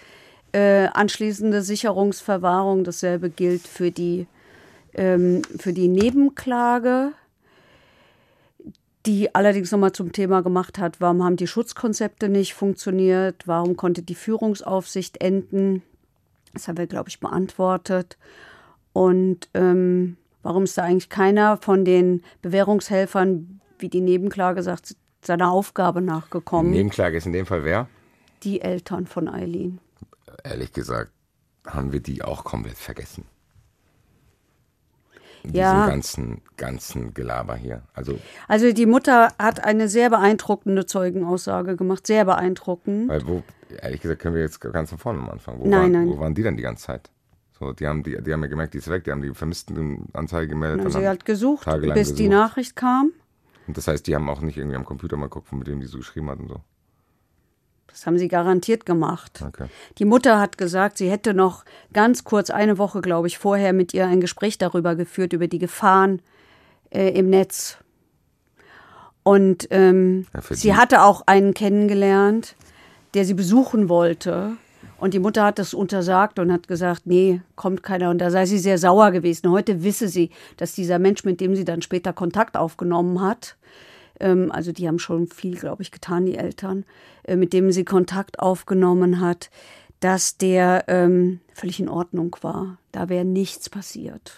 [0.52, 2.84] äh, anschließende Sicherungsverwahrung.
[2.84, 4.28] Dasselbe gilt für die,
[4.94, 7.14] ähm, für die Nebenklage,
[9.06, 14.04] die allerdings nochmal zum Thema gemacht hat, warum haben die Schutzkonzepte nicht funktioniert, warum konnte
[14.04, 15.82] die Führungsaufsicht enden.
[16.54, 18.18] Das haben wir, glaube ich, beantwortet.
[18.94, 25.52] Und ähm, warum ist da eigentlich keiner von den Bewährungshelfern, wie die Nebenklage sagt, seiner
[25.52, 26.72] Aufgabe Die nachgekommen?
[26.72, 27.88] Nebenklage ist in dem Fall wer?
[28.44, 29.80] Die Eltern von Eileen.
[30.44, 31.12] Ehrlich gesagt,
[31.68, 33.26] haben wir die auch komplett vergessen.
[35.44, 35.74] In Ja.
[35.74, 37.82] diesem ganzen, ganzen Gelaber hier.
[37.94, 43.10] Also, Also die Mutter hat eine sehr beeindruckende Zeugenaussage gemacht, sehr beeindruckend.
[43.10, 43.44] weil wo,
[43.82, 45.60] ehrlich gesagt, können wir jetzt ganz von vorne am Anfang.
[45.60, 46.08] Wo, Nein, waren, nein.
[46.10, 47.10] wo waren die denn die ganze Zeit?
[47.60, 50.48] So, die haben, die, die haben ja gemerkt, die ist weg, die haben die Vermisstenanzeige
[50.48, 50.86] gemeldet.
[50.86, 52.30] Und sie hat gesucht, tagelang bis die gesucht.
[52.32, 53.12] Nachricht kam.
[53.68, 55.88] Und das heißt, die haben auch nicht irgendwie am Computer mal gucken, mit dem die
[55.88, 56.62] so geschrieben hat und so.
[57.88, 59.44] Das haben sie garantiert gemacht.
[59.46, 59.68] Okay.
[59.98, 63.94] Die Mutter hat gesagt, sie hätte noch ganz kurz, eine Woche, glaube ich, vorher mit
[63.94, 66.22] ihr ein Gespräch darüber geführt, über die Gefahren
[66.90, 67.78] äh, im Netz.
[69.24, 72.56] Und ähm, Ja, sie hatte auch einen kennengelernt,
[73.14, 74.54] der sie besuchen wollte.
[75.02, 78.12] Und die Mutter hat das untersagt und hat gesagt, nee, kommt keiner.
[78.12, 79.50] Und da sei sie sehr sauer gewesen.
[79.50, 83.58] Heute wisse sie, dass dieser Mensch, mit dem sie dann später Kontakt aufgenommen hat,
[84.20, 86.86] ähm, also die haben schon viel, glaube ich, getan, die Eltern,
[87.24, 89.50] äh, mit dem sie Kontakt aufgenommen hat,
[90.02, 92.78] dass der ähm, völlig in Ordnung war.
[92.92, 94.34] Da wäre nichts passiert.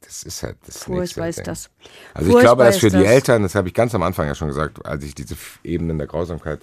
[0.00, 1.70] Das ist halt das Furchtbar nächste ist das.
[2.14, 3.06] Also ich Furchtbar glaube, dass für die das.
[3.10, 5.34] Eltern, das habe ich ganz am Anfang ja schon gesagt, als ich diese
[5.64, 6.60] Ebenen der Grausamkeit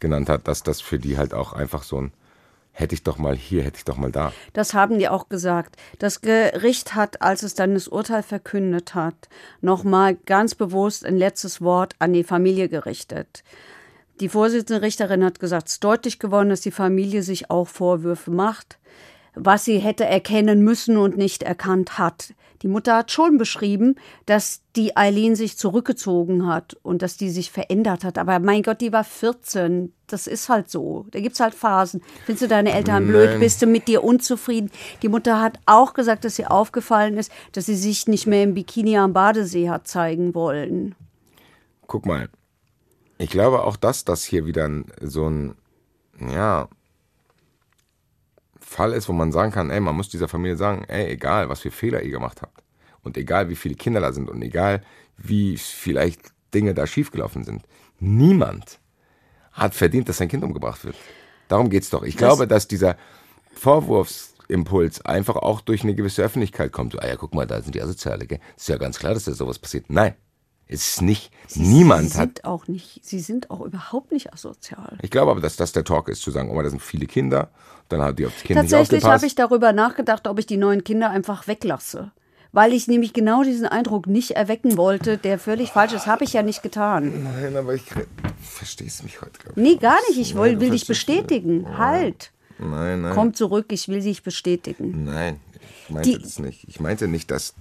[0.00, 2.12] genannt hat, dass das für die halt auch einfach so ein
[2.74, 4.32] hätte ich doch mal hier, hätte ich doch mal da.
[4.52, 5.76] Das haben die auch gesagt.
[5.98, 9.28] Das Gericht hat, als es dann das Urteil verkündet hat,
[9.60, 13.44] nochmal ganz bewusst ein letztes Wort an die Familie gerichtet.
[14.20, 18.30] Die Vorsitzende Richterin hat gesagt, es ist deutlich geworden, dass die Familie sich auch Vorwürfe
[18.30, 18.78] macht,
[19.34, 22.34] was sie hätte erkennen müssen und nicht erkannt hat.
[22.64, 27.50] Die Mutter hat schon beschrieben, dass die Eileen sich zurückgezogen hat und dass die sich
[27.50, 28.16] verändert hat.
[28.16, 29.92] Aber mein Gott, die war 14.
[30.06, 31.04] Das ist halt so.
[31.10, 32.00] Da gibt's halt Phasen.
[32.24, 33.32] Findest du deine Eltern blöd?
[33.32, 33.40] Nein.
[33.40, 34.70] Bist du mit dir unzufrieden?
[35.02, 38.54] Die Mutter hat auch gesagt, dass ihr aufgefallen ist, dass sie sich nicht mehr im
[38.54, 40.94] Bikini am Badesee hat zeigen wollen.
[41.86, 42.30] Guck mal,
[43.18, 44.70] ich glaube auch, dass das hier wieder
[45.02, 45.54] so ein,
[46.18, 46.68] ja,
[48.74, 51.60] Fall ist, wo man sagen kann, ey, man muss dieser Familie sagen, ey, egal, was
[51.60, 52.62] für Fehler ihr gemacht habt
[53.02, 54.82] und egal, wie viele Kinder da sind und egal,
[55.16, 57.62] wie vielleicht Dinge da schiefgelaufen sind,
[58.00, 58.80] niemand
[59.52, 60.96] hat verdient, dass sein Kind umgebracht wird.
[61.46, 62.02] Darum geht's doch.
[62.02, 62.96] Ich glaube, dass dieser
[63.54, 67.00] Vorwurfsimpuls einfach auch durch eine gewisse Öffentlichkeit kommt.
[67.00, 68.40] Ah ja, guck mal, da sind die Asoziale, gell?
[68.56, 69.86] Ist ja ganz klar, dass da sowas passiert.
[69.88, 70.14] Nein,
[70.74, 71.30] es ist nicht.
[71.54, 74.98] Niemand sie hat auch nicht, sie sind auch überhaupt nicht asozial.
[75.02, 77.50] ich glaube aber, dass das der Talk ist, zu sagen, oh, da sind viele Kinder,
[77.88, 80.56] dann hat die auf das Kind nicht Tatsächlich habe ich darüber nachgedacht, ob ich die
[80.56, 82.12] neuen Kinder einfach weglasse.
[82.52, 86.06] weil ich nämlich genau diesen Eindruck nicht erwecken wollte, der völlig falsch ist.
[86.06, 87.24] Habe ich ja nicht getan.
[87.24, 87.82] Nein, aber ich
[88.40, 89.56] verstehst mich heute gar nicht.
[89.56, 90.18] Nee, gar nicht.
[90.20, 91.66] Ich will, will dich bestätigen.
[91.68, 91.78] Oh.
[91.78, 92.30] Halt.
[92.58, 93.12] Nein, nein.
[93.12, 95.04] Komm zurück, ich will dich bestätigen.
[95.04, 95.40] Nein,
[95.82, 96.68] ich meinte die, das nicht.
[96.68, 97.54] Ich meinte nicht, dass.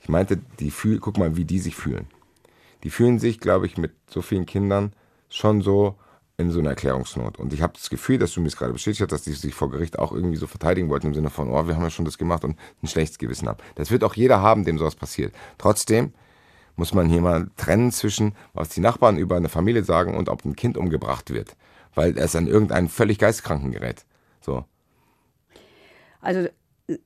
[0.00, 2.06] Ich meinte, die fühlen, guck mal, wie die sich fühlen.
[2.82, 4.92] Die fühlen sich, glaube ich, mit so vielen Kindern
[5.28, 5.96] schon so
[6.40, 7.38] in so einer Erklärungsnot.
[7.38, 9.54] Und ich habe das Gefühl, dass du mir es gerade bestätigt hast, dass die sich
[9.54, 12.06] vor Gericht auch irgendwie so verteidigen wollten im Sinne von, oh, wir haben ja schon
[12.06, 13.58] das gemacht und ein schlechtes Gewissen haben.
[13.74, 15.34] Das wird auch jeder haben, dem sowas passiert.
[15.58, 16.14] Trotzdem
[16.76, 20.44] muss man hier mal trennen zwischen, was die Nachbarn über eine Familie sagen und ob
[20.44, 21.56] ein Kind umgebracht wird,
[21.94, 24.06] weil es an irgendeinen völlig Geistkranken gerät.
[24.40, 24.64] So.
[26.22, 26.48] Also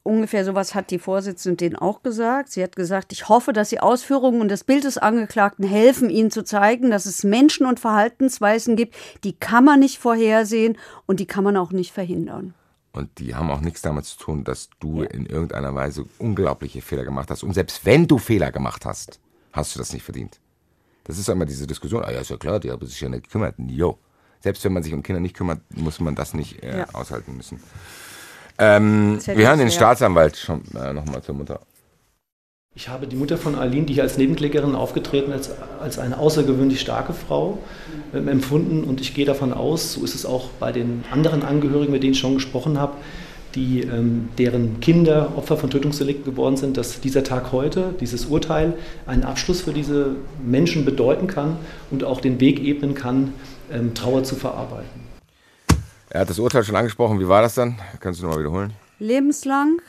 [0.02, 2.52] ungefähr sowas hat die Vorsitzende denen auch gesagt.
[2.52, 6.30] Sie hat gesagt, ich hoffe, dass die Ausführungen und das Bild des Angeklagten helfen, ihnen
[6.30, 8.94] zu zeigen, dass es Menschen und Verhaltensweisen gibt,
[9.24, 12.54] die kann man nicht vorhersehen und die kann man auch nicht verhindern.
[12.92, 15.10] Und die haben auch nichts damit zu tun, dass du ja.
[15.10, 17.42] in irgendeiner Weise unglaubliche Fehler gemacht hast.
[17.42, 19.18] Und selbst wenn du Fehler gemacht hast,
[19.52, 20.40] hast du das nicht verdient.
[21.02, 23.24] Das ist immer diese Diskussion, ah ja, ist ja klar, die haben sich ja nicht
[23.24, 23.56] gekümmert.
[23.58, 23.98] Jo.
[24.40, 26.88] Selbst wenn man sich um Kinder nicht kümmert, muss man das nicht äh, ja.
[26.92, 27.60] aushalten müssen.
[28.58, 31.60] Ähm, wir hören den Staatsanwalt schon äh, nochmal zur Mutter.
[32.76, 36.80] Ich habe die Mutter von Aline, die hier als Nebenklägerin aufgetreten ist, als eine außergewöhnlich
[36.80, 37.58] starke Frau
[38.12, 41.92] äh, empfunden und ich gehe davon aus, so ist es auch bei den anderen Angehörigen,
[41.92, 42.96] mit denen ich schon gesprochen habe,
[43.54, 48.74] die, ähm, deren Kinder Opfer von Tötungsdelikten geworden sind, dass dieser Tag heute, dieses Urteil,
[49.06, 51.56] einen Abschluss für diese Menschen bedeuten kann
[51.92, 53.34] und auch den Weg ebnen kann,
[53.72, 55.03] ähm, Trauer zu verarbeiten.
[56.14, 57.18] Er hat das Urteil schon angesprochen.
[57.18, 57.76] Wie war das dann?
[57.98, 58.72] Kannst du nochmal wiederholen?
[59.00, 59.82] Lebenslang,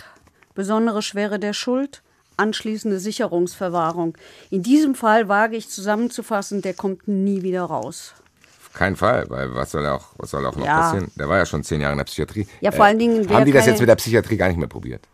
[0.55, 2.01] besondere Schwere der Schuld,
[2.35, 4.17] anschließende Sicherungsverwahrung.
[4.49, 8.15] In diesem Fall wage ich zusammenzufassen, der kommt nie wieder raus.
[8.57, 10.79] Auf keinen Fall, weil was soll auch, was soll auch noch ja.
[10.79, 11.11] passieren?
[11.15, 12.47] Der war ja schon zehn Jahre in der Psychiatrie.
[12.59, 13.29] Ja, vor allen Dingen.
[13.29, 15.07] Äh, haben die das jetzt mit der Psychiatrie gar nicht mehr probiert?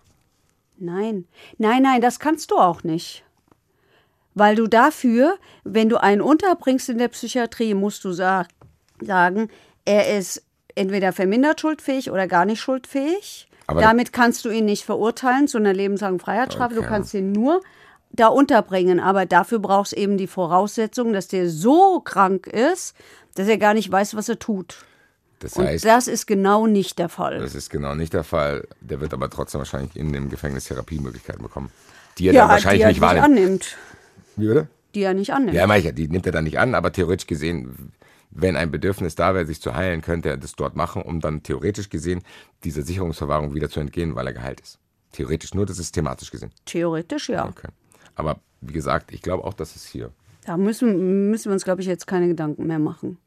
[0.78, 1.26] Nein,
[1.58, 3.26] nein, nein, das kannst du auch nicht.
[4.34, 9.50] Weil du dafür, wenn du einen unterbringst in der Psychiatrie, musst du sagen,
[9.84, 10.44] er ist
[10.76, 13.48] entweder vermindert schuldfähig oder gar nicht schuldfähig.
[13.68, 16.73] Aber Damit kannst du ihn nicht verurteilen zu einer lebenslangen Freiheitsstrafe.
[16.76, 16.84] Okay.
[16.84, 17.61] Du kannst ihn nur
[18.11, 18.99] da unterbringen.
[18.99, 22.95] Aber dafür brauchst du eben die Voraussetzung, dass der so krank ist,
[23.35, 24.84] dass er gar nicht weiß, was er tut.
[25.39, 27.39] Das heißt, Und das ist genau nicht der Fall.
[27.39, 28.68] Das ist genau nicht der Fall.
[28.80, 31.72] Der wird aber trotzdem wahrscheinlich in dem Gefängnis Therapiemöglichkeiten bekommen,
[32.18, 33.26] die er ja, dann wahrscheinlich die er nicht wahrnimmt.
[33.26, 33.77] annimmt.
[34.35, 34.68] Wie bitte?
[34.93, 35.53] Die er nicht annimmt.
[35.56, 37.91] Ja, die nimmt er dann nicht an, aber theoretisch gesehen
[38.32, 41.44] wenn ein Bedürfnis da wäre, sich zu heilen, könnte er das dort machen, um dann
[41.44, 42.24] theoretisch gesehen
[42.64, 44.80] dieser Sicherungsverwahrung wieder zu entgehen, weil er geheilt ist.
[45.12, 46.52] Theoretisch, nur das ist thematisch gesehen.
[46.66, 47.48] Theoretisch, ja.
[47.48, 47.68] Okay.
[48.16, 50.12] Aber wie gesagt, ich glaube auch, dass es hier.
[50.45, 53.18] Da müssen, müssen wir uns, glaube ich, jetzt keine Gedanken mehr machen.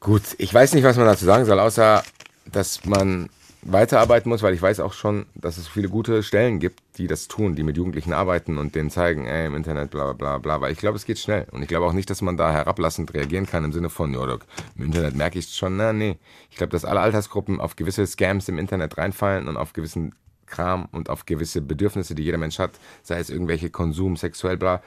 [0.00, 2.04] Gut, ich weiß nicht, was man dazu sagen soll, außer
[2.52, 3.28] dass man
[3.62, 7.28] weiterarbeiten muss, weil ich weiß auch schon, dass es viele gute Stellen gibt, die das
[7.28, 10.60] tun, die mit Jugendlichen arbeiten und denen zeigen, ey, im Internet, bla bla bla.
[10.60, 11.46] Weil ich glaube, es geht schnell.
[11.50, 14.38] Und ich glaube auch nicht, dass man da herablassend reagieren kann im Sinne von, ja,
[14.76, 15.76] im Internet merke ich es schon.
[15.76, 16.18] Na, nee.
[16.50, 20.14] Ich glaube, dass alle Altersgruppen auf gewisse Scams im Internet reinfallen und auf gewissen
[20.46, 22.72] Kram und auf gewisse Bedürfnisse, die jeder Mensch hat,
[23.02, 24.82] sei es irgendwelche Konsum, sexuell, bla.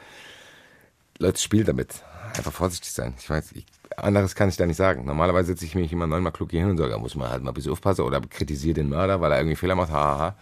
[1.20, 2.04] Leute, spielt damit.
[2.36, 3.14] Einfach vorsichtig sein.
[3.20, 3.66] Ich weiß, ich
[3.98, 5.06] anderes kann ich da nicht sagen.
[5.06, 7.44] Normalerweise sitze ich mich immer neunmal klug hier hin und sage, da muss man halt
[7.44, 9.92] mal ein bisschen aufpassen oder kritisiere den Mörder, weil er irgendwie Fehler macht.
[9.92, 10.36] Haha.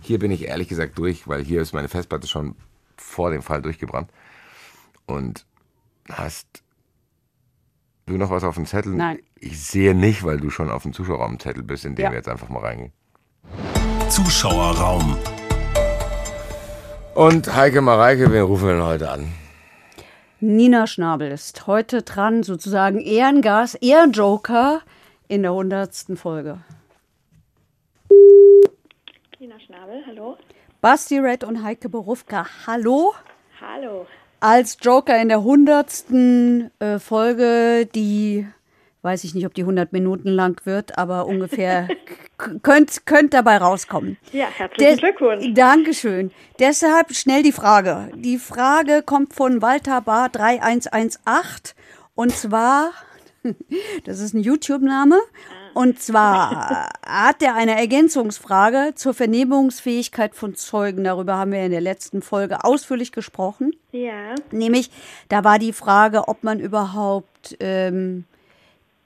[0.00, 2.54] Hier bin ich ehrlich gesagt durch, weil hier ist meine Festplatte schon
[2.96, 4.10] vor dem Fall durchgebrannt.
[5.06, 5.44] Und
[6.08, 6.62] hast
[8.06, 8.92] du noch was auf dem Zettel?
[8.94, 9.18] Nein.
[9.36, 12.10] Ich sehe nicht, weil du schon auf dem Zuschauerraumzettel bist, in dem ja.
[12.10, 12.92] wir jetzt einfach mal reingehen.
[14.08, 15.16] Zuschauerraum.
[17.14, 19.41] Und Heike Mareike, wen rufen wir denn heute an?
[20.44, 24.82] Nina Schnabel ist heute dran, sozusagen Ehrengast, Ehrenjoker
[25.28, 26.18] in der 100.
[26.18, 26.58] Folge.
[29.38, 30.36] Nina Schnabel, hallo.
[30.80, 33.14] Basti Red und Heike Berufka, hallo.
[33.60, 34.08] Hallo.
[34.40, 36.10] Als Joker in der 100.
[36.80, 38.44] Äh, Folge, die
[39.02, 41.88] weiß ich nicht, ob die 100 Minuten lang wird, aber ungefähr
[42.62, 44.16] könnte könnt dabei rauskommen.
[44.32, 45.54] Ja, herzlichen De Glückwunsch.
[45.54, 46.30] Dankeschön.
[46.58, 48.10] Deshalb schnell die Frage.
[48.14, 51.74] Die Frage kommt von Walter Bar 3118
[52.14, 52.92] und zwar,
[54.04, 55.80] das ist ein YouTube-Name, ah.
[55.80, 61.02] und zwar hat er eine Ergänzungsfrage zur Vernehmungsfähigkeit von Zeugen.
[61.02, 63.72] Darüber haben wir in der letzten Folge ausführlich gesprochen.
[63.90, 64.34] Ja.
[64.52, 64.90] Nämlich,
[65.28, 68.24] da war die Frage, ob man überhaupt ähm,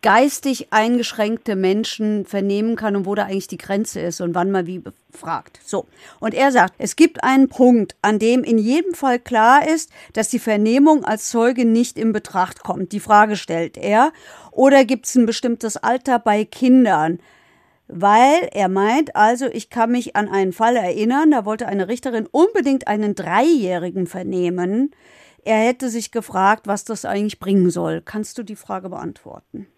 [0.07, 4.65] geistig eingeschränkte Menschen vernehmen kann und wo da eigentlich die Grenze ist und wann man
[4.65, 5.59] wie befragt.
[5.65, 5.89] So.
[6.21, 10.29] Und er sagt, es gibt einen Punkt, an dem in jedem Fall klar ist, dass
[10.29, 12.93] die Vernehmung als Zeuge nicht in Betracht kommt.
[12.93, 14.13] Die Frage stellt er.
[14.53, 17.19] Oder gibt es ein bestimmtes Alter bei Kindern?
[17.89, 22.27] weil er meint, also ich kann mich an einen Fall erinnern, da wollte eine Richterin
[22.27, 24.91] unbedingt einen Dreijährigen vernehmen.
[25.45, 28.03] Er hätte sich gefragt, was das eigentlich bringen soll.
[28.05, 29.69] Kannst du die Frage beantworten?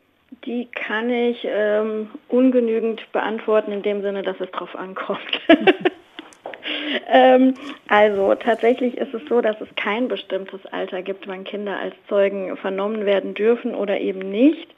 [0.45, 5.41] Die kann ich ähm, ungenügend beantworten, in dem Sinne, dass es drauf ankommt.
[7.09, 7.55] ähm,
[7.89, 12.57] also tatsächlich ist es so, dass es kein bestimmtes Alter gibt, wann Kinder als Zeugen
[12.57, 14.69] vernommen werden dürfen oder eben nicht.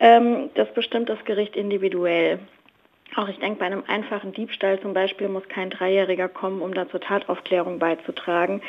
[0.00, 2.38] Ähm, das bestimmt das Gericht individuell.
[3.14, 6.88] Auch ich denke, bei einem einfachen Diebstahl zum Beispiel muss kein Dreijähriger kommen, um da
[6.88, 8.62] zur Tataufklärung beizutragen.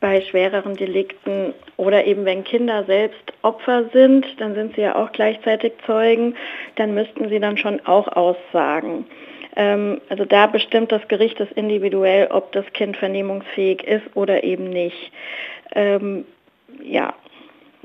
[0.00, 5.12] Bei schwereren Delikten oder eben wenn Kinder selbst Opfer sind, dann sind sie ja auch
[5.12, 6.36] gleichzeitig Zeugen,
[6.74, 9.06] dann müssten sie dann schon auch aussagen.
[9.56, 14.68] Ähm, also da bestimmt das Gericht das individuell, ob das Kind vernehmungsfähig ist oder eben
[14.68, 15.10] nicht.
[15.74, 16.26] Ähm,
[16.82, 17.14] ja,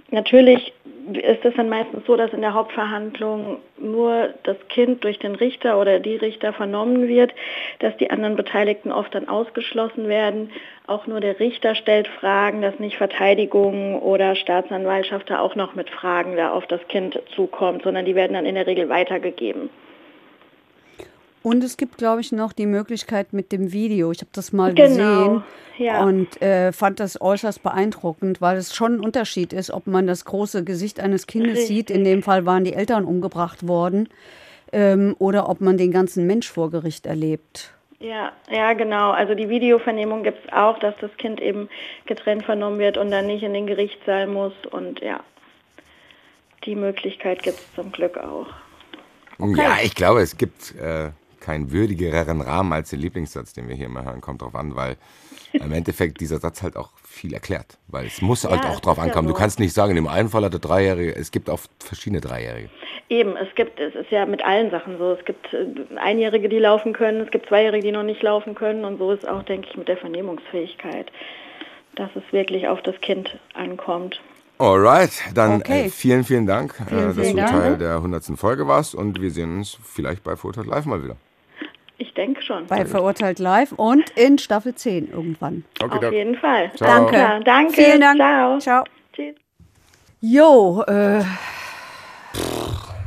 [0.09, 0.73] natürlich
[1.13, 5.79] ist es dann meistens so, dass in der Hauptverhandlung nur das Kind durch den Richter
[5.79, 7.33] oder die Richter vernommen wird,
[7.79, 10.51] dass die anderen Beteiligten oft dann ausgeschlossen werden.
[10.87, 15.89] Auch nur der Richter stellt Fragen, dass nicht Verteidigung oder Staatsanwaltschaft da auch noch mit
[15.89, 19.69] Fragen da auf das Kind zukommt, sondern die werden dann in der Regel weitergegeben.
[21.43, 24.11] Und es gibt, glaube ich, noch die Möglichkeit mit dem Video.
[24.11, 25.43] Ich habe das mal Genau, gesehen
[25.77, 26.03] ja.
[26.03, 30.25] und äh, fand das äußerst beeindruckend, weil es schon ein Unterschied ist, ob man das
[30.25, 31.89] große Gesicht eines Kindes sieht.
[31.89, 34.07] In dem Fall waren die Eltern umgebracht worden.
[34.73, 37.73] Ähm, oder ob man den ganzen Mensch vor Gericht erlebt.
[37.99, 39.11] Ja, ja, genau.
[39.11, 41.69] Also die Videovernehmung gibt es auch, dass das Kind eben
[42.05, 44.53] getrennt vernommen wird und dann nicht in den Gerichtssaal muss.
[44.71, 45.19] Und ja,
[46.65, 48.47] die Möglichkeit gibt es zum Glück auch.
[49.39, 51.09] Ja, ich glaube, es gibt äh,
[51.41, 54.21] keinen würdigeren Rahmen als den Lieblingssatz, den wir hier immer hören.
[54.21, 54.95] Kommt drauf an, weil
[55.53, 57.77] im Endeffekt dieser Satz halt auch viel erklärt.
[57.87, 59.27] Weil es muss halt auch es drauf ist ja ankommen.
[59.27, 62.69] Du kannst nicht sagen, in dem einen Fall hatte Dreijährige, es gibt auch verschiedene Dreijährige.
[63.09, 65.11] Eben, es gibt, es ist ja mit allen Sachen so.
[65.11, 65.65] Es gibt äh,
[65.97, 69.27] Einjährige, die laufen können, es gibt Zweijährige, die noch nicht laufen können und so ist
[69.27, 71.11] auch, denke ich, mit der Vernehmungsfähigkeit,
[71.95, 74.21] dass es wirklich auf das Kind ankommt.
[74.57, 75.87] Alright, dann Okay.
[75.87, 77.49] äh, vielen, vielen Dank, äh, dass vielen du Dank.
[77.51, 78.23] Teil der 100.
[78.37, 81.17] Folge warst und wir sehen uns vielleicht bei Verurteilt Live mal wieder.
[82.01, 82.65] Ich denke schon.
[82.65, 85.65] Bei Verurteilt Live und in Staffel 10 irgendwann.
[85.79, 86.71] Okay, Auf jeden Fall.
[86.75, 86.87] Ciao.
[86.87, 87.15] Danke.
[87.15, 87.73] Ja, danke.
[87.73, 88.17] Vielen Dank.
[88.17, 88.57] Ciao.
[88.59, 88.83] Ciao.
[89.13, 89.35] Tschüss.
[90.19, 91.23] Jo, äh,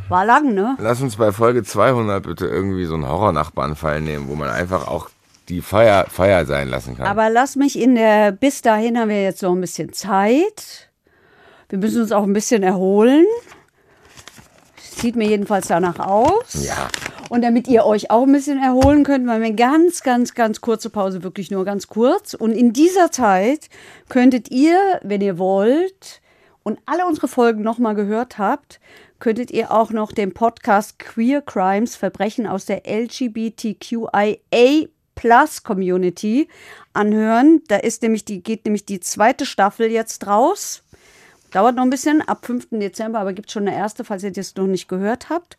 [0.09, 0.77] war lang, ne?
[0.79, 5.11] Lass uns bei Folge 200 bitte irgendwie so einen Horrornachbarnfall nehmen, wo man einfach auch
[5.49, 7.07] die Feier, Feier sein lassen kann.
[7.09, 10.89] Aber lass mich in der, bis dahin haben wir jetzt noch ein bisschen Zeit.
[11.69, 13.27] Wir müssen uns auch ein bisschen erholen.
[14.77, 16.65] Sieht mir jedenfalls danach aus.
[16.65, 16.89] ja,
[17.31, 20.61] Und damit ihr euch auch ein bisschen erholen könnt, machen wir eine ganz, ganz, ganz
[20.61, 22.35] kurze Pause, wirklich nur ganz kurz.
[22.35, 23.69] Und in dieser Zeit
[24.09, 26.21] könntet ihr, wenn ihr wollt
[26.63, 28.81] und alle unsere Folgen nochmal gehört habt,
[29.21, 36.49] könntet ihr auch noch den Podcast Queer Crimes Verbrechen aus der LGBTQIA Plus Community
[36.93, 37.63] anhören.
[37.69, 40.83] Da ist nämlich die, geht nämlich die zweite Staffel jetzt raus.
[41.53, 42.69] Dauert noch ein bisschen, ab 5.
[42.73, 45.57] Dezember, aber gibt schon eine erste, falls ihr das noch nicht gehört habt.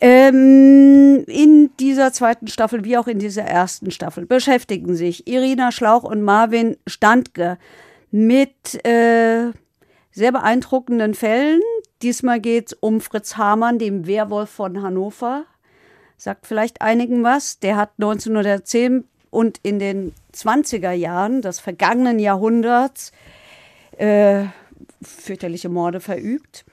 [0.00, 6.04] Ähm, in dieser zweiten Staffel, wie auch in dieser ersten Staffel, beschäftigen sich Irina Schlauch
[6.04, 7.58] und Marvin Standke
[8.10, 9.52] mit äh,
[10.10, 11.60] sehr beeindruckenden Fällen.
[12.02, 15.44] Diesmal geht es um Fritz Hamann, dem Werwolf von Hannover.
[16.18, 17.58] Sagt vielleicht einigen was.
[17.58, 23.12] Der hat 1910 und in den 20er Jahren des vergangenen Jahrhunderts
[23.98, 24.44] äh,
[25.02, 26.64] fürchterliche Morde verübt.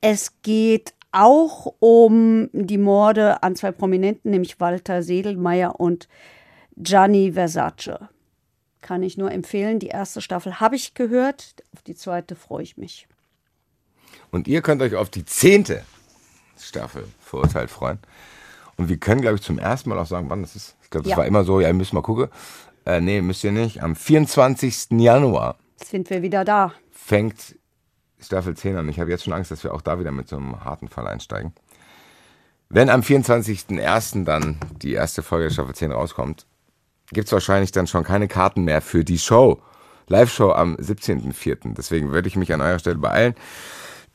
[0.00, 6.08] Es geht auch um die Morde an zwei Prominenten, nämlich Walter Sedelmeier und
[6.76, 8.08] Gianni Versace.
[8.80, 9.78] Kann ich nur empfehlen.
[9.78, 11.54] Die erste Staffel habe ich gehört.
[11.74, 13.06] Auf die zweite freue ich mich.
[14.30, 15.82] und ihr könnt euch auf die zehnte
[16.58, 17.98] Staffel Verurteilt freuen.
[18.76, 20.76] Und wir können, glaube ich, zum ersten Mal auch sagen, wann das ist.
[20.82, 21.16] Ich glaube, das Ja.
[21.18, 22.28] war immer so, ja, ihr müsst mal gucken.
[22.86, 23.82] Äh, nee, müsst ihr nicht.
[23.82, 24.98] Am 24.
[25.00, 26.72] Januar Jetzt sind wir wieder da.
[26.90, 27.56] fängt
[28.22, 28.88] Staffel 10 an.
[28.88, 31.06] Ich habe jetzt schon Angst, dass wir auch da wieder mit so einem harten Fall
[31.06, 31.52] einsteigen.
[32.68, 34.24] Wenn am 24.01.
[34.24, 36.46] dann die erste Folge der Staffel 10 rauskommt,
[37.12, 39.60] gibt es wahrscheinlich dann schon keine Karten mehr für die Show.
[40.06, 41.74] Live-Show am 17.04.
[41.74, 43.34] Deswegen würde ich mich an eurer Stelle beeilen.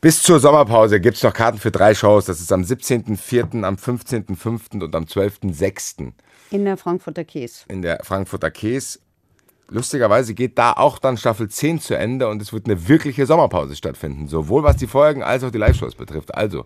[0.01, 2.25] Bis zur Sommerpause gibt es noch Karten für drei Shows.
[2.25, 4.83] Das ist am 17.04., am 15.05.
[4.83, 6.11] und am 12.06.
[6.51, 7.65] In der Frankfurter Käse.
[7.67, 8.99] in der Frankfurter Käse.
[9.67, 13.75] Lustigerweise geht da auch dann Staffel 10 zu Ende und es wird eine wirkliche Sommerpause
[13.75, 14.27] stattfinden.
[14.27, 16.35] Sowohl was die Folgen als auch die Live-Shows betrifft.
[16.35, 16.65] Also,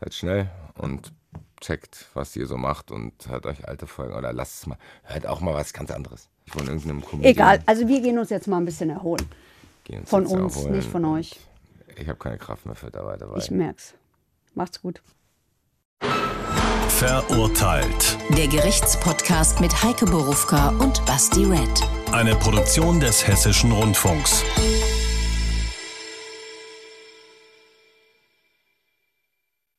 [0.00, 1.12] seid schnell und
[1.60, 4.78] checkt, was ihr so macht und hört euch alte Folgen oder lasst es mal.
[5.02, 6.28] Hört auch mal was ganz anderes.
[6.44, 9.26] Ich von irgendeinem Comedian Egal, also wir gehen uns jetzt mal ein bisschen erholen.
[9.84, 11.40] gehen Von jetzt uns, erholen nicht von euch.
[11.96, 13.28] Ich habe keine Kraft mehr für da weiter.
[13.36, 13.94] Ich merk's.
[14.54, 15.02] Macht's gut.
[16.88, 18.16] Verurteilt.
[18.36, 21.95] Der Gerichtspodcast mit Heike Borufka und Basti Red.
[22.12, 24.44] Eine Produktion des Hessischen Rundfunks.